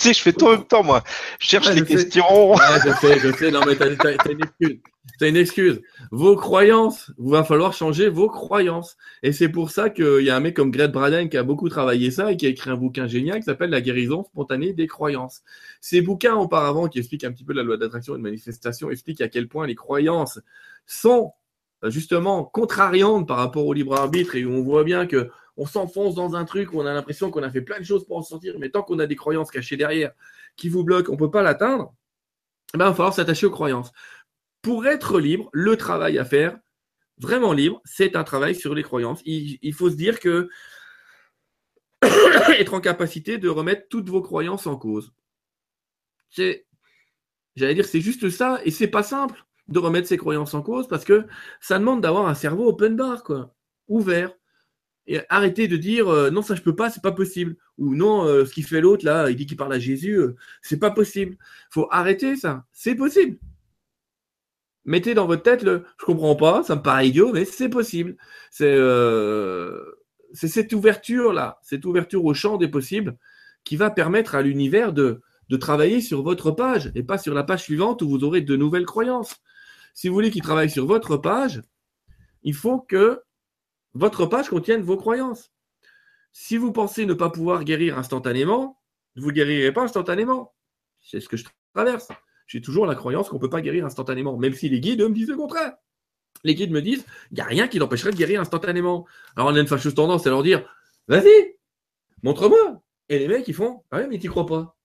[0.00, 1.04] Tu sais, je fais tout en même temps, moi.
[1.38, 2.54] Je cherche les questions.
[2.54, 3.50] je sais, je sais.
[3.50, 4.80] Non, mais t'as une excuse.
[5.18, 5.82] T'as une excuse.
[6.10, 8.96] Vos croyances, il va falloir changer vos croyances.
[9.22, 11.68] Et c'est pour ça qu'il y a un mec comme Greg Braden qui a beaucoup
[11.68, 14.86] travaillé ça et qui a écrit un bouquin génial qui s'appelle La guérison spontanée des
[14.86, 15.42] croyances.
[15.82, 19.20] Ces bouquins, auparavant, qui expliquent un petit peu la loi d'attraction et de manifestation, expliquent
[19.20, 20.40] à quel point les croyances
[20.86, 21.34] sont
[21.88, 26.14] justement contrariantes par rapport au libre arbitre et où on voit bien que on s'enfonce
[26.14, 28.22] dans un truc où on a l'impression qu'on a fait plein de choses pour en
[28.22, 30.12] sortir, mais tant qu'on a des croyances cachées derrière
[30.56, 31.94] qui vous bloquent, on ne peut pas l'atteindre,
[32.74, 33.92] eh ben, il va falloir s'attacher aux croyances.
[34.62, 36.58] Pour être libre, le travail à faire,
[37.18, 39.20] vraiment libre, c'est un travail sur les croyances.
[39.24, 40.48] Il, faut se dire que
[42.58, 45.12] être en capacité de remettre toutes vos croyances en cause.
[46.30, 46.66] C'est,
[47.56, 50.88] j'allais dire, c'est juste ça, et c'est pas simple de remettre ses croyances en cause
[50.88, 51.26] parce que
[51.60, 53.54] ça demande d'avoir un cerveau open bar, quoi,
[53.88, 54.32] ouvert
[55.10, 57.56] et arrêtez de dire euh, non ça je peux pas c'est pas possible.
[57.78, 60.36] Ou non euh, ce qu'il fait l'autre là il dit qu'il parle à Jésus euh,
[60.62, 61.36] c'est pas possible.
[61.70, 62.64] Faut arrêter ça.
[62.72, 63.36] C'est possible.
[64.84, 68.16] Mettez dans votre tête le je comprends pas ça me paraît idiot mais c'est possible.
[68.52, 68.76] C'est
[70.32, 73.16] cette ouverture là cette ouverture au champ des possibles
[73.64, 75.20] qui va permettre à l'univers de
[75.58, 78.86] travailler sur votre page et pas sur la page suivante où vous aurez de nouvelles
[78.86, 79.42] croyances.
[79.92, 81.62] Si vous voulez qu'il travaille sur votre page
[82.42, 83.20] il faut que
[83.94, 85.52] votre page contienne vos croyances.
[86.32, 88.80] Si vous pensez ne pas pouvoir guérir instantanément,
[89.16, 90.54] vous ne guérirez pas instantanément.
[91.00, 91.44] C'est ce que je
[91.74, 92.08] traverse.
[92.46, 95.14] J'ai toujours la croyance qu'on ne peut pas guérir instantanément, même si les guides me
[95.14, 95.74] disent le contraire.
[96.44, 99.06] Les guides me disent, il n'y a rien qui l'empêcherait de guérir instantanément.
[99.36, 100.64] Alors on a une fâcheuse tendance à leur dire,
[101.08, 101.56] vas-y,
[102.22, 102.82] montre-moi.
[103.08, 104.76] Et les mecs, ils font, ah ouais, mais tu crois pas.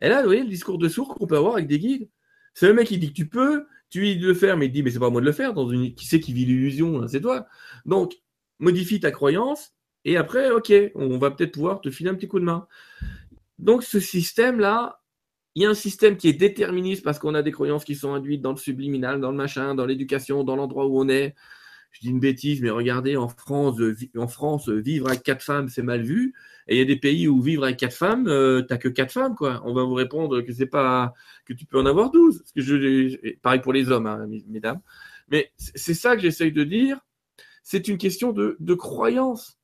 [0.00, 2.08] Et là, vous voyez le discours de sourd qu'on peut avoir avec des guides.
[2.54, 4.72] C'est le mec qui dit que tu peux, tu lui de le faire, mais il
[4.72, 5.54] dit, mais c'est pas à moi de le faire.
[5.54, 5.94] Dans une...
[5.94, 7.46] Qui c'est qui vit l'illusion C'est toi.
[7.86, 8.14] Donc,
[8.60, 9.72] modifie ta croyance,
[10.04, 12.66] et après, ok, on va peut-être pouvoir te filer un petit coup de main.
[13.58, 15.00] Donc ce système-là,
[15.54, 18.14] il y a un système qui est déterministe parce qu'on a des croyances qui sont
[18.14, 21.34] induites dans le subliminal, dans le machin, dans l'éducation, dans l'endroit où on est.
[21.90, 23.76] Je dis une bêtise, mais regardez, en France,
[24.16, 26.34] en France vivre avec quatre femmes, c'est mal vu.
[26.68, 29.10] Et il y a des pays où vivre avec quatre femmes, euh, t'as que quatre
[29.10, 29.60] femmes, quoi.
[29.64, 31.12] On va vous répondre que c'est pas
[31.44, 32.44] que tu peux en avoir douze.
[33.42, 34.80] pareil pour les hommes, hein, mesdames.
[35.28, 37.00] Mais c'est ça que j'essaye de dire
[37.70, 39.56] c'est une question de, croyance.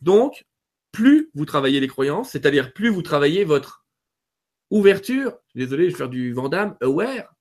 [0.00, 0.46] Donc,
[0.90, 3.84] plus vous travaillez les croyances, c'est-à-dire plus vous travaillez votre
[4.70, 7.34] ouverture, désolé, je vais faire du Vandame, aware.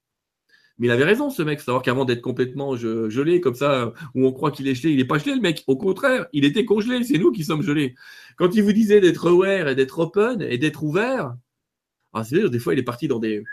[0.78, 4.34] Mais il avait raison, ce mec, savoir qu'avant d'être complètement gelé, comme ça, où on
[4.34, 5.64] croit qu'il est gelé, il n'est pas gelé, le mec.
[5.68, 7.96] Au contraire, il était congelé, c'est nous qui sommes gelés.
[8.36, 11.38] Quand il vous disait d'être aware et d'être open et d'être ouvert,
[12.12, 13.46] ah, c'est des fois, il est parti dans des,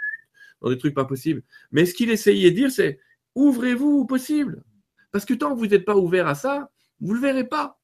[0.60, 1.44] dans des trucs pas possibles.
[1.70, 2.98] Mais ce qu'il essayait de dire, c'est
[3.36, 4.64] ouvrez-vous au possible.
[5.10, 6.70] Parce que tant que vous n'êtes pas ouvert à ça,
[7.00, 7.80] vous ne le verrez pas.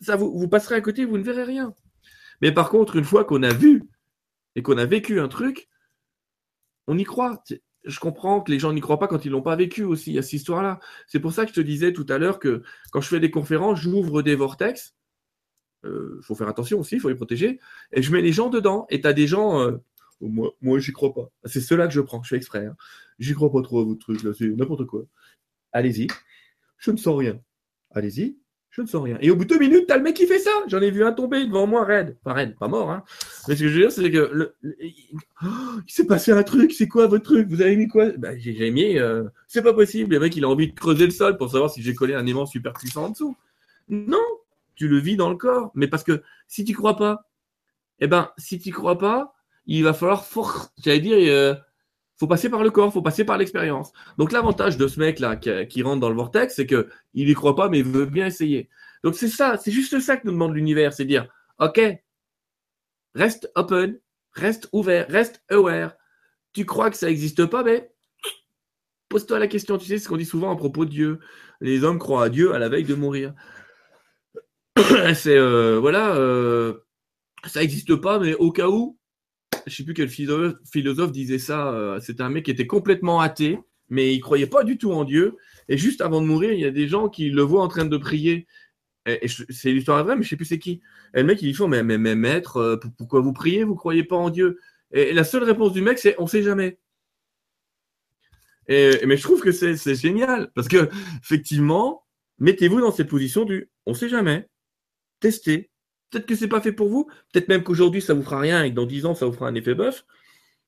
[0.00, 1.74] Ça, vous, passerez à côté, vous ne verrez rien.
[2.40, 3.88] Mais par contre, une fois qu'on a vu
[4.56, 5.68] et qu'on a vécu un truc,
[6.86, 7.42] on y croit.
[7.84, 10.22] Je comprends que les gens n'y croient pas quand ils l'ont pas vécu aussi, à
[10.22, 10.80] cette histoire-là.
[11.06, 12.62] C'est pour ça que je te disais tout à l'heure que
[12.92, 14.94] quand je fais des conférences, j'ouvre des vortex.
[15.82, 17.60] Il euh, faut faire attention aussi, il faut les protéger.
[17.92, 18.86] Et je mets les gens dedans.
[18.88, 19.60] Et tu as des gens.
[19.60, 19.76] Euh,
[20.20, 21.30] moi, moi j'y crois pas.
[21.44, 22.66] C'est ceux-là que je prends, je fais exprès.
[22.66, 22.76] Hein.
[23.18, 25.04] J'y crois pas trop à votre truc, là, c'est n'importe quoi.
[25.72, 26.06] Allez-y
[26.84, 27.40] je ne sens rien.
[27.92, 28.36] Allez-y,
[28.68, 29.16] je ne sens rien.
[29.22, 30.50] Et au bout de deux minutes, t'as le mec qui fait ça.
[30.66, 32.18] J'en ai vu un tomber devant moi, raide.
[32.22, 32.90] Pas raide, pas mort.
[32.90, 33.04] Hein.
[33.48, 34.54] Mais ce que je veux dire, c'est que
[35.42, 35.46] oh,
[35.86, 36.72] il s'est passé un truc.
[36.72, 37.48] C'est quoi votre truc?
[37.48, 38.10] Vous avez mis quoi?
[38.18, 38.98] Bah, J'ai mis.
[38.98, 40.12] Euh, c'est pas possible.
[40.12, 42.26] Le mec, il a envie de creuser le sol pour savoir si j'ai collé un
[42.26, 43.34] aimant super puissant en dessous.
[43.88, 44.18] Non,
[44.74, 45.70] tu le vis dans le corps.
[45.74, 47.30] Mais parce que si tu crois pas,
[48.00, 49.34] eh ben, si tu crois pas,
[49.66, 50.26] il va falloir,
[50.84, 51.54] j'allais dire, euh,
[52.16, 53.92] faut passer par le corps, faut passer par l'expérience.
[54.18, 57.56] Donc l'avantage de ce mec là qui, rentre dans le vortex, c'est que il croit
[57.56, 58.68] pas, mais il veut bien essayer.
[59.02, 61.28] Donc c'est ça, c'est juste ça que nous demande l'univers, c'est dire,
[61.58, 61.80] ok,
[63.14, 63.98] reste open,
[64.32, 65.94] reste ouvert, reste aware.
[66.52, 67.90] Tu crois que ça n'existe pas, mais
[69.08, 69.76] pose-toi la question.
[69.78, 71.20] Tu sais ce qu'on dit souvent à propos de Dieu.
[71.60, 73.34] Les hommes croient à Dieu à la veille de mourir.
[75.14, 76.84] c'est euh, voilà, euh,
[77.46, 78.98] ça n'existe pas, mais au cas où,
[79.66, 81.72] je sais plus quel philosophe, disait ça.
[81.72, 83.58] Euh, c'était un mec qui était complètement athée,
[83.88, 85.36] mais il croyait pas du tout en Dieu.
[85.68, 87.84] Et juste avant de mourir, il y a des gens qui le voient en train
[87.84, 88.46] de prier
[89.06, 90.80] et, c'est l'histoire vraie, mais je sais plus c'est qui.
[91.14, 93.64] Et le mec, il dit mais, mais, maître, euh, pourquoi vous priez?
[93.64, 94.58] Vous croyez pas en Dieu?
[94.92, 96.78] Et, la seule réponse du mec, c'est on sait jamais.
[98.68, 100.88] Mais je trouve que c'est génial parce que
[101.22, 102.04] effectivement,
[102.38, 104.48] mettez-vous dans cette position du on sait jamais.
[105.20, 105.70] Testez.
[106.14, 107.10] Peut-être que c'est pas fait pour vous.
[107.32, 109.48] Peut-être même qu'aujourd'hui ça vous fera rien et que dans dix ans ça vous fera
[109.48, 110.04] un effet bœuf.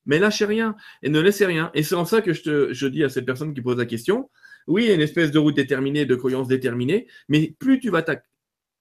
[0.05, 1.71] Mais lâchez rien et ne laissez rien.
[1.73, 4.29] Et c'est en ça que je, je dis à cette personne qui pose la question
[4.67, 7.89] oui, il y a une espèce de route déterminée, de croyances déterminées, mais plus tu
[7.89, 8.03] vas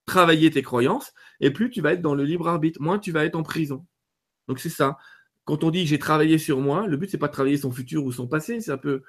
[0.04, 3.24] travailler tes croyances, et plus tu vas être dans le libre arbitre, moins tu vas
[3.24, 3.86] être en prison.
[4.48, 4.98] Donc c'est ça.
[5.44, 8.04] Quand on dit j'ai travaillé sur moi, le but c'est pas de travailler son futur
[8.04, 9.04] ou son passé, c'est un peu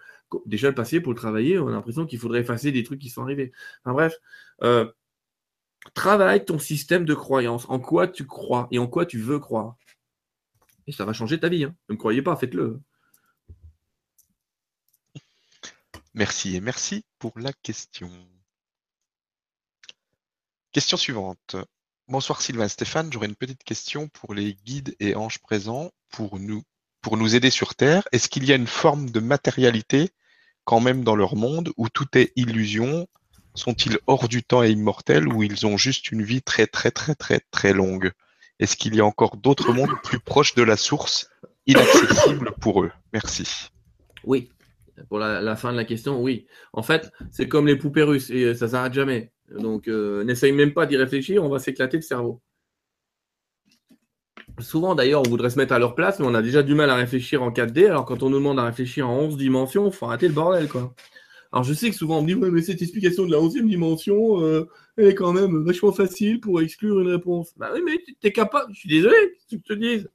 [0.45, 3.09] déjà le passé pour le travailler, on a l'impression qu'il faudrait effacer des trucs qui
[3.09, 3.51] sont arrivés.
[3.83, 4.15] Enfin bref,
[4.63, 4.85] euh,
[5.93, 9.75] travaille ton système de croyance, en quoi tu crois et en quoi tu veux croire?
[10.87, 11.65] Et ça va changer ta vie.
[11.65, 11.75] Hein.
[11.89, 12.79] Ne me croyez pas, faites-le.
[16.13, 18.09] Merci et merci pour la question.
[20.71, 21.55] Question suivante.
[22.07, 26.63] Bonsoir Sylvain Stéphane, j'aurais une petite question pour les guides et anges présents pour nous,
[27.01, 28.07] pour nous aider sur Terre.
[28.11, 30.09] Est-ce qu'il y a une forme de matérialité
[30.63, 33.07] quand même dans leur monde où tout est illusion
[33.57, 37.15] Sont-ils hors du temps et immortels ou ils ont juste une vie très très très
[37.15, 38.11] très très longue?
[38.59, 41.27] Est-ce qu'il y a encore d'autres mondes plus proches de la source,
[41.65, 42.91] inaccessibles pour eux?
[43.13, 43.69] Merci.
[44.23, 44.49] Oui,
[45.09, 46.45] pour la, fin de la question, oui.
[46.71, 49.31] En fait, c'est comme les poupées russes et ça s'arrête jamais.
[49.49, 52.43] Donc, euh, n'essaye même pas d'y réfléchir, on va s'éclater le cerveau.
[54.59, 56.91] Souvent, d'ailleurs, on voudrait se mettre à leur place, mais on a déjà du mal
[56.91, 57.87] à réfléchir en 4D.
[57.87, 60.93] Alors, quand on nous demande à réfléchir en 11 dimensions, faut arrêter le bordel, quoi.
[61.51, 63.67] Alors, je sais que souvent, on me dit, ouais, mais cette explication de la 11e
[63.67, 64.67] dimension, euh,
[64.97, 67.53] elle est quand même vachement facile pour exclure une réponse.
[67.57, 68.73] Bah oui, mais tu es capable.
[68.73, 69.15] Je suis désolé,
[69.47, 70.05] ce que je te dis.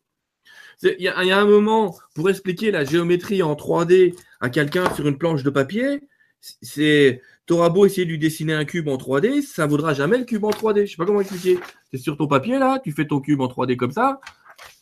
[0.82, 5.16] Il y, a un moment, pour expliquer la géométrie en 3D à quelqu'un sur une
[5.16, 6.00] planche de papier,
[6.40, 10.16] c'est T'auras beau essayer de lui dessiner un cube en 3D, ça ne vaudra jamais
[10.16, 10.86] le cube en 3D.
[10.86, 11.58] Je sais pas comment expliquer.
[11.90, 14.20] C'est sur ton papier là, tu fais ton cube en 3D comme ça,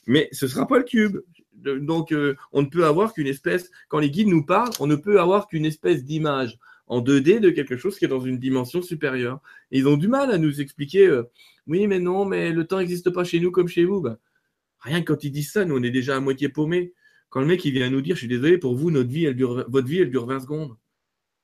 [0.06, 1.18] mais ce ne sera pas le cube.
[1.62, 4.96] Donc, euh, on ne peut avoir qu'une espèce, quand les guides nous parlent, on ne
[4.96, 8.82] peut avoir qu'une espèce d'image en 2D de quelque chose qui est dans une dimension
[8.82, 9.40] supérieure.
[9.70, 11.22] ils ont du mal à nous expliquer, euh,
[11.66, 14.00] oui, mais non, mais le temps n'existe pas chez nous comme chez vous.
[14.00, 14.18] Ben,
[14.80, 16.94] Rien que quand ils disent ça, nous, on est déjà à moitié paumés.
[17.28, 19.36] Quand le mec, il vient nous dire, je suis désolé, pour vous, notre vie, elle
[19.36, 20.76] dure, votre vie, elle dure 20 secondes.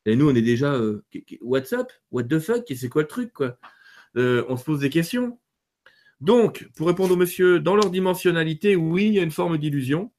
[0.06, 1.04] Et nous, on est déjà, euh,
[1.40, 1.92] what's up?
[2.10, 2.64] What the fuck?
[2.74, 3.58] C'est quoi le truc, quoi?
[4.16, 5.38] Euh, on se pose des questions.
[6.20, 10.10] Donc, pour répondre au monsieur, dans leur dimensionnalité, oui, il y a une forme d'illusion.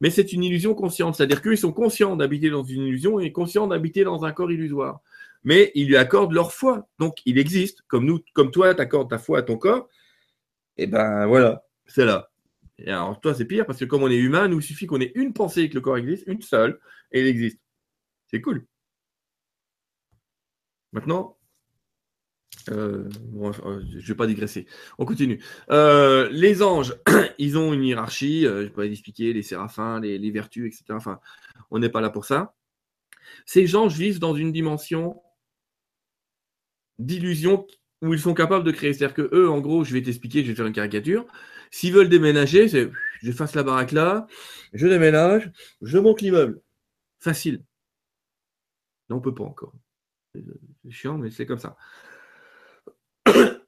[0.00, 1.16] Mais c'est une illusion consciente.
[1.16, 5.00] C'est-à-dire qu'ils sont conscients d'habiter dans une illusion et conscients d'habiter dans un corps illusoire.
[5.44, 6.88] Mais ils lui accordent leur foi.
[6.98, 7.82] Donc, il existe.
[7.88, 9.88] Comme nous, comme toi, tu accordes ta foi à ton corps.
[10.76, 12.30] Et ben voilà c'est là.
[12.78, 15.00] Et alors, toi, c'est pire parce que comme on est humain, il nous suffit qu'on
[15.00, 16.78] ait une pensée que le corps existe, une seule,
[17.12, 17.58] et il existe.
[18.28, 18.66] C'est cool.
[20.92, 21.37] Maintenant,
[22.70, 23.08] euh,
[23.90, 24.66] je ne vais pas digresser.
[24.98, 25.42] On continue.
[25.70, 26.94] Euh, les anges,
[27.38, 28.46] ils ont une hiérarchie.
[28.46, 30.84] Euh, je ne pas expliquer les séraphins, les, vertus, etc.
[30.90, 31.20] Enfin,
[31.70, 32.54] on n'est pas là pour ça.
[33.46, 35.22] Ces anges vivent dans une dimension
[36.98, 37.66] d'illusion
[38.02, 38.92] où ils sont capables de créer.
[38.92, 41.26] C'est-à-dire que eux, en gros, je vais t'expliquer, je vais faire une caricature.
[41.70, 42.90] S'ils veulent déménager, c'est
[43.22, 44.26] j'efface la baraque là,
[44.72, 45.50] je déménage,
[45.82, 46.60] je monte l'immeuble.
[47.20, 47.62] Facile.
[49.10, 49.74] Non, on peut pas encore.
[50.34, 51.76] C'est chiant, mais c'est comme ça.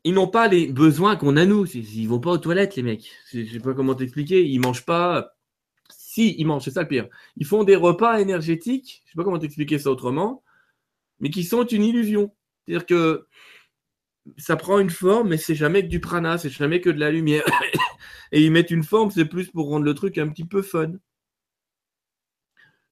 [0.05, 1.66] Ils n'ont pas les besoins qu'on a nous.
[1.66, 3.10] Ils vont pas aux toilettes, les mecs.
[3.32, 4.44] Je sais pas comment t'expliquer.
[4.44, 5.36] Ils mangent pas.
[5.90, 7.09] Si, ils mangent, c'est ça le pire.
[7.36, 9.02] Ils font des repas énergétiques.
[9.05, 10.43] Je sais pas comment t'expliquer ça autrement,
[11.20, 12.35] mais qui sont une illusion.
[12.66, 13.27] C'est-à-dire que
[14.39, 17.10] ça prend une forme, mais c'est jamais que du prana, c'est jamais que de la
[17.10, 17.44] lumière.
[18.32, 20.93] Et ils mettent une forme, c'est plus pour rendre le truc un petit peu fun.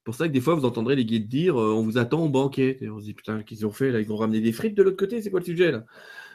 [0.05, 2.29] pour ça que des fois, vous entendrez les guides dire euh, on vous attend au
[2.29, 2.79] banquet.
[2.81, 4.01] Et on se dit putain, qu'ils ont fait là?
[4.01, 5.85] Ils ont ramené des frites de l'autre côté, c'est quoi le sujet là?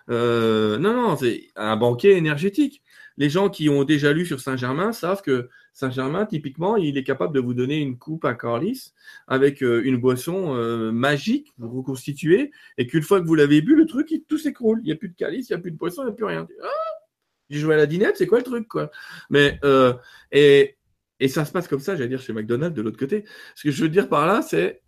[0.09, 2.81] Euh, Non, non, c'est un banquet énergétique.
[3.17, 7.34] Les gens qui ont déjà lu sur Saint-Germain savent que Saint-Germain, typiquement, il est capable
[7.34, 8.93] de vous donner une coupe à Carlis
[9.27, 10.53] avec euh, une boisson
[10.91, 14.80] magique, vous reconstituez, et qu'une fois que vous l'avez bu, le truc, tout s'écroule.
[14.84, 16.15] Il n'y a plus de calice, il n'y a plus de boisson, il n'y a
[16.15, 16.47] plus rien.
[16.63, 16.67] Ah
[17.49, 18.91] j'ai joué à la dinette, c'est quoi le truc, quoi?
[19.30, 19.93] Mais, euh,
[20.31, 20.77] et,
[21.27, 23.23] ça se passe comme ça, j'allais dire, chez McDonald's de l'autre côté.
[23.55, 24.81] Ce que je veux dire par là, c'est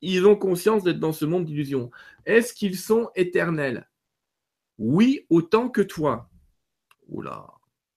[0.00, 1.90] ils ont conscience d'être dans ce monde d'illusions.
[2.24, 3.88] Est-ce qu'ils sont éternels?
[4.78, 6.30] Oui, autant que toi.
[7.08, 7.46] Oula,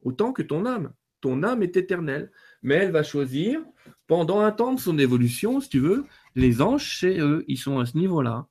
[0.04, 0.94] autant que ton âme.
[1.22, 2.32] Ton âme est éternelle,
[2.64, 3.62] mais elle va choisir,
[4.08, 6.06] pendant un temps de son évolution, si tu veux,
[6.36, 8.48] les anges chez eux, ils sont à ce niveau-là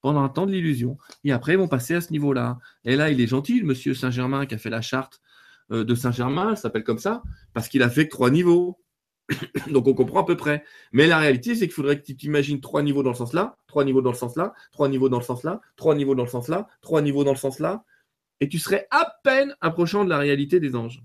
[0.00, 0.96] pendant un temps de l'illusion.
[1.24, 2.58] Et après, ils vont passer à ce niveau-là.
[2.84, 5.20] Et là, il est gentil, le monsieur Saint-Germain qui a fait la charte
[5.72, 7.22] euh, de Saint-Germain, elle s'appelle comme ça,
[7.52, 8.78] parce qu'il a fait que trois niveaux.
[9.70, 10.64] Donc on comprend à peu près.
[10.92, 13.56] Mais la réalité, c'est qu'il faudrait que tu t'imagines trois niveaux dans le sens là,
[13.66, 16.24] trois niveaux dans le sens là, trois niveaux dans le sens là, trois niveaux dans
[16.24, 17.84] le sens là, trois niveaux dans le sens là,
[18.40, 21.02] et tu serais à peine approchant de la réalité des anges.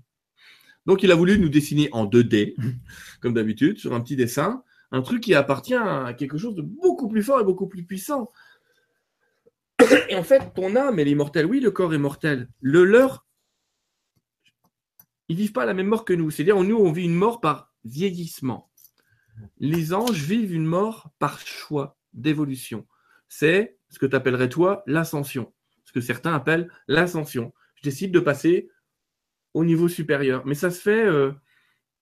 [0.86, 2.54] Donc il a voulu nous dessiner en 2D,
[3.20, 7.08] comme d'habitude, sur un petit dessin, un truc qui appartient à quelque chose de beaucoup
[7.08, 8.30] plus fort et beaucoup plus puissant.
[10.08, 11.46] Et en fait, ton âme, est immortelle.
[11.46, 12.48] Oui, le corps est mortel.
[12.60, 13.26] Le leur,
[15.28, 16.30] ils vivent pas la même mort que nous.
[16.30, 18.70] C'est-à-dire, nous, on vit une mort par vieillissement.
[19.58, 22.86] Les anges vivent une mort par choix d'évolution.
[23.28, 25.52] C'est ce que tu appellerais toi l'ascension.
[25.84, 27.52] Ce que certains appellent l'ascension.
[27.76, 28.70] Je décide de passer
[29.54, 30.44] au niveau supérieur.
[30.46, 31.32] Mais ça se fait euh,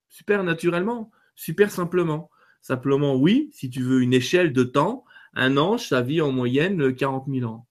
[0.08, 2.30] super naturellement, super simplement.
[2.60, 5.04] Simplement, oui, si tu veux une échelle de temps,
[5.34, 7.66] un ange, ça vit en moyenne 40 000 ans.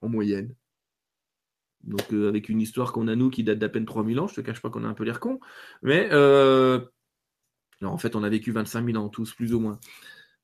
[0.00, 0.54] En moyenne.
[1.84, 4.34] Donc, euh, avec une histoire qu'on a, nous, qui date d'à peine 3000 ans, je
[4.34, 5.40] te cache pas qu'on a un peu l'air con.
[5.82, 6.80] Mais, euh,
[7.82, 9.78] en fait, on a vécu 25 000 ans, tous, plus ou moins.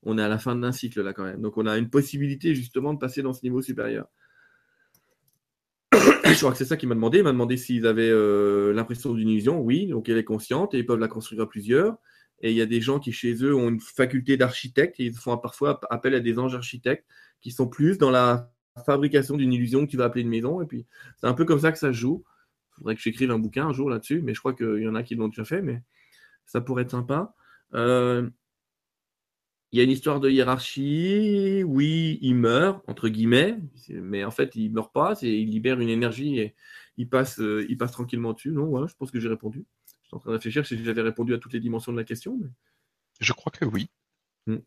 [0.03, 1.41] On est à la fin d'un cycle, là, quand même.
[1.41, 4.07] Donc, on a une possibilité, justement, de passer dans ce niveau supérieur.
[5.91, 7.19] je crois que c'est ça qu'il m'a demandé.
[7.19, 9.59] Il m'a demandé s'ils avaient euh, l'impression d'une illusion.
[9.59, 11.97] Oui, donc elle est consciente et ils peuvent la construire à plusieurs.
[12.41, 15.13] Et il y a des gens qui, chez eux, ont une faculté d'architecte et ils
[15.13, 17.05] font parfois appel à des anges architectes
[17.41, 18.51] qui sont plus dans la
[18.83, 20.61] fabrication d'une illusion que tu vas appeler une maison.
[20.61, 20.85] Et puis,
[21.17, 22.23] c'est un peu comme ça que ça se joue.
[22.71, 24.95] Il faudrait que j'écrive un bouquin un jour là-dessus, mais je crois qu'il y en
[24.95, 25.81] a qui l'ont déjà fait, mais
[26.45, 27.33] ça pourrait être sympa.
[27.73, 28.29] Euh,
[29.71, 31.63] il y a une histoire de hiérarchie.
[31.65, 33.57] Oui, il meurt, entre guillemets,
[33.89, 35.15] mais en fait, il meurt pas.
[35.21, 36.55] Il libère une énergie et
[36.97, 38.51] il passe, euh, il passe tranquillement dessus.
[38.51, 39.65] Non, voilà, je pense que j'ai répondu.
[40.03, 42.03] Je suis en train de réfléchir si j'avais répondu à toutes les dimensions de la
[42.03, 42.39] question.
[43.19, 43.89] Je crois que oui.
[44.47, 44.59] Hmm.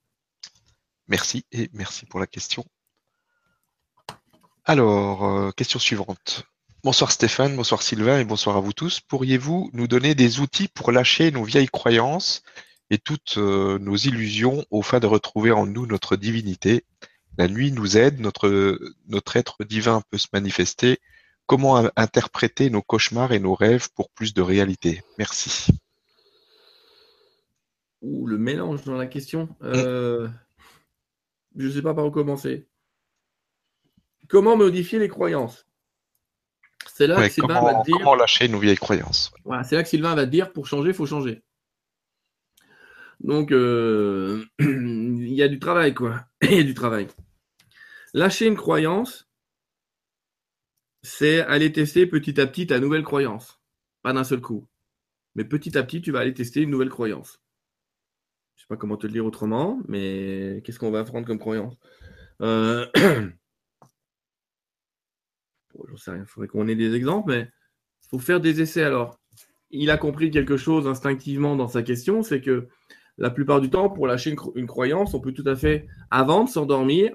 [1.07, 2.65] Merci et merci pour la question.
[4.69, 6.45] Alors, euh, question suivante.
[6.85, 9.01] Bonsoir Stéphane, bonsoir Sylvain et bonsoir à vous tous.
[9.01, 12.43] Pourriez-vous nous donner des outils pour lâcher nos vieilles croyances
[12.91, 16.85] et toutes euh, nos illusions au fin de retrouver en nous notre divinité?
[17.39, 20.99] La nuit nous aide, notre, notre être divin peut se manifester.
[21.47, 25.03] Comment interpréter nos cauchemars et nos rêves pour plus de réalité?
[25.17, 25.69] Merci.
[28.03, 29.49] Ou le mélange dans la question.
[29.63, 30.29] Euh,
[31.57, 32.68] je ne sais pas par où commencer.
[34.29, 35.67] Comment modifier les croyances?
[36.87, 37.97] C'est là que Sylvain va te dire.
[37.97, 39.33] Comment lâcher nos vieilles croyances?
[39.45, 41.43] Voilà, C'est là que Sylvain va te dire pour changer, il faut changer.
[43.21, 46.25] Donc, euh, il y a du travail, quoi.
[46.43, 47.09] Il y a du travail.
[48.15, 49.29] Lâcher une croyance,
[51.03, 53.61] c'est aller tester petit à petit ta nouvelle croyance.
[54.03, 54.67] Pas d'un seul coup.
[55.35, 57.41] Mais petit à petit, tu vas aller tester une nouvelle croyance.
[58.55, 61.39] Je ne sais pas comment te le dire autrement, mais qu'est-ce qu'on va apprendre comme
[61.39, 61.77] croyance?
[62.41, 62.87] Euh...
[65.79, 67.49] bon, sais rien, il faudrait qu'on ait des exemples, mais
[68.05, 69.19] il faut faire des essais alors.
[69.71, 72.69] Il a compris quelque chose instinctivement dans sa question, c'est que
[73.19, 76.49] la plupart du temps, pour lâcher une, croyance, on peut tout à fait, avant de
[76.49, 77.15] s'endormir,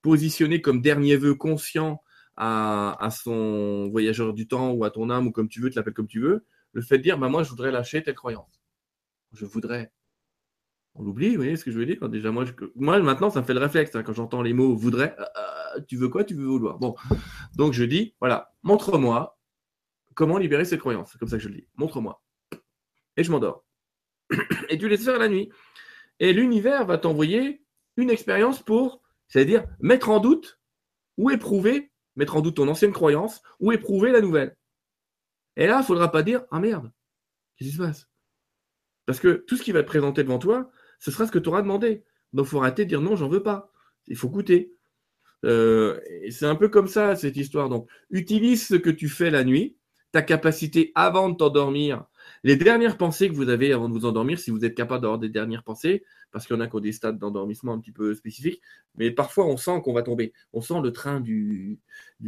[0.00, 2.02] positionner comme dernier vœu conscient
[2.36, 5.94] à, son voyageur du temps ou à ton âme ou comme tu veux, tu l'appelles
[5.94, 8.62] comme tu veux, le fait de dire, bah, moi, je voudrais lâcher telle croyance.
[9.32, 9.92] Je voudrais.
[10.94, 12.08] On l'oublie, vous voyez ce que je veux dire?
[12.08, 12.44] Déjà, moi,
[12.76, 13.94] moi, maintenant, ça me fait le réflexe.
[13.94, 15.41] Hein, quand j'entends les mots voudrais, euh, euh,
[15.86, 16.78] tu veux quoi Tu veux vouloir.
[16.78, 16.94] Bon,
[17.56, 19.38] donc je dis, voilà, montre-moi
[20.14, 21.10] comment libérer cette croyance.
[21.12, 21.68] C'est comme ça que je le dis.
[21.76, 22.22] Montre-moi.
[23.16, 23.64] Et je m'endors
[24.68, 25.50] et tu laisses faire la nuit.
[26.18, 27.64] Et l'univers va t'envoyer
[27.96, 30.60] une expérience pour, c'est-à-dire mettre en doute
[31.18, 34.56] ou éprouver, mettre en doute ton ancienne croyance ou éprouver la nouvelle.
[35.56, 36.90] Et là, il ne faudra pas dire Ah merde,
[37.56, 38.08] qu'est-ce qui se passe?
[39.04, 41.48] Parce que tout ce qui va te présenter devant toi, ce sera ce que tu
[41.48, 42.04] auras demandé.
[42.32, 43.72] Donc il faut arrêter de dire non, j'en veux pas.
[44.06, 44.74] Il faut goûter.
[45.44, 45.98] Euh,
[46.30, 47.68] c'est un peu comme ça cette histoire.
[47.68, 49.76] Donc utilise ce que tu fais la nuit,
[50.12, 52.04] ta capacité avant de t'endormir
[52.44, 55.18] les dernières pensées que vous avez avant de vous endormir, si vous êtes capable d'avoir
[55.18, 57.92] des dernières pensées, parce qu'il y en a qui ont des stades d'endormissement un petit
[57.92, 58.60] peu spécifiques,
[58.96, 60.32] mais parfois on sent qu'on va tomber.
[60.52, 61.80] On sent le train du,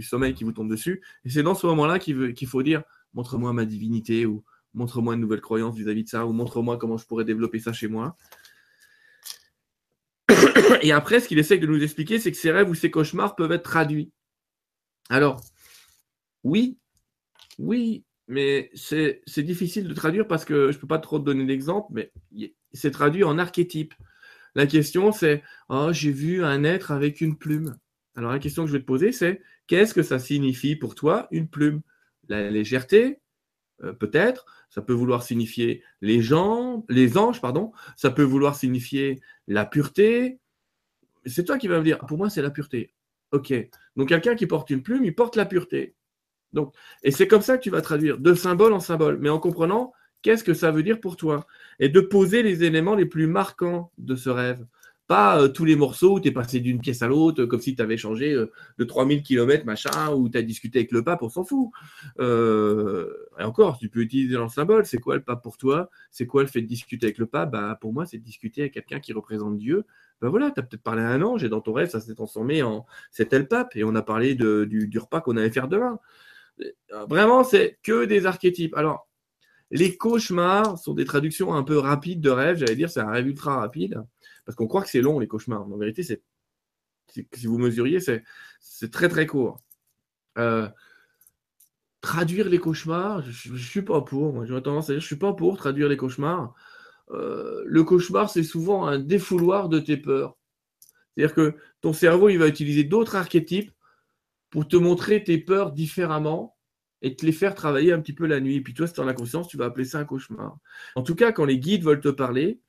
[0.03, 1.03] sommeil qui vous tombe dessus.
[1.25, 2.83] Et c'est dans ce moment-là qu'il faut dire
[3.15, 7.07] montre-moi ma divinité ou montre-moi une nouvelle croyance vis-à-vis de ça ou montre-moi comment je
[7.07, 8.17] pourrais développer ça chez moi.
[10.83, 13.37] Et après, ce qu'il essaye de nous expliquer, c'est que ces rêves ou ces cauchemars
[13.37, 14.11] peuvent être traduits.
[15.11, 15.41] Alors,
[16.43, 16.79] oui,
[17.59, 21.45] oui, mais c'est difficile de traduire parce que je ne peux pas trop te donner
[21.45, 22.13] d'exemple, mais
[22.73, 23.95] c'est traduit en archétype.
[24.55, 27.77] La question, c'est Oh, j'ai vu un être avec une plume.
[28.17, 31.27] Alors, la question que je vais te poser, c'est Qu'est-ce que ça signifie pour toi
[31.31, 31.81] une plume?
[32.29, 33.21] La légèreté,
[33.83, 34.47] euh, peut-être.
[34.69, 37.73] Ça peut vouloir signifier les gens, les anges, pardon.
[37.97, 40.39] Ça peut vouloir signifier la pureté.
[41.27, 42.95] C'est toi qui vas me dire Pour moi, c'est la pureté.
[43.33, 43.53] Ok.
[43.97, 45.95] Donc, quelqu'un qui porte une plume, il porte la pureté.
[46.53, 49.41] Donc, et c'est comme ça que tu vas traduire de symbole en symbole, mais en
[49.41, 49.93] comprenant
[50.23, 51.47] qu'est-ce que ça veut dire pour toi
[51.81, 54.65] Et de poser les éléments les plus marquants de ce rêve.
[55.07, 57.77] Pas euh, tous les morceaux où tu es passé d'une pièce à l'autre, comme si
[57.77, 61.23] tu avais changé euh, de 3000 km, machin, ou tu as discuté avec le pape,
[61.23, 61.71] on s'en fout.
[62.21, 64.87] Euh, et encore, tu peux utiliser le symbole.
[64.87, 65.91] C'est quoi le pape pour toi?
[66.11, 67.51] C'est quoi le fait de discuter avec le pape?
[67.53, 69.85] Bah, Pour moi, c'est discuter avec quelqu'un qui représente Dieu.
[70.23, 72.15] Ben voilà, tu as peut-être parlé à un ange et dans ton rêve, ça s'est
[72.15, 75.69] transformé en c'était le pape et on a parlé du, du repas qu'on allait faire
[75.69, 75.99] demain.
[77.09, 78.75] Vraiment, c'est que des archétypes.
[78.77, 79.09] Alors,
[79.71, 82.59] les cauchemars sont des traductions un peu rapides de rêve.
[82.59, 84.03] J'allais dire, c'est un rêve ultra rapide.
[84.45, 85.63] Parce qu'on croit que c'est long, les cauchemars.
[85.63, 86.23] En vérité, c'est
[87.33, 89.61] si vous mesuriez, c'est très très court.
[90.39, 90.69] Euh,
[92.01, 94.45] traduire les cauchemars, je ne suis pas pour.
[94.47, 96.55] J'aurais tendance à dire, je suis pas pour traduire les cauchemars.
[97.11, 100.37] Euh, le cauchemar, c'est souvent un défouloir de tes peurs.
[101.17, 103.71] C'est-à-dire que ton cerveau, il va utiliser d'autres archétypes
[104.51, 106.57] pour te montrer tes peurs différemment
[107.03, 108.57] et te les faire travailler un petit peu la nuit.
[108.57, 110.59] Et puis toi, si tu en as conscience, tu vas appeler ça un cauchemar.
[110.97, 112.61] En tout cas, quand les guides veulent te parler,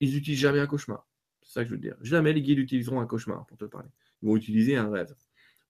[0.00, 1.06] ils n'utilisent jamais un cauchemar.
[1.42, 1.96] C'est ça que je veux dire.
[2.02, 3.88] Jamais les guides utiliseront un cauchemar pour te parler.
[4.22, 5.14] Ils vont utiliser un rêve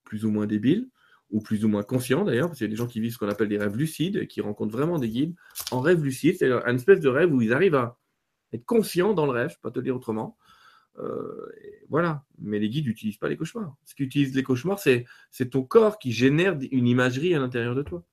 [0.03, 0.89] plus ou moins débile,
[1.29, 3.17] ou plus ou moins conscient d'ailleurs, parce qu'il y a des gens qui vivent ce
[3.17, 5.35] qu'on appelle des rêves lucides, qui rencontrent vraiment des guides
[5.71, 6.35] en rêve lucide.
[6.39, 7.99] C'est une espèce de rêve où ils arrivent à
[8.51, 10.37] être conscients dans le rêve, je ne peux pas te dire autrement.
[10.97, 11.51] Euh,
[11.87, 12.23] voilà.
[12.39, 13.75] Mais les guides n'utilisent pas les cauchemars.
[13.85, 15.05] Ce qu'utilisent les cauchemars, c'est
[15.51, 18.03] ton corps qui génère une imagerie à l'intérieur de toi.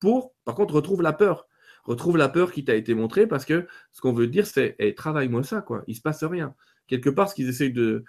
[0.00, 1.46] Pour, par contre, retrouve la peur
[1.84, 4.94] retrouve la peur qui t'a été montrée parce que ce qu'on veut dire, c'est hey,
[4.94, 5.84] travaille-moi ça, quoi.
[5.86, 6.54] Il se passe rien.
[6.86, 8.04] Quelque part, ce qu'ils essayent de,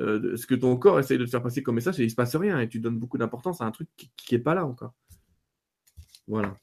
[0.00, 2.16] euh, ce que ton corps essaye de te faire passer comme message, c'est il se
[2.16, 4.92] passe rien et tu donnes beaucoup d'importance à un truc qui n'est pas là encore.
[6.26, 6.56] Voilà.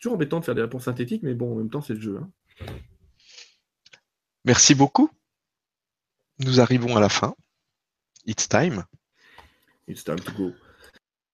[0.00, 2.18] Toujours embêtant de faire des réponses synthétiques, mais bon, en même temps, c'est le jeu.
[2.18, 2.30] Hein.
[4.44, 5.10] Merci beaucoup.
[6.40, 7.34] Nous arrivons à la fin.
[8.26, 8.84] It's time.
[9.88, 10.52] It's time to go.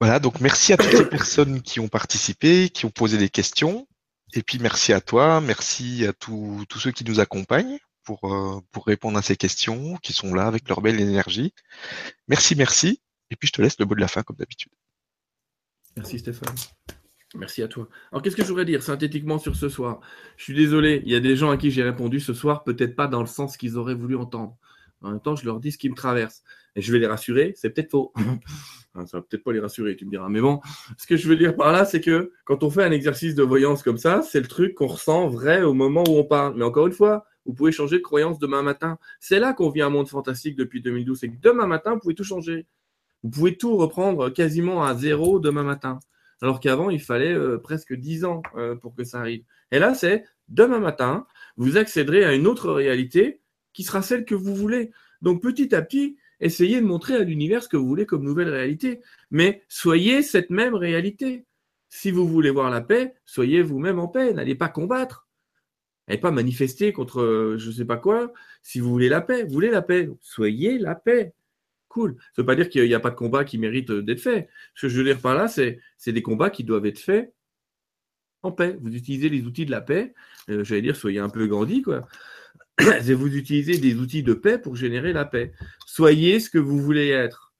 [0.01, 3.87] Voilà, donc merci à toutes les personnes qui ont participé, qui ont posé des questions.
[4.33, 8.87] Et puis merci à toi, merci à tous ceux qui nous accompagnent pour, euh, pour
[8.87, 11.53] répondre à ces questions, qui sont là avec leur belle énergie.
[12.29, 13.01] Merci, merci.
[13.31, 14.73] Et puis je te laisse le mot de la fin comme d'habitude.
[15.97, 16.55] Merci Stéphane.
[17.35, 17.89] Merci à toi.
[18.11, 20.01] Alors qu'est-ce que je voudrais dire synthétiquement sur ce soir?
[20.37, 22.97] Je suis désolé, il y a des gens à qui j'ai répondu ce soir, peut-être
[22.97, 24.57] pas dans le sens qu'ils auraient voulu entendre.
[25.03, 26.43] En même temps, je leur dis ce qui me traverse.
[26.77, 28.13] Et je vais les rassurer, c'est peut-être faux.
[29.07, 30.29] Ça va peut-être pas les rassurer, tu me diras.
[30.29, 30.61] Mais bon,
[30.99, 33.43] ce que je veux dire par là, c'est que quand on fait un exercice de
[33.43, 36.55] voyance comme ça, c'est le truc qu'on ressent vrai au moment où on parle.
[36.57, 38.99] Mais encore une fois, vous pouvez changer de croyance demain matin.
[39.21, 41.19] C'est là qu'on vit un monde fantastique depuis 2012.
[41.19, 42.67] C'est que demain matin, vous pouvez tout changer.
[43.23, 46.01] Vous pouvez tout reprendre quasiment à zéro demain matin.
[46.43, 49.45] Alors qu'avant, il fallait euh, presque dix ans euh, pour que ça arrive.
[49.71, 53.41] Et là, c'est demain matin, vous accéderez à une autre réalité
[53.73, 54.91] qui sera celle que vous voulez.
[55.23, 58.49] Donc petit à petit, essayez de montrer à l'univers ce que vous voulez comme nouvelle
[58.49, 59.01] réalité.
[59.31, 61.45] Mais soyez cette même réalité.
[61.89, 64.33] Si vous voulez voir la paix, soyez vous-même en paix.
[64.33, 65.27] N'allez pas combattre.
[66.07, 68.33] N'allez pas manifester contre euh, je ne sais pas quoi.
[68.63, 70.09] Si vous voulez la paix, vous voulez la paix.
[70.21, 71.35] Soyez la paix.
[71.89, 72.17] Cool.
[72.19, 74.49] Ça ne veut pas dire qu'il n'y a pas de combat qui mérite d'être fait.
[74.75, 77.35] Ce que je veux dire par là, c'est des combats qui doivent être faits
[78.43, 78.79] en paix.
[78.81, 80.15] Vous utilisez les outils de la paix.
[80.49, 82.03] Euh, j'allais dire, soyez un peu grandi, quoi.
[83.09, 85.53] et vous utilisez des outils de paix pour générer la paix.
[85.87, 87.53] Soyez ce que vous voulez être.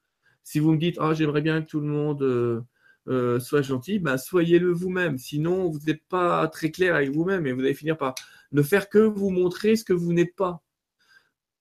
[0.43, 2.61] Si vous me dites, oh, j'aimerais bien que tout le monde euh,
[3.09, 5.19] euh, soit gentil, ben, soyez-le vous-même.
[5.19, 8.15] Sinon, vous n'êtes pas très clair avec vous-même et vous allez finir par
[8.53, 10.63] ne faire que vous montrer ce que vous n'êtes pas.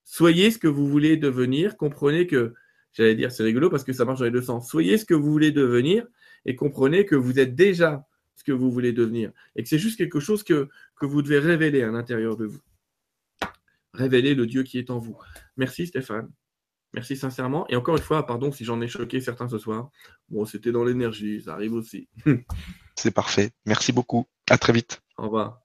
[0.06, 1.78] Soyez ce que vous voulez devenir.
[1.78, 2.54] Comprenez que,
[2.94, 4.70] j'allais dire, c'est rigolo parce que ça marche dans les deux sens.
[4.70, 6.08] Soyez ce que vous voulez devenir
[6.46, 9.98] et comprenez que vous êtes déjà ce que vous voulez devenir et que c'est juste
[9.98, 10.70] quelque chose que,
[11.00, 12.62] que vous devez révéler à l'intérieur de vous
[13.94, 15.18] révéler le Dieu qui est en vous.
[15.58, 16.30] Merci Stéphane.
[16.94, 17.68] Merci sincèrement.
[17.70, 19.90] Et encore une fois, pardon si j'en ai choqué certains ce soir.
[20.30, 22.10] Bon, c'était dans l'énergie, ça arrive aussi.
[22.96, 23.52] C'est parfait.
[23.66, 24.26] Merci beaucoup.
[24.50, 25.02] À très vite.
[25.18, 25.62] Au revoir.